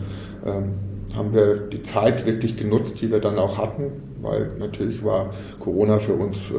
ähm, 0.47 0.73
haben 1.15 1.35
wir 1.35 1.57
die 1.57 1.83
Zeit 1.83 2.25
wirklich 2.25 2.57
genutzt, 2.57 3.01
die 3.01 3.11
wir 3.11 3.21
dann 3.21 3.39
auch 3.39 3.59
hatten, 3.59 3.93
weil 4.23 4.53
natürlich 4.59 5.05
war 5.05 5.31
Corona 5.59 5.99
für 5.99 6.15
uns 6.15 6.51
äh, 6.51 6.55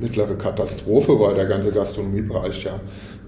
mittlere 0.00 0.36
Katastrophe, 0.36 1.18
weil 1.18 1.34
der 1.34 1.46
ganze 1.46 1.72
Gastronomiebereich 1.72 2.64
ja 2.64 2.80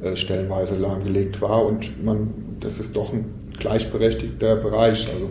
äh, 0.02 0.16
stellenweise 0.16 0.76
lahmgelegt 0.76 1.40
war 1.40 1.64
und 1.64 2.02
man, 2.02 2.32
das 2.60 2.78
ist 2.78 2.96
doch 2.96 3.12
ein 3.12 3.50
gleichberechtigter 3.58 4.56
Bereich. 4.56 5.08
Also 5.12 5.30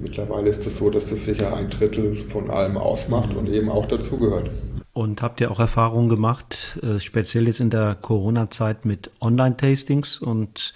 mittlerweile 0.00 0.48
ist 0.48 0.66
es 0.66 0.76
so, 0.76 0.90
dass 0.90 1.10
das 1.10 1.24
sicher 1.24 1.54
ein 1.54 1.70
Drittel 1.70 2.16
von 2.16 2.50
allem 2.50 2.76
ausmacht 2.76 3.34
und 3.34 3.48
eben 3.48 3.70
auch 3.70 3.86
dazugehört. 3.86 4.50
Und 4.92 5.20
habt 5.20 5.40
ihr 5.40 5.50
auch 5.50 5.60
Erfahrungen 5.60 6.08
gemacht, 6.08 6.78
äh, 6.82 7.00
speziell 7.00 7.46
jetzt 7.46 7.60
in 7.60 7.70
der 7.70 7.96
Corona-Zeit 8.00 8.84
mit 8.84 9.10
Online-Tastings 9.20 10.18
und 10.18 10.72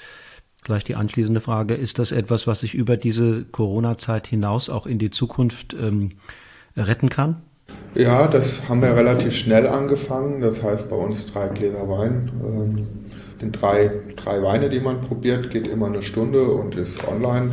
Gleich 0.63 0.85
die 0.85 0.95
anschließende 0.95 1.41
Frage, 1.41 1.75
ist 1.75 1.99
das 1.99 2.13
etwas, 2.13 2.47
was 2.47 2.61
sich 2.61 2.75
über 2.75 2.97
diese 2.99 3.45
Corona-Zeit 3.45 4.27
hinaus 4.27 4.69
auch 4.69 4.87
in 4.87 4.99
die 4.99 5.11
Zukunft 5.11 5.75
ähm, 5.75 6.11
retten 6.77 7.09
kann? 7.09 7.43
Ja, 7.95 8.29
das 8.29 8.69
haben 8.69 8.83
wir 8.83 8.95
relativ 8.95 9.35
schnell 9.35 9.67
angefangen. 9.67 10.41
Das 10.41 10.63
heißt 10.63 10.89
bei 10.89 10.97
uns 10.97 11.27
drei 11.27 11.49
Gläser 11.49 11.89
Wein. 11.89 12.31
Ähm, 12.45 12.89
sind 13.41 13.61
drei, 13.61 13.91
drei 14.17 14.43
Weine, 14.43 14.69
die 14.69 14.81
man 14.81 15.01
probiert, 15.01 15.51
geht 15.51 15.67
immer 15.67 15.87
eine 15.87 16.03
Stunde 16.03 16.45
und 16.45 16.75
ist 16.77 17.07
online. 17.09 17.53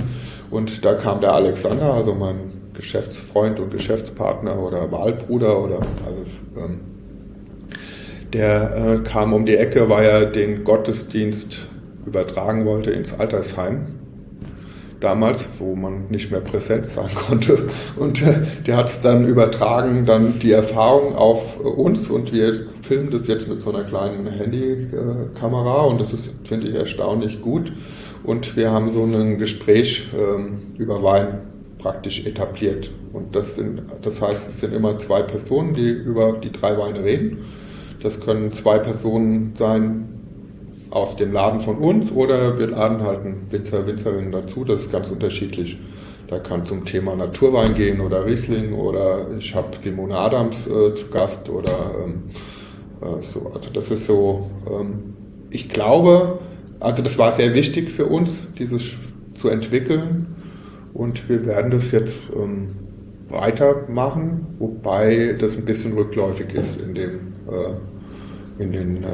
Und 0.51 0.83
da 0.85 0.95
kam 0.95 1.21
der 1.21 1.33
Alexander, 1.33 1.93
also 1.93 2.13
mein 2.13 2.51
Geschäftsfreund 2.73 3.59
und 3.59 3.71
Geschäftspartner 3.71 4.59
oder 4.59 4.91
Wahlbruder 4.91 5.63
oder 5.63 5.79
also 6.05 6.23
ähm, 6.57 6.79
der 8.33 8.75
äh, 8.75 8.97
kam 9.03 9.33
um 9.33 9.45
die 9.45 9.55
Ecke, 9.55 9.89
weil 9.89 10.05
er 10.05 10.25
den 10.25 10.63
Gottesdienst 10.63 11.69
übertragen 12.05 12.65
wollte 12.65 12.91
ins 12.91 13.13
Altersheim. 13.13 13.96
Damals, 14.99 15.49
wo 15.59 15.75
man 15.75 16.07
nicht 16.09 16.31
mehr 16.31 16.41
präsent 16.41 16.87
sein 16.87 17.09
konnte. 17.13 17.67
Und 17.97 18.21
äh, 18.21 18.39
der 18.65 18.77
hat 18.77 19.05
dann 19.05 19.27
übertragen, 19.27 20.05
dann 20.05 20.39
die 20.39 20.51
Erfahrung 20.51 21.15
auf 21.15 21.59
uns 21.59 22.09
und 22.09 22.33
wir 22.33 22.67
filmen 22.81 23.11
das 23.11 23.27
jetzt 23.27 23.47
mit 23.47 23.61
so 23.61 23.71
einer 23.71 23.83
kleinen 23.83 24.25
Handykamera 24.27 25.81
und 25.83 26.01
das 26.01 26.13
ist, 26.13 26.29
finde 26.43 26.67
ich, 26.67 26.75
erstaunlich 26.75 27.41
gut. 27.41 27.71
Und 28.23 28.55
wir 28.55 28.71
haben 28.71 28.91
so 28.91 29.03
ein 29.03 29.37
Gespräch 29.37 30.07
ähm, 30.17 30.63
über 30.77 31.03
Wein 31.03 31.41
praktisch 31.77 32.25
etabliert. 32.25 32.89
Und 33.13 33.35
das, 33.35 33.55
sind, 33.55 33.83
das 34.01 34.21
heißt, 34.21 34.47
es 34.49 34.59
sind 34.59 34.73
immer 34.73 34.97
zwei 34.97 35.21
Personen, 35.21 35.73
die 35.73 35.89
über 35.89 36.33
die 36.33 36.51
drei 36.51 36.77
Weine 36.77 37.03
reden. 37.03 37.45
Das 38.01 38.19
können 38.19 38.51
zwei 38.51 38.79
Personen 38.79 39.53
sein 39.57 40.16
aus 40.89 41.15
dem 41.15 41.33
Laden 41.33 41.59
von 41.59 41.77
uns 41.77 42.11
oder 42.11 42.57
wir 42.57 42.67
laden 42.67 43.01
halt 43.01 43.21
einen 43.21 43.51
Winzer, 43.51 43.85
Winzerinnen 43.85 44.31
dazu. 44.31 44.63
Das 44.63 44.81
ist 44.81 44.91
ganz 44.91 45.09
unterschiedlich. 45.09 45.77
Da 46.27 46.39
kann 46.39 46.65
zum 46.65 46.85
Thema 46.85 47.15
Naturwein 47.15 47.73
gehen 47.73 48.01
oder 48.01 48.25
Riesling 48.25 48.73
oder 48.73 49.27
ich 49.37 49.55
habe 49.55 49.69
Simone 49.79 50.15
Adams 50.15 50.67
äh, 50.67 50.93
zu 50.93 51.07
Gast 51.07 51.49
oder 51.49 51.91
ähm, 52.05 52.23
äh, 53.01 53.23
so. 53.23 53.51
Also 53.53 53.69
das 53.71 53.91
ist 53.91 54.05
so, 54.05 54.49
ähm, 54.69 55.13
ich 55.49 55.69
glaube, 55.69 56.39
also 56.79 57.01
das 57.01 57.17
war 57.17 57.31
sehr 57.31 57.53
wichtig 57.53 57.91
für 57.91 58.05
uns, 58.05 58.47
dieses 58.59 58.97
zu 59.35 59.47
entwickeln 59.49 60.35
und 60.93 61.29
wir 61.29 61.45
werden 61.45 61.71
das 61.71 61.91
jetzt 61.91 62.19
ähm, 62.35 62.75
weitermachen, 63.29 64.47
wobei 64.59 65.35
das 65.39 65.57
ein 65.57 65.65
bisschen 65.65 65.93
rückläufig 65.93 66.53
ist 66.53 66.81
in 66.81 66.93
dem 66.93 67.19
äh, 67.49 68.61
in 68.61 68.71
den 68.71 69.05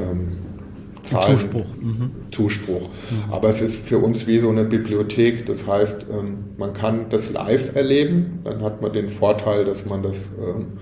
Zahlen. 1.04 1.38
Zuspruch. 1.38 1.66
Mhm. 1.80 2.10
Zuspruch. 2.30 2.88
Mhm. 2.88 3.32
Aber 3.32 3.48
es 3.48 3.60
ist 3.60 3.86
für 3.86 3.98
uns 3.98 4.26
wie 4.26 4.38
so 4.38 4.48
eine 4.48 4.64
Bibliothek. 4.64 5.46
Das 5.46 5.66
heißt, 5.66 6.06
ähm, 6.12 6.44
man 6.56 6.72
kann 6.72 7.06
das 7.10 7.30
live 7.30 7.74
erleben. 7.74 8.40
Dann 8.44 8.62
hat 8.62 8.82
man 8.82 8.92
den 8.92 9.08
Vorteil, 9.08 9.64
dass 9.64 9.86
man 9.86 10.02
das 10.02 10.28
ähm, 10.38 10.78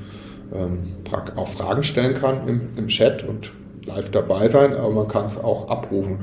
ähm, 0.55 0.79
auch 1.37 1.49
Fragen 1.49 1.83
stellen 1.83 2.15
kann 2.15 2.49
im, 2.49 2.61
im 2.77 2.89
Chat 2.89 3.27
und 3.27 3.53
live 3.87 4.11
dabei 4.11 4.49
sein, 4.49 4.75
aber 4.75 4.91
man 4.91 5.09
kann 5.09 5.27
es 5.27 5.37
auch 5.37 5.69
abrufen. 5.69 6.21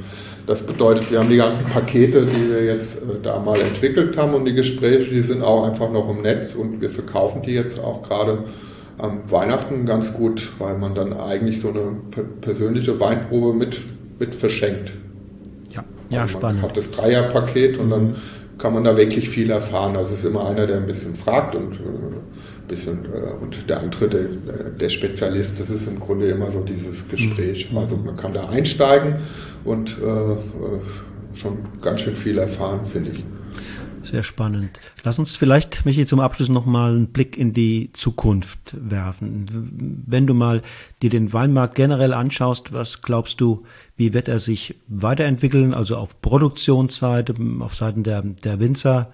Das 0.48 0.64
bedeutet, 0.64 1.12
wir 1.12 1.20
haben 1.20 1.30
die 1.30 1.38
ganzen 1.38 1.66
Pakete, 1.66 2.26
die 2.26 2.50
wir 2.50 2.64
jetzt 2.64 2.98
äh, 2.98 3.22
da 3.22 3.40
mal 3.40 3.60
entwickelt 3.60 4.18
haben 4.18 4.34
und 4.34 4.46
die 4.46 4.54
Gespräche, 4.54 5.10
die 5.10 5.22
sind 5.22 5.44
auch 5.44 5.64
einfach 5.64 5.92
noch 5.92 6.10
im 6.10 6.22
Netz 6.22 6.56
und 6.56 6.82
wir 6.82 6.90
verkaufen 6.90 7.42
die 7.42 7.52
jetzt 7.52 7.84
auch 7.84 8.02
gerade 8.02 8.46
am 9.00 9.32
Weihnachten 9.32 9.86
ganz 9.86 10.14
gut, 10.14 10.52
weil 10.60 10.78
man 10.78 10.94
dann 10.94 11.14
eigentlich 11.14 11.60
so 11.60 11.70
eine 11.70 11.96
persönliche 12.42 13.00
Weinprobe 13.00 13.58
mit, 13.58 13.82
mit 14.20 14.36
verschenkt. 14.36 14.94
Ja, 15.72 15.84
ja 16.10 16.22
also 16.22 16.38
spannend. 16.38 16.62
Man 16.62 16.70
hat 16.70 16.78
das 16.78 16.92
Dreierpaket 16.92 17.78
und 17.78 17.90
dann 17.90 18.16
kann 18.58 18.74
man 18.74 18.84
da 18.84 18.98
wirklich 18.98 19.30
viel 19.30 19.50
erfahren. 19.50 19.96
Also 19.96 20.14
es 20.14 20.20
ist 20.20 20.26
immer 20.26 20.48
einer, 20.48 20.68
der 20.68 20.78
ein 20.78 20.86
bisschen 20.86 21.16
fragt 21.16 21.56
und 21.56 21.76
äh, 21.76 22.68
bisschen 22.68 23.06
äh, 23.06 23.42
und 23.42 23.70
der 23.70 23.80
andere, 23.80 24.10
der, 24.10 24.26
der, 24.80 24.90
Spezialist, 24.90 25.60
das 25.60 25.70
ist 25.70 25.88
im 25.88 26.00
Grunde 26.00 26.28
immer 26.28 26.52
so 26.52 26.62
dieses 26.62 27.08
Gespräch. 27.08 27.72
Mhm. 27.72 27.78
Also 27.78 27.98
man 27.98 28.16
kann 28.16 28.34
da 28.34 28.50
einsteigen 28.50 29.16
und 29.64 29.98
äh, 30.02 30.32
äh 30.34 30.38
schon 31.36 31.60
ganz 31.82 32.02
schön 32.02 32.16
viel 32.16 32.40
erfahren, 32.40 32.88
finde 32.88 33.12
ich. 33.12 33.24
Sehr 34.10 34.24
spannend. 34.24 34.80
Lass 35.04 35.20
uns 35.20 35.36
vielleicht, 35.36 35.86
Michi, 35.86 36.04
zum 36.04 36.20
Abschluss 36.20 36.50
nochmal 36.50 36.96
einen 36.96 37.10
Blick 37.10 37.38
in 37.38 37.54
die 37.54 37.92
Zukunft 37.94 38.76
werfen. 38.76 39.46
Wenn 40.08 40.26
du 40.26 40.34
mal 40.34 40.64
dir 41.04 41.12
den 41.12 41.32
Weinmarkt 41.32 41.76
generell 41.76 42.14
anschaust, 42.14 42.74
was 42.74 43.04
glaubst 43.04 43.40
du, 43.40 43.68
wie 43.98 44.12
wird 44.12 44.28
er 44.28 44.40
sich 44.40 44.74
weiterentwickeln? 44.88 45.76
Also 45.76 45.96
auf 45.96 46.20
Produktionsseite, 46.24 47.36
auf 47.60 47.76
Seiten 47.76 48.02
der, 48.02 48.24
der 48.24 48.60
Winzer, 48.60 49.14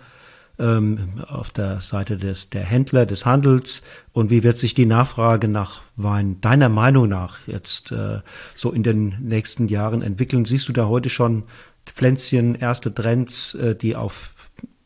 ähm, 0.59 1.21
auf 1.27 1.51
der 1.51 1.81
Seite 1.81 2.15
des, 2.15 2.49
der 2.49 2.63
Händler, 2.63 3.05
des 3.05 3.25
Handels 3.25 3.81
und 4.13 4.29
wie 4.29 4.43
wird 4.43 4.55
sich 4.55 4.75
die 4.75 4.85
Nachfrage 4.85 5.49
nach 5.49 5.81
Wein 5.97 6.39
deiner 6.39 6.69
Meinung 6.69 7.09
nach 7.09 7.39
jetzt 7.47 7.91
äh, 7.91 8.21
so 8.55 8.71
in 8.71 8.83
den 8.83 9.17
nächsten 9.19 9.67
Jahren 9.67 10.01
entwickeln? 10.01 10.45
Siehst 10.45 10.69
du 10.69 10.71
da 10.71 10.85
heute 10.85 11.09
schon 11.09 11.43
Pflänzchen, 11.85 12.55
erste 12.55 12.93
Trends, 12.93 13.55
äh, 13.55 13.75
die 13.75 13.97
auf 13.97 14.34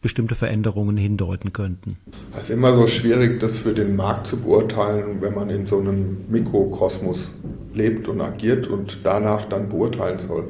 bestimmte 0.01 0.35
Veränderungen 0.35 0.97
hindeuten 0.97 1.51
könnten? 1.51 1.97
Es 2.33 2.43
ist 2.43 2.49
immer 2.51 2.73
so 2.73 2.87
schwierig, 2.87 3.39
das 3.39 3.57
für 3.57 3.73
den 3.73 3.95
Markt 3.95 4.27
zu 4.27 4.37
beurteilen, 4.37 5.17
wenn 5.21 5.35
man 5.35 5.49
in 5.49 5.65
so 5.65 5.79
einem 5.79 6.25
Mikrokosmos 6.29 7.31
lebt 7.73 8.07
und 8.07 8.21
agiert 8.21 8.67
und 8.67 8.99
danach 9.03 9.45
dann 9.45 9.69
beurteilen 9.69 10.19
soll. 10.19 10.45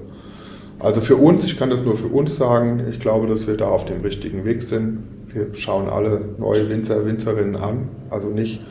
Also 0.79 1.01
für 1.01 1.17
uns, 1.17 1.43
ich 1.43 1.57
kann 1.57 1.69
das 1.69 1.83
nur 1.83 1.97
für 1.97 2.07
uns 2.07 2.37
sagen, 2.37 2.81
ich 2.89 2.99
glaube, 2.99 3.27
dass 3.27 3.47
wir 3.47 3.57
da 3.57 3.67
auf 3.67 3.85
dem 3.85 4.01
richtigen 4.01 4.45
Weg 4.45 4.63
sind. 4.63 5.03
Wir 5.27 5.53
schauen 5.53 5.89
alle 5.89 6.21
neue 6.37 6.69
Winzer, 6.69 7.05
Winzerinnen 7.05 7.57
an. 7.57 7.89
Also 8.09 8.29
nicht 8.29 8.61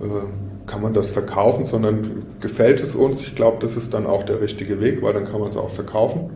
äh, 0.00 0.66
kann 0.66 0.80
man 0.80 0.94
das 0.94 1.10
verkaufen, 1.10 1.64
sondern 1.64 2.22
gefällt 2.40 2.80
es 2.80 2.94
uns. 2.94 3.20
Ich 3.20 3.34
glaube, 3.34 3.58
das 3.60 3.76
ist 3.76 3.92
dann 3.92 4.06
auch 4.06 4.22
der 4.22 4.40
richtige 4.40 4.80
Weg, 4.80 5.02
weil 5.02 5.12
dann 5.12 5.26
kann 5.26 5.40
man 5.40 5.50
es 5.50 5.56
auch 5.56 5.68
verkaufen. 5.68 6.30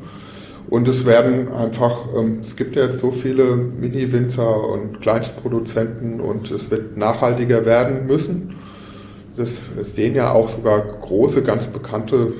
Und 0.68 0.88
es 0.88 1.04
werden 1.04 1.52
einfach, 1.52 2.06
ähm, 2.16 2.40
es 2.42 2.56
gibt 2.56 2.76
ja 2.76 2.84
jetzt 2.84 2.98
so 2.98 3.10
viele 3.10 3.56
Mini-Winzer 3.56 4.68
und 4.68 5.00
Kleinstproduzenten 5.00 6.20
und 6.20 6.50
es 6.50 6.70
wird 6.70 6.96
nachhaltiger 6.96 7.66
werden 7.66 8.06
müssen. 8.06 8.56
Das, 9.36 9.60
sehen 9.94 10.14
ja 10.14 10.32
auch 10.32 10.48
sogar 10.48 10.80
große, 10.80 11.42
ganz 11.42 11.66
bekannte 11.66 12.34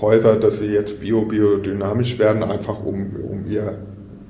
Häuser, 0.00 0.36
dass 0.36 0.58
sie 0.58 0.66
jetzt 0.66 1.00
bio, 1.00 1.22
biodynamisch 1.22 2.18
werden, 2.18 2.42
einfach 2.42 2.84
um, 2.84 3.16
um 3.28 3.46
ihr 3.50 3.78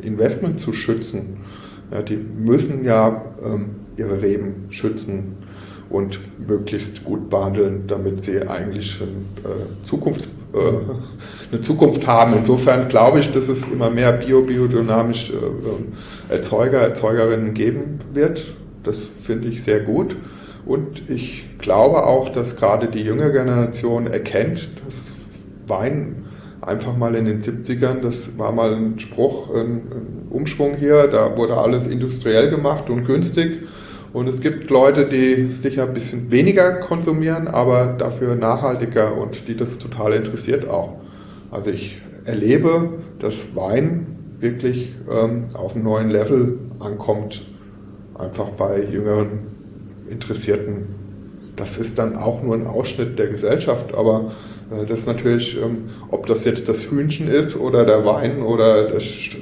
Investment 0.01 0.61
zu 0.61 0.73
schützen. 0.73 1.39
Ja, 1.91 2.03
die 2.03 2.17
müssen 2.17 2.85
ja 2.85 3.25
ähm, 3.45 3.71
ihre 3.97 4.23
Reben 4.23 4.67
schützen 4.71 5.37
und 5.89 6.21
möglichst 6.47 7.05
gut 7.05 7.31
behandeln, 7.31 7.85
damit 7.87 8.23
sie 8.23 8.43
eigentlich 8.43 9.01
ein, 9.01 9.27
äh, 9.45 9.87
Zukunfts, 9.87 10.29
eine 11.51 11.61
Zukunft 11.61 12.07
haben. 12.07 12.35
Insofern 12.37 12.89
glaube 12.89 13.21
ich, 13.21 13.33
dass 13.33 13.49
es 13.49 13.65
immer 13.65 13.91
mehr 13.91 14.13
bio-biodynamisch 14.13 15.31
äh, 15.31 16.33
Erzeuger, 16.33 16.79
Erzeugerinnen 16.79 17.55
geben 17.55 17.99
wird. 18.13 18.53
Das 18.83 19.01
finde 19.01 19.49
ich 19.49 19.63
sehr 19.63 19.81
gut. 19.81 20.17
Und 20.65 21.09
ich 21.09 21.59
glaube 21.59 22.05
auch, 22.05 22.29
dass 22.29 22.57
gerade 22.57 22.89
die 22.89 23.03
junge 23.03 23.31
Generation 23.31 24.07
erkennt, 24.09 24.69
dass 24.85 25.13
Wein 25.69 26.25
einfach 26.61 26.97
mal 26.97 27.15
in 27.15 27.25
den 27.25 27.43
70ern, 27.43 28.01
das 28.03 28.37
war 28.37 28.53
mal 28.53 28.75
ein 28.75 28.99
Spruch, 28.99 29.55
ein, 29.55 29.83
Umschwung 30.31 30.75
hier, 30.77 31.07
da 31.07 31.37
wurde 31.37 31.57
alles 31.57 31.87
industriell 31.87 32.51
gemacht 32.51 32.91
und 32.91 33.05
günstig. 33.05 33.63
Und 34.17 34.29
es 34.29 34.41
gibt 34.41 34.71
Leute, 34.71 35.05
die 35.05 35.51
sicher 35.61 35.83
ein 35.83 35.93
bisschen 35.93 36.33
weniger 36.33 36.77
konsumieren, 36.77 37.49
aber 37.49 37.97
dafür 37.99 38.35
nachhaltiger 38.35 39.15
und 39.15 39.47
die 39.47 39.55
das 39.55 39.77
total 39.77 40.15
interessiert 40.15 40.67
auch. 40.67 40.95
Also 41.51 41.69
ich 41.69 42.01
erlebe, 42.25 42.95
dass 43.19 43.55
Wein 43.55 44.07
wirklich 44.41 44.95
ähm, 45.11 45.49
auf 45.53 45.75
einem 45.75 45.85
neuen 45.85 46.09
Level 46.09 46.59
ankommt, 46.79 47.47
einfach 48.19 48.49
bei 48.53 48.85
jüngeren 48.85 49.41
Interessierten. 50.09 50.87
Das 51.55 51.77
ist 51.77 51.99
dann 51.99 52.17
auch 52.17 52.43
nur 52.43 52.55
ein 52.55 52.67
Ausschnitt 52.67 53.19
der 53.19 53.27
Gesellschaft, 53.27 53.95
aber 53.95 54.33
äh, 54.71 54.87
das 54.87 55.01
ist 55.01 55.07
natürlich, 55.09 55.59
ähm, 55.63 55.91
ob 56.11 56.25
das 56.25 56.47
jetzt 56.47 56.71
das 56.71 56.91
Hühnchen 56.91 57.29
ist 57.29 57.55
oder 57.55 57.85
der 57.85 58.07
Wein 58.07 58.41
oder 58.41 58.85
das 58.89 59.03
äh, 59.03 59.37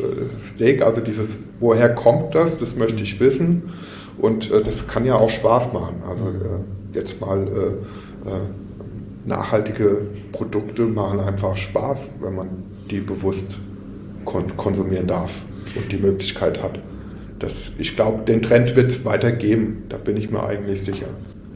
Steak, 0.45 0.83
also 0.83 1.01
dieses, 1.01 1.39
woher 1.61 1.95
kommt 1.95 2.35
das, 2.35 2.59
das 2.59 2.75
möchte 2.75 3.05
ich 3.05 3.21
wissen. 3.21 3.71
Und 4.19 4.51
äh, 4.51 4.63
das 4.63 4.87
kann 4.87 5.05
ja 5.05 5.17
auch 5.17 5.31
Spaß 5.31 5.73
machen. 5.73 6.03
Also 6.09 6.25
äh, 6.29 6.61
jetzt 6.93 7.21
mal 7.21 7.47
äh, 7.47 8.31
äh, 8.31 8.41
nachhaltige 9.25 10.07
Produkte 10.33 10.83
machen 10.83 11.21
einfach 11.21 11.57
Spaß, 11.57 12.11
wenn 12.21 12.35
man 12.35 12.49
die 12.91 13.01
bewusst 13.01 13.59
kon 14.25 14.57
konsumieren 14.57 15.07
darf 15.07 15.43
und 15.75 15.91
die 15.93 15.97
Möglichkeit 15.97 16.63
hat. 16.63 16.79
Das, 17.39 17.73
ich 17.79 17.97
glaube, 17.97 18.23
den 18.23 18.43
Trend 18.43 18.77
wird 18.77 18.91
es 18.91 19.05
weitergeben, 19.05 19.85
da 19.89 19.99
bin 19.99 20.17
ich 20.17 20.31
mir 20.31 20.43
eigentlich 20.45 20.83
sicher. 20.83 21.07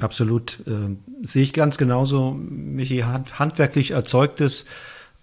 Absolut. 0.00 0.58
Äh, 0.66 0.96
sehe 1.26 1.42
ich 1.42 1.52
ganz 1.52 1.78
genauso. 1.78 2.32
Michi, 2.32 2.98
hand, 2.98 3.38
handwerklich 3.38 3.92
erzeugtes 3.92 4.64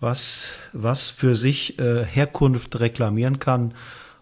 was, 0.02 0.50
was 0.74 1.10
für 1.10 1.36
sich 1.36 1.78
Herkunft 1.78 2.78
reklamieren 2.82 3.40
kann 3.40 3.74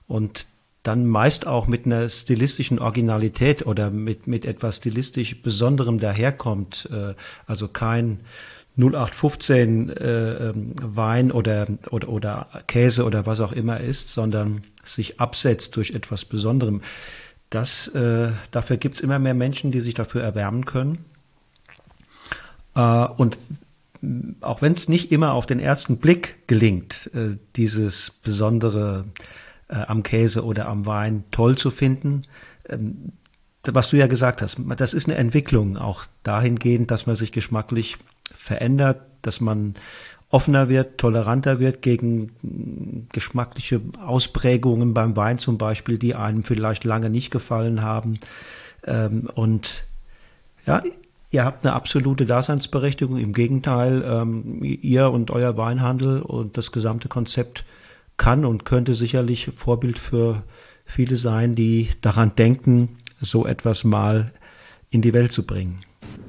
und 0.07 0.45
dann 0.84 1.06
meist 1.08 1.48
auch 1.48 1.68
mit 1.68 1.86
einer 1.86 2.10
stilistischen 2.10 2.78
Originalität 2.78 3.66
oder 3.66 3.90
mit, 3.90 4.28
mit 4.28 4.46
etwas 4.46 4.78
stilistisch 4.78 5.42
Besonderem 5.42 6.00
daherkommt. 6.00 6.90
Äh, 6.92 7.14
also 7.48 7.70
kein 7.70 8.20
0815 8.78 9.90
äh, 9.90 10.50
ähm, 10.50 10.74
Wein 10.82 11.32
oder, 11.32 11.68
oder, 11.90 12.10
oder 12.10 12.48
Käse 12.68 13.06
oder 13.06 13.26
was 13.26 13.40
auch 13.40 13.52
immer 13.52 13.80
ist, 13.80 14.10
sondern 14.10 14.64
sich 14.84 15.20
absetzt 15.20 15.76
durch 15.78 15.92
etwas 15.92 16.26
Besonderem. 16.26 16.82
Das, 17.50 17.88
äh, 17.90 18.32
dafür 18.52 18.78
gibt 18.78 18.96
es 18.96 19.02
immer 19.02 19.20
mehr 19.20 19.36
Menschen, 19.36 19.72
die 19.72 19.80
sich 19.80 19.94
dafür 19.94 20.24
erwärmen 20.24 20.66
können. 20.66 21.06
Äh, 22.76 22.80
und 22.82 23.38
auch 24.42 24.62
wenn 24.62 24.74
es 24.74 24.90
nicht 24.90 25.12
immer 25.12 25.34
auf 25.34 25.46
den 25.46 25.60
ersten 25.60 26.00
Blick 26.00 26.48
gelingt, 26.48 27.10
äh, 27.14 27.38
dieses 27.56 28.10
Besondere 28.10 29.06
äh, 29.74 29.86
am 29.88 30.03
Käse 30.03 30.45
oder 30.45 30.67
am 30.67 30.86
Wein 30.86 31.24
toll 31.32 31.57
zu 31.57 31.71
finden, 31.71 32.24
ähm, 32.69 33.13
was 33.65 33.89
du 33.89 33.97
ja 33.97 34.07
gesagt 34.07 34.41
hast, 34.41 34.57
das 34.78 34.93
ist 34.93 35.07
eine 35.07 35.17
Entwicklung, 35.17 35.78
auch 35.78 36.03
dahingehend, 36.24 36.91
dass 36.91 37.07
man 37.07 37.15
sich 37.15 37.32
geschmacklich 37.32 37.97
verändert, 38.36 39.01
dass 39.21 39.39
man 39.39 39.76
offener 40.30 40.67
wird, 40.67 40.97
toleranter 40.97 41.59
wird 41.59 41.82
gegen 41.82 43.07
geschmackliche 43.13 43.80
Ausprägungen 44.05 44.93
beim 44.93 45.15
Wein 45.15 45.38
zum 45.38 45.57
Beispiel, 45.57 45.97
die 45.97 46.13
einem 46.13 46.43
vielleicht 46.43 46.84
lange 46.84 47.09
nicht 47.09 47.32
gefallen 47.32 47.82
haben. 47.84 48.19
Ähm, 48.86 49.30
und 49.34 49.86
ja, 50.65 50.84
ihr 51.32 51.45
habt 51.45 51.65
eine 51.65 51.74
absolute 51.74 52.26
Daseinsberechtigung. 52.26 53.17
Im 53.17 53.32
Gegenteil, 53.32 54.03
ähm, 54.05 54.61
ihr 54.63 55.11
und 55.11 55.32
euer 55.32 55.55
Weinhandel 55.55 56.21
und 56.21 56.57
das 56.57 56.71
gesamte 56.71 57.07
Konzept 57.07 57.63
kann 58.18 58.45
und 58.45 58.66
könnte 58.66 58.95
sicherlich 58.95 59.51
Vorbild 59.55 59.99
für 59.99 60.43
viele 60.86 61.16
sein, 61.16 61.55
die 61.55 61.89
daran 62.01 62.36
denken, 62.36 62.97
so 63.22 63.45
etwas 63.45 63.84
mal 63.84 64.32
in 64.89 65.01
die 65.01 65.14
Welt 65.14 65.32
zu 65.32 65.45
bringen. 65.45 65.80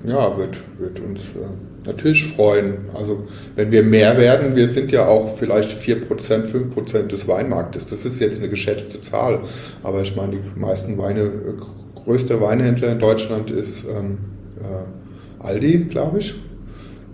Ja, 0.06 0.36
wird, 0.36 0.60
wird 0.78 1.00
uns 1.00 1.30
äh, 1.30 1.86
natürlich 1.86 2.26
freuen. 2.26 2.90
Also 2.94 3.26
wenn 3.56 3.72
wir 3.72 3.82
mehr 3.82 4.18
werden, 4.18 4.54
wir 4.54 4.68
sind 4.68 4.92
ja 4.92 5.06
auch 5.06 5.36
vielleicht 5.36 5.70
4%, 5.70 6.08
5% 6.08 7.06
des 7.06 7.26
Weinmarktes. 7.26 7.86
Das 7.86 8.04
ist 8.04 8.20
jetzt 8.20 8.38
eine 8.38 8.48
geschätzte 8.48 9.00
Zahl. 9.00 9.40
Aber 9.82 10.02
ich 10.02 10.14
meine, 10.14 10.36
die 10.36 10.60
meisten 10.60 10.98
Weine, 10.98 11.22
äh, 11.22 11.54
größte 11.94 12.40
Weinhändler 12.40 12.92
in 12.92 12.98
Deutschland 12.98 13.50
ist 13.50 13.84
ähm, 13.84 14.18
äh, 14.60 15.42
Aldi, 15.42 15.84
glaube 15.84 16.18
ich, 16.18 16.34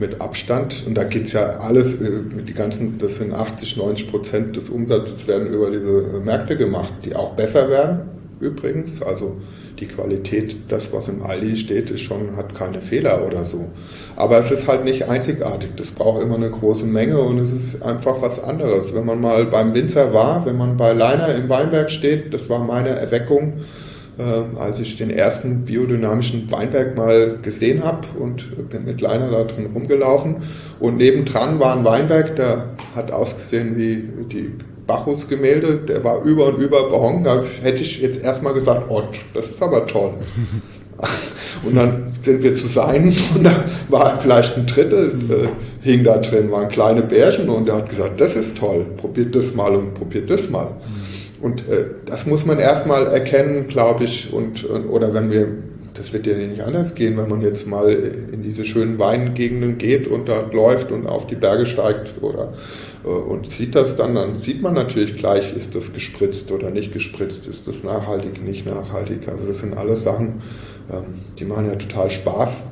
mit 0.00 0.20
Abstand. 0.20 0.84
Und 0.86 0.94
da 0.94 1.04
geht 1.04 1.26
es 1.26 1.32
ja 1.32 1.46
alles, 1.60 2.00
äh, 2.00 2.10
die 2.46 2.54
ganzen, 2.54 2.98
das 2.98 3.16
sind 3.16 3.32
80, 3.32 3.76
90 3.76 4.10
Prozent 4.10 4.56
des 4.56 4.68
Umsatzes 4.68 5.28
werden 5.28 5.52
über 5.52 5.70
diese 5.70 6.20
Märkte 6.24 6.56
gemacht, 6.56 6.92
die 7.04 7.14
auch 7.14 7.34
besser 7.34 7.68
werden 7.68 8.10
übrigens. 8.40 9.02
Also 9.02 9.36
die 9.78 9.86
Qualität, 9.86 10.56
das, 10.68 10.92
was 10.92 11.08
im 11.08 11.22
Aldi 11.22 11.56
steht, 11.56 11.90
ist 11.90 12.00
schon, 12.00 12.36
hat 12.36 12.54
keine 12.54 12.80
Fehler 12.80 13.26
oder 13.26 13.44
so. 13.44 13.66
Aber 14.16 14.38
es 14.38 14.50
ist 14.50 14.66
halt 14.66 14.84
nicht 14.84 15.08
einzigartig. 15.08 15.70
Das 15.76 15.90
braucht 15.90 16.22
immer 16.22 16.36
eine 16.36 16.50
große 16.50 16.84
Menge 16.84 17.20
und 17.20 17.38
es 17.38 17.52
ist 17.52 17.82
einfach 17.82 18.20
was 18.20 18.42
anderes. 18.42 18.94
Wenn 18.94 19.06
man 19.06 19.20
mal 19.20 19.46
beim 19.46 19.74
Winzer 19.74 20.12
war, 20.12 20.44
wenn 20.46 20.56
man 20.56 20.76
bei 20.76 20.92
Leiner 20.92 21.34
im 21.34 21.48
Weinberg 21.48 21.90
steht, 21.90 22.34
das 22.34 22.48
war 22.48 22.58
meine 22.58 22.90
Erweckung, 22.90 23.54
äh, 24.20 24.58
als 24.58 24.78
ich 24.80 24.96
den 24.96 25.10
ersten 25.10 25.64
biodynamischen 25.64 26.50
Weinberg 26.50 26.96
mal 26.96 27.38
gesehen 27.40 27.82
habe 27.84 28.06
und 28.18 28.68
bin 28.68 28.84
mit 28.84 29.00
Leiner 29.00 29.30
da 29.30 29.44
drin 29.44 29.70
rumgelaufen. 29.72 30.36
Und 30.78 30.98
nebendran 30.98 31.58
war 31.58 31.76
ein 31.76 31.84
Weinberg, 31.84 32.36
der 32.36 32.70
hat 32.94 33.12
ausgesehen 33.12 33.76
wie 33.78 34.04
die 34.26 34.52
Bacchus-Gemälde, 34.86 35.76
der 35.88 36.04
war 36.04 36.22
über 36.24 36.48
und 36.48 36.58
über 36.58 36.90
behongen. 36.90 37.24
Da 37.24 37.44
hätte 37.62 37.82
ich 37.82 38.02
jetzt 38.02 38.22
erstmal 38.22 38.54
gesagt, 38.54 38.86
oh, 38.90 39.02
das 39.34 39.46
ist 39.46 39.62
aber 39.62 39.86
toll. 39.86 40.14
Und 41.62 41.76
dann 41.76 42.12
sind 42.20 42.42
wir 42.42 42.54
zu 42.54 42.66
sein 42.68 43.14
und 43.34 43.44
da 43.44 43.64
war 43.88 44.18
vielleicht 44.18 44.56
ein 44.56 44.66
Drittel 44.66 45.18
äh, 45.30 45.86
hing 45.86 46.04
da 46.04 46.16
drin, 46.18 46.50
waren 46.50 46.68
kleine 46.68 47.02
Bärchen 47.02 47.48
und 47.48 47.68
er 47.68 47.76
hat 47.76 47.88
gesagt, 47.88 48.20
das 48.20 48.34
ist 48.34 48.56
toll, 48.56 48.86
probiert 48.96 49.34
das 49.34 49.54
mal 49.54 49.74
und 49.74 49.92
probiert 49.92 50.30
das 50.30 50.48
mal. 50.48 50.68
Und 51.40 51.68
äh, 51.68 51.86
das 52.06 52.26
muss 52.26 52.44
man 52.44 52.58
erstmal 52.58 53.06
erkennen, 53.06 53.68
glaube 53.68 54.04
ich, 54.04 54.32
und, 54.32 54.68
oder 54.68 55.14
wenn 55.14 55.30
wir, 55.30 55.48
das 55.94 56.12
wird 56.12 56.26
ja 56.26 56.34
nicht 56.34 56.62
anders 56.62 56.94
gehen, 56.94 57.16
wenn 57.16 57.28
man 57.28 57.40
jetzt 57.40 57.66
mal 57.66 57.90
in 57.90 58.42
diese 58.42 58.64
schönen 58.64 58.98
Weingegenden 58.98 59.78
geht 59.78 60.06
und 60.06 60.28
da 60.28 60.48
läuft 60.52 60.92
und 60.92 61.06
auf 61.06 61.26
die 61.26 61.36
Berge 61.36 61.66
steigt 61.66 62.14
oder 62.20 62.52
äh, 63.04 63.08
und 63.08 63.50
sieht 63.50 63.74
das 63.74 63.96
dann, 63.96 64.14
dann 64.14 64.38
sieht 64.38 64.62
man 64.62 64.74
natürlich 64.74 65.14
gleich, 65.14 65.54
ist 65.54 65.74
das 65.74 65.92
gespritzt 65.92 66.52
oder 66.52 66.70
nicht 66.70 66.92
gespritzt, 66.92 67.46
ist 67.46 67.66
das 67.66 67.84
nachhaltig, 67.84 68.42
nicht 68.44 68.66
nachhaltig. 68.66 69.28
Also 69.28 69.46
das 69.46 69.58
sind 69.58 69.74
alles 69.74 70.02
Sachen, 70.02 70.42
ähm, 70.92 71.22
die 71.38 71.44
machen 71.44 71.66
ja 71.66 71.76
total 71.76 72.10
Spaß, 72.10 72.64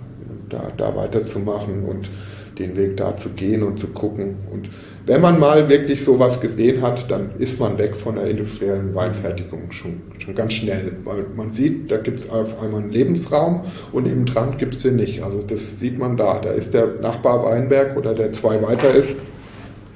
da, 0.48 0.72
da 0.76 0.96
weiterzumachen 0.96 1.84
und 1.84 2.10
den 2.58 2.76
Weg 2.76 2.96
da 2.96 3.16
zu 3.16 3.30
gehen 3.30 3.62
und 3.62 3.78
zu 3.78 3.88
gucken. 3.88 4.36
Und 4.50 4.70
wenn 5.08 5.22
man 5.22 5.40
mal 5.40 5.70
wirklich 5.70 6.04
sowas 6.04 6.38
gesehen 6.38 6.82
hat, 6.82 7.10
dann 7.10 7.30
ist 7.38 7.58
man 7.58 7.78
weg 7.78 7.96
von 7.96 8.16
der 8.16 8.26
industriellen 8.26 8.94
Weinfertigung 8.94 9.70
schon, 9.70 10.02
schon 10.18 10.34
ganz 10.34 10.52
schnell. 10.52 10.92
Weil 11.04 11.24
man 11.34 11.50
sieht, 11.50 11.90
da 11.90 11.96
gibt 11.96 12.20
es 12.20 12.28
auf 12.28 12.60
einmal 12.62 12.82
einen 12.82 12.92
Lebensraum 12.92 13.62
und 13.90 14.06
im 14.06 14.26
dran 14.26 14.58
gibt 14.58 14.74
es 14.74 14.82
den 14.82 14.96
nicht. 14.96 15.22
Also 15.22 15.42
das 15.42 15.78
sieht 15.80 15.98
man 15.98 16.18
da. 16.18 16.38
Da 16.40 16.50
ist 16.50 16.74
der 16.74 16.86
Nachbar 17.00 17.42
Weinberg 17.42 17.96
oder 17.96 18.12
der 18.12 18.32
zwei 18.32 18.60
weiter 18.62 18.94
ist, 18.94 19.16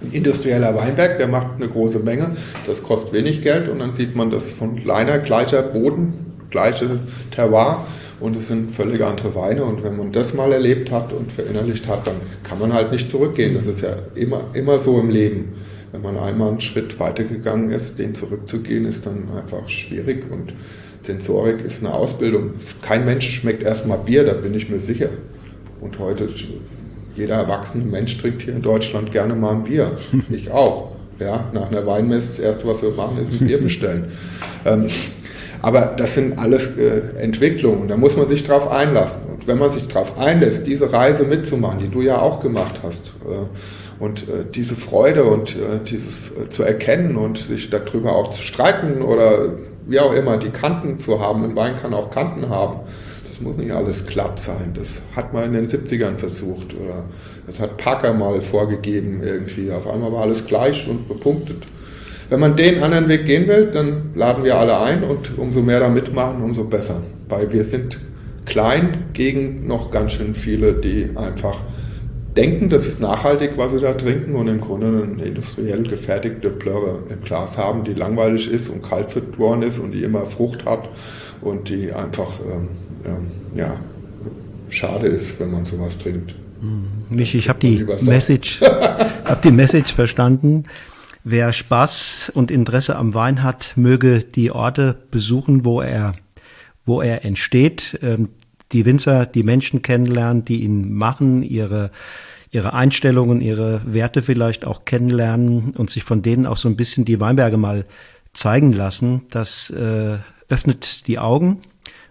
ein 0.02 0.12
industrieller 0.12 0.74
Weinberg, 0.74 1.18
der 1.18 1.28
macht 1.28 1.56
eine 1.56 1.68
große 1.68 1.98
Menge, 1.98 2.30
das 2.66 2.82
kostet 2.82 3.12
wenig 3.12 3.42
Geld 3.42 3.68
und 3.68 3.80
dann 3.80 3.92
sieht 3.92 4.16
man 4.16 4.30
das 4.30 4.50
von 4.50 4.76
kleiner, 4.76 5.18
gleicher 5.18 5.62
Boden, 5.62 6.32
gleiche 6.50 6.98
Terroir 7.30 7.84
und 8.22 8.36
es 8.36 8.48
sind 8.48 8.70
völlig 8.70 9.02
andere 9.02 9.34
Weine 9.34 9.64
und 9.64 9.82
wenn 9.82 9.96
man 9.96 10.12
das 10.12 10.32
mal 10.32 10.52
erlebt 10.52 10.90
hat 10.92 11.12
und 11.12 11.32
verinnerlicht 11.32 11.88
hat, 11.88 12.06
dann 12.06 12.14
kann 12.44 12.58
man 12.58 12.72
halt 12.72 12.92
nicht 12.92 13.10
zurückgehen. 13.10 13.54
Das 13.54 13.66
ist 13.66 13.80
ja 13.80 13.96
immer, 14.14 14.44
immer 14.54 14.78
so 14.78 15.00
im 15.00 15.10
Leben. 15.10 15.54
Wenn 15.90 16.02
man 16.02 16.16
einmal 16.16 16.50
einen 16.50 16.60
Schritt 16.60 16.98
weitergegangen 17.00 17.70
ist, 17.70 17.98
den 17.98 18.14
zurückzugehen, 18.14 18.86
ist 18.86 19.06
dann 19.06 19.28
einfach 19.36 19.68
schwierig 19.68 20.30
und 20.30 20.54
Sensorik 21.02 21.64
ist 21.64 21.84
eine 21.84 21.92
Ausbildung. 21.92 22.52
Kein 22.80 23.04
Mensch 23.04 23.28
schmeckt 23.28 23.62
erstmal 23.62 23.98
Bier, 23.98 24.24
da 24.24 24.34
bin 24.34 24.54
ich 24.54 24.70
mir 24.70 24.78
sicher. 24.78 25.08
Und 25.80 25.98
heute 25.98 26.28
jeder 27.16 27.34
erwachsene 27.34 27.84
Mensch 27.84 28.16
trinkt 28.18 28.42
hier 28.42 28.54
in 28.54 28.62
Deutschland 28.62 29.10
gerne 29.10 29.34
mal 29.34 29.52
ein 29.52 29.64
Bier. 29.64 29.98
Ich 30.30 30.50
auch. 30.50 30.94
Ja, 31.18 31.50
nach 31.52 31.70
einer 31.70 31.86
Weinmesse, 31.86 32.28
das 32.28 32.38
erste, 32.38 32.68
was 32.68 32.82
wir 32.82 32.90
machen, 32.90 33.18
ist 33.18 33.32
ein 33.32 33.46
Bier 33.46 33.58
bestellen. 33.62 34.12
ähm, 34.64 34.86
aber 35.62 35.94
das 35.96 36.14
sind 36.14 36.38
alles 36.38 36.76
äh, 36.76 37.18
Entwicklungen, 37.18 37.88
da 37.88 37.96
muss 37.96 38.16
man 38.16 38.28
sich 38.28 38.44
drauf 38.44 38.70
einlassen. 38.70 39.18
Und 39.32 39.46
wenn 39.46 39.58
man 39.58 39.70
sich 39.70 39.88
drauf 39.88 40.18
einlässt, 40.18 40.66
diese 40.66 40.92
Reise 40.92 41.24
mitzumachen, 41.24 41.78
die 41.78 41.88
du 41.88 42.02
ja 42.02 42.20
auch 42.20 42.40
gemacht 42.40 42.80
hast, 42.82 43.14
äh, 43.24 43.46
und 43.98 44.22
äh, 44.22 44.44
diese 44.52 44.74
Freude 44.74 45.24
und 45.24 45.54
äh, 45.54 45.78
dieses 45.88 46.32
äh, 46.32 46.48
zu 46.50 46.64
erkennen 46.64 47.16
und 47.16 47.38
sich 47.38 47.70
darüber 47.70 48.16
auch 48.16 48.28
zu 48.28 48.42
streiten 48.42 49.00
oder 49.00 49.52
wie 49.86 50.00
auch 50.00 50.12
immer, 50.12 50.38
die 50.38 50.50
Kanten 50.50 50.98
zu 50.98 51.20
haben, 51.20 51.44
ein 51.44 51.54
Wein 51.54 51.76
kann 51.76 51.94
auch 51.94 52.10
Kanten 52.10 52.48
haben, 52.48 52.80
muss 53.42 53.58
nicht 53.58 53.72
alles 53.72 54.06
glatt 54.06 54.38
sein. 54.38 54.72
Das 54.74 55.02
hat 55.14 55.32
man 55.32 55.44
in 55.44 55.52
den 55.52 55.68
70ern 55.68 56.16
versucht 56.16 56.74
oder 56.74 57.04
das 57.46 57.60
hat 57.60 57.76
Parker 57.76 58.12
mal 58.12 58.40
vorgegeben 58.40 59.22
irgendwie. 59.22 59.70
Auf 59.72 59.86
einmal 59.86 60.12
war 60.12 60.22
alles 60.22 60.46
gleich 60.46 60.88
und 60.88 61.08
bepunktet. 61.08 61.66
Wenn 62.32 62.40
man 62.40 62.56
den 62.56 62.82
anderen 62.82 63.08
Weg 63.08 63.26
gehen 63.26 63.46
will, 63.46 63.66
dann 63.66 64.14
laden 64.14 64.42
wir 64.42 64.56
alle 64.56 64.80
ein 64.80 65.04
und 65.04 65.36
umso 65.36 65.60
mehr 65.60 65.80
da 65.80 65.90
mitmachen, 65.90 66.42
umso 66.42 66.64
besser. 66.64 67.02
Weil 67.28 67.52
wir 67.52 67.62
sind 67.62 68.00
klein 68.46 69.04
gegen 69.12 69.66
noch 69.66 69.90
ganz 69.90 70.12
schön 70.12 70.34
viele, 70.34 70.72
die 70.72 71.10
einfach 71.14 71.58
denken, 72.34 72.70
das 72.70 72.86
ist 72.86 73.02
nachhaltig, 73.02 73.58
was 73.58 73.72
sie 73.72 73.80
da 73.80 73.92
trinken 73.92 74.34
und 74.34 74.48
im 74.48 74.62
Grunde 74.62 74.86
eine 74.86 75.22
industriell 75.22 75.82
gefertigte 75.82 76.48
Plörre 76.48 77.00
im 77.10 77.22
Glas 77.22 77.58
haben, 77.58 77.84
die 77.84 77.92
langweilig 77.92 78.50
ist 78.50 78.70
und 78.70 78.82
kalt 78.82 79.10
verloren 79.10 79.60
ist 79.60 79.78
und 79.78 79.92
die 79.92 80.02
immer 80.02 80.24
Frucht 80.24 80.64
hat 80.64 80.88
und 81.42 81.68
die 81.68 81.92
einfach 81.92 82.40
ähm, 82.50 82.68
ähm, 83.04 83.26
ja, 83.54 83.76
schade 84.70 85.06
ist, 85.06 85.38
wenn 85.38 85.50
man 85.50 85.66
sowas 85.66 85.98
trinkt. 85.98 86.34
Hm. 86.62 86.84
Mich, 87.10 87.34
ich 87.34 87.50
habe 87.50 87.58
die 87.58 87.84
Message, 88.00 88.62
hab 88.62 89.42
die 89.42 89.50
Message 89.50 89.92
verstanden. 89.92 90.64
Wer 91.24 91.52
Spaß 91.52 92.32
und 92.34 92.50
Interesse 92.50 92.96
am 92.96 93.14
Wein 93.14 93.44
hat, 93.44 93.72
möge 93.76 94.24
die 94.24 94.50
Orte 94.50 94.96
besuchen, 95.10 95.64
wo 95.64 95.80
er, 95.80 96.14
wo 96.84 97.00
er 97.00 97.24
entsteht, 97.24 97.98
ähm, 98.02 98.30
die 98.72 98.86
Winzer, 98.86 99.26
die 99.26 99.44
Menschen 99.44 99.82
kennenlernen, 99.82 100.44
die 100.44 100.62
ihn 100.62 100.92
machen, 100.92 101.42
ihre, 101.42 101.92
ihre 102.50 102.72
Einstellungen, 102.72 103.40
ihre 103.40 103.82
Werte 103.84 104.22
vielleicht 104.22 104.64
auch 104.64 104.84
kennenlernen 104.84 105.74
und 105.76 105.90
sich 105.90 106.02
von 106.02 106.22
denen 106.22 106.46
auch 106.46 106.56
so 106.56 106.68
ein 106.68 106.76
bisschen 106.76 107.04
die 107.04 107.20
Weinberge 107.20 107.56
mal 107.56 107.84
zeigen 108.32 108.72
lassen. 108.72 109.22
Das 109.30 109.70
äh, 109.70 110.18
öffnet 110.48 111.06
die 111.06 111.20
Augen 111.20 111.60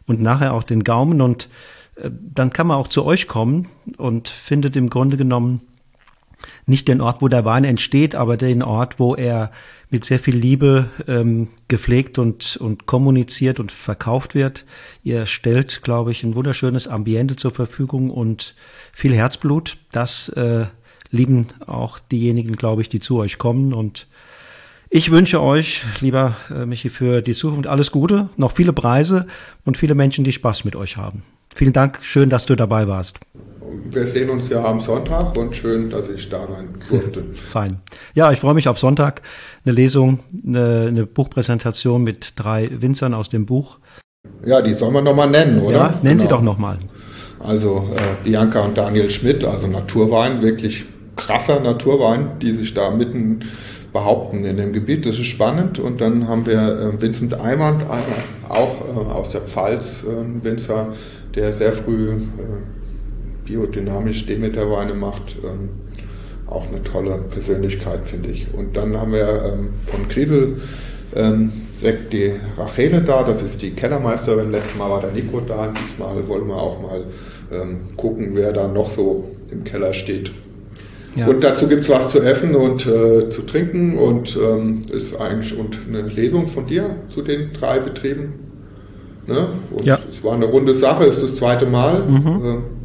und 0.08 0.22
nachher 0.22 0.54
auch 0.54 0.64
den 0.64 0.86
Gaumen 0.86 1.20
und 1.20 1.50
äh, 1.96 2.10
dann 2.34 2.54
kann 2.54 2.68
man 2.68 2.78
auch 2.78 2.88
zu 2.88 3.04
euch 3.04 3.28
kommen 3.28 3.68
und 3.98 4.30
findet 4.30 4.78
im 4.78 4.90
Grunde 4.90 5.18
genommen 5.18 5.62
nicht 6.66 6.88
den 6.88 7.02
Ort, 7.02 7.22
wo 7.22 7.28
der 7.28 7.46
Wein 7.46 7.64
entsteht, 7.64 8.16
aber 8.16 8.38
den 8.38 8.64
Ort, 8.64 9.00
wo 9.00 9.16
er 9.16 9.52
mit 9.90 10.06
sehr 10.06 10.20
viel 10.20 10.36
Liebe 10.36 10.90
ähm, 11.08 11.50
gepflegt 11.68 12.18
und, 12.18 12.58
und 12.58 12.86
kommuniziert 12.86 13.60
und 13.60 13.72
verkauft 13.72 14.36
wird. 14.36 14.66
Ihr 15.04 15.26
stellt, 15.26 15.82
glaube 15.84 16.12
ich, 16.12 16.24
ein 16.24 16.34
wunderschönes 16.34 16.88
Ambiente 16.88 17.36
zur 17.36 17.52
Verfügung 17.52 18.10
und 18.10 18.56
viel 18.94 19.14
Herzblut. 19.14 19.78
Das 19.92 20.30
äh, 20.30 20.66
lieben 21.12 21.48
auch 21.68 22.00
diejenigen, 22.00 22.56
glaube 22.56 22.82
ich, 22.82 22.90
die 22.90 23.02
zu 23.02 23.18
euch 23.18 23.38
kommen. 23.38 23.74
Und 23.74 24.08
ich 24.90 25.12
wünsche 25.12 25.42
euch, 25.42 25.84
lieber 26.00 26.38
äh, 26.50 26.66
Michi, 26.66 26.90
für 26.90 27.22
die 27.22 27.36
Zukunft 27.36 27.68
alles 27.68 27.92
Gute, 27.92 28.30
noch 28.38 28.54
viele 28.54 28.74
Preise 28.74 29.28
und 29.66 29.78
viele 29.78 29.96
Menschen, 29.96 30.24
die 30.24 30.32
Spaß 30.32 30.64
mit 30.64 30.78
euch 30.78 30.96
haben. 30.96 31.24
Vielen 31.54 31.74
Dank, 31.74 32.00
schön, 32.02 32.30
dass 32.30 32.46
du 32.46 32.56
dabei 32.56 32.88
warst. 32.88 33.20
Wir 33.90 34.08
sehen 34.08 34.30
uns 34.30 34.50
ja 34.50 34.64
am 34.64 34.80
Sonntag 34.80 35.38
und 35.38 35.56
schön, 35.56 35.90
dass 35.90 36.10
ich 36.10 36.30
da 36.30 36.48
sein 36.48 36.70
durfte. 36.90 37.24
Fein. 37.52 37.80
Ja, 38.14 38.32
ich 38.32 38.40
freue 38.40 38.54
mich 38.54 38.68
auf 38.68 38.80
Sonntag. 38.80 39.22
Eine 39.66 39.74
Lesung, 39.74 40.20
eine, 40.46 40.88
eine 40.88 41.06
Buchpräsentation 41.06 42.04
mit 42.04 42.34
drei 42.36 42.70
Winzern 42.82 43.14
aus 43.14 43.30
dem 43.30 43.46
Buch. 43.46 43.80
Ja, 44.46 44.62
die 44.62 44.74
sollen 44.74 44.94
wir 44.94 45.02
nochmal 45.02 45.30
nennen, 45.30 45.62
oder? 45.62 45.76
Ja, 45.76 45.88
nennen 46.02 46.18
genau. 46.18 46.22
Sie 46.22 46.28
doch 46.28 46.42
nochmal. 46.42 46.80
Also 47.40 47.90
äh, 47.96 48.24
Bianca 48.24 48.62
und 48.62 48.78
Daniel 48.78 49.10
Schmidt, 49.10 49.44
also 49.44 49.68
Naturwein, 49.68 50.42
wirklich 50.42 50.86
krasser 51.16 51.60
Naturwein, 51.60 52.40
die 52.40 52.52
sich 52.52 52.74
da 52.74 52.92
mitten 52.92 53.42
behaupten 53.94 54.46
in 54.46 54.58
dem 54.58 54.74
Gebiet. 54.74 55.06
Das 55.06 55.20
ist 55.20 55.28
spannend. 55.28 55.80
Und 55.80 56.02
dann 56.02 56.28
haben 56.28 56.46
wir 56.46 56.60
äh, 56.60 57.02
Vincent 57.02 57.34
Eimern, 57.34 57.84
auch 58.48 58.82
äh, 58.82 59.12
aus 59.12 59.32
der 59.32 59.42
Pfalz, 59.42 60.04
äh, 60.04 60.44
Winzer, 60.44 60.88
der 61.36 61.52
sehr 61.54 61.72
früh 61.72 62.10
äh, 62.10 62.18
biodynamisch 63.52 64.26
Demeterweine 64.26 64.94
macht. 64.94 65.38
Ähm, 65.44 65.70
auch 66.48 66.68
eine 66.68 66.82
tolle 66.84 67.18
Persönlichkeit, 67.30 68.06
finde 68.06 68.30
ich. 68.30 68.48
Und 68.54 68.76
dann 68.76 68.98
haben 68.98 69.14
wir 69.14 69.54
ähm, 69.54 69.70
von 69.86 70.08
Griesel 70.08 70.58
ähm, 71.16 71.52
Sekt 71.74 72.14
die 72.14 72.32
Rachele 72.58 73.02
da, 73.02 73.24
das 73.24 73.42
ist 73.42 73.62
die 73.62 73.72
Kellermeisterin. 73.72 74.52
Letztes 74.52 74.78
Mal 74.78 74.90
war 74.90 75.02
der 75.02 75.12
Nico 75.12 75.40
da, 75.40 75.68
diesmal 75.68 76.28
wollen 76.28 76.48
wir 76.48 76.56
auch 76.56 76.82
mal 76.82 77.06
ähm, 77.52 77.80
gucken, 77.98 78.32
wer 78.34 78.54
da 78.54 78.68
noch 78.68 78.90
so 78.90 79.32
im 79.50 79.64
Keller 79.64 79.94
steht. 79.94 80.32
Ja. 81.16 81.28
Und 81.28 81.44
dazu 81.44 81.68
gibt 81.68 81.84
es 81.84 81.90
was 81.90 82.12
zu 82.12 82.20
essen 82.20 82.56
und 82.56 82.86
äh, 82.86 83.30
zu 83.30 83.42
trinken 83.42 83.98
und 83.98 84.38
ähm, 84.38 84.82
ist 84.92 85.20
eigentlich 85.20 85.58
und 85.58 85.80
eine 85.88 86.04
Lesung 86.04 86.48
von 86.48 86.68
dir 86.68 86.98
zu 87.10 87.22
den 87.22 87.52
drei 87.54 87.80
Betrieben. 87.80 88.34
Ne? 89.28 89.48
Und 89.72 89.86
ja. 89.86 90.00
es 90.10 90.24
war 90.24 90.34
eine 90.34 90.46
runde 90.46 90.74
Sache, 90.74 91.06
ist 91.06 91.24
das 91.24 91.36
zweite 91.36 91.66
Mal. 91.66 92.04
Mhm. 92.04 92.46
Äh, 92.46 92.81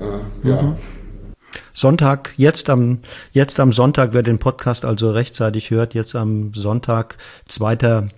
äh, 0.00 0.48
ja. 0.48 0.62
Mhm. 0.62 0.76
Sonntag, 1.72 2.34
jetzt 2.36 2.68
am, 2.68 2.98
jetzt 3.32 3.58
am 3.58 3.72
Sonntag, 3.72 4.12
wer 4.12 4.22
den 4.22 4.38
Podcast 4.38 4.84
also 4.84 5.10
rechtzeitig 5.10 5.70
hört, 5.70 5.94
jetzt 5.94 6.14
am 6.14 6.52
Sonntag, 6.54 7.16
zweiter 7.46 8.08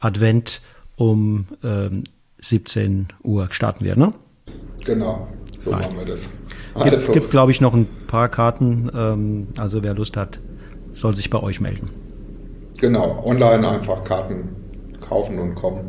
Advent 0.00 0.60
um 0.96 1.46
ähm, 1.62 2.04
17 2.40 3.08
Uhr 3.22 3.48
starten 3.50 3.84
wir, 3.84 3.96
ne? 3.96 4.12
Genau, 4.84 5.28
so 5.58 5.70
Fein. 5.70 5.80
machen 5.80 5.98
wir 5.98 6.04
das. 6.04 6.28
Also. 6.74 6.90
Gibt, 6.90 7.12
gibt 7.12 7.30
glaube 7.30 7.52
ich, 7.52 7.60
noch 7.60 7.72
ein 7.72 7.86
paar 8.06 8.28
Karten. 8.28 8.90
Ähm, 8.94 9.48
also 9.58 9.82
wer 9.82 9.94
Lust 9.94 10.16
hat, 10.16 10.40
soll 10.92 11.14
sich 11.14 11.30
bei 11.30 11.42
euch 11.42 11.60
melden. 11.60 11.90
Genau, 12.78 13.22
online 13.24 13.66
einfach 13.66 14.04
Karten 14.04 14.63
kaufen 15.04 15.38
und 15.38 15.54
kommen. 15.54 15.80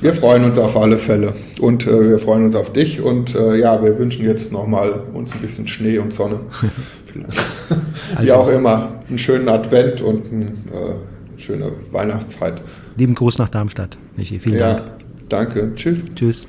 Wir 0.00 0.12
freuen 0.12 0.44
uns 0.44 0.58
auf 0.58 0.76
alle 0.76 0.98
Fälle 0.98 1.34
und 1.60 1.86
äh, 1.86 2.10
wir 2.10 2.18
freuen 2.18 2.44
uns 2.44 2.54
auf 2.54 2.72
dich 2.72 3.00
und 3.00 3.34
äh, 3.34 3.56
ja, 3.56 3.82
wir 3.82 3.98
wünschen 3.98 4.24
jetzt 4.24 4.52
nochmal 4.52 4.92
uns 5.12 5.32
ein 5.32 5.40
bisschen 5.40 5.68
Schnee 5.68 5.98
und 5.98 6.12
Sonne. 6.12 6.40
also, 8.14 8.22
Wie 8.22 8.32
auch 8.32 8.48
immer, 8.48 9.02
einen 9.08 9.18
schönen 9.18 9.48
Advent 9.48 10.00
und 10.00 10.32
ein, 10.32 10.42
äh, 10.42 10.76
eine 10.76 11.38
schöne 11.38 11.72
Weihnachtszeit. 11.90 12.62
Lieben 12.96 13.14
Gruß 13.14 13.38
nach 13.38 13.48
Darmstadt, 13.48 13.98
Michi. 14.16 14.38
Vielen 14.38 14.58
ja, 14.58 14.74
Dank. 14.74 14.90
Danke. 15.28 15.72
Tschüss. 15.74 16.04
Tschüss. 16.14 16.46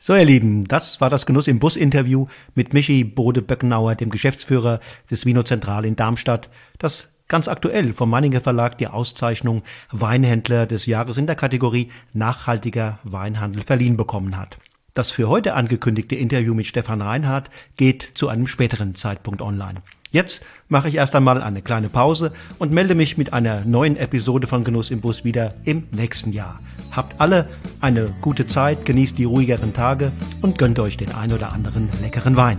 So, 0.00 0.14
ihr 0.14 0.24
Lieben, 0.24 0.64
das 0.64 1.00
war 1.00 1.10
das 1.10 1.26
Genuss 1.26 1.48
im 1.48 1.58
Bus-Interview 1.58 2.26
mit 2.54 2.72
Michi 2.72 3.02
Bode-Böckenauer, 3.02 3.96
dem 3.96 4.10
Geschäftsführer 4.10 4.78
des 5.10 5.26
Vino 5.26 5.42
Zentral 5.42 5.84
in 5.84 5.96
Darmstadt, 5.96 6.50
das 6.78 7.17
ganz 7.28 7.46
aktuell 7.48 7.92
vom 7.92 8.10
Meininger 8.10 8.40
Verlag 8.40 8.78
die 8.78 8.88
Auszeichnung 8.88 9.62
Weinhändler 9.92 10.66
des 10.66 10.86
Jahres 10.86 11.16
in 11.18 11.26
der 11.26 11.36
Kategorie 11.36 11.90
Nachhaltiger 12.12 12.98
Weinhandel 13.04 13.62
verliehen 13.62 13.96
bekommen 13.96 14.36
hat. 14.36 14.58
Das 14.94 15.10
für 15.10 15.28
heute 15.28 15.54
angekündigte 15.54 16.16
Interview 16.16 16.54
mit 16.54 16.66
Stefan 16.66 17.02
Reinhardt 17.02 17.50
geht 17.76 18.02
zu 18.14 18.28
einem 18.28 18.48
späteren 18.48 18.96
Zeitpunkt 18.96 19.42
online. 19.42 19.82
Jetzt 20.10 20.42
mache 20.68 20.88
ich 20.88 20.94
erst 20.94 21.14
einmal 21.14 21.42
eine 21.42 21.60
kleine 21.60 21.88
Pause 21.90 22.32
und 22.58 22.72
melde 22.72 22.94
mich 22.94 23.18
mit 23.18 23.32
einer 23.32 23.64
neuen 23.64 23.96
Episode 23.96 24.46
von 24.46 24.64
Genuss 24.64 24.90
im 24.90 25.00
Bus 25.00 25.22
wieder 25.22 25.54
im 25.64 25.86
nächsten 25.92 26.32
Jahr. 26.32 26.60
Habt 26.90 27.20
alle 27.20 27.48
eine 27.80 28.06
gute 28.22 28.46
Zeit, 28.46 28.86
genießt 28.86 29.18
die 29.18 29.24
ruhigeren 29.24 29.74
Tage 29.74 30.10
und 30.40 30.56
gönnt 30.56 30.78
euch 30.78 30.96
den 30.96 31.14
ein 31.14 31.32
oder 31.32 31.52
anderen 31.52 31.90
leckeren 32.00 32.36
Wein. 32.36 32.58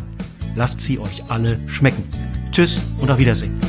Lasst 0.56 0.80
sie 0.80 1.00
euch 1.00 1.24
alle 1.30 1.60
schmecken. 1.68 2.04
Tschüss 2.52 2.86
und 3.00 3.10
auf 3.10 3.18
Wiedersehen. 3.18 3.60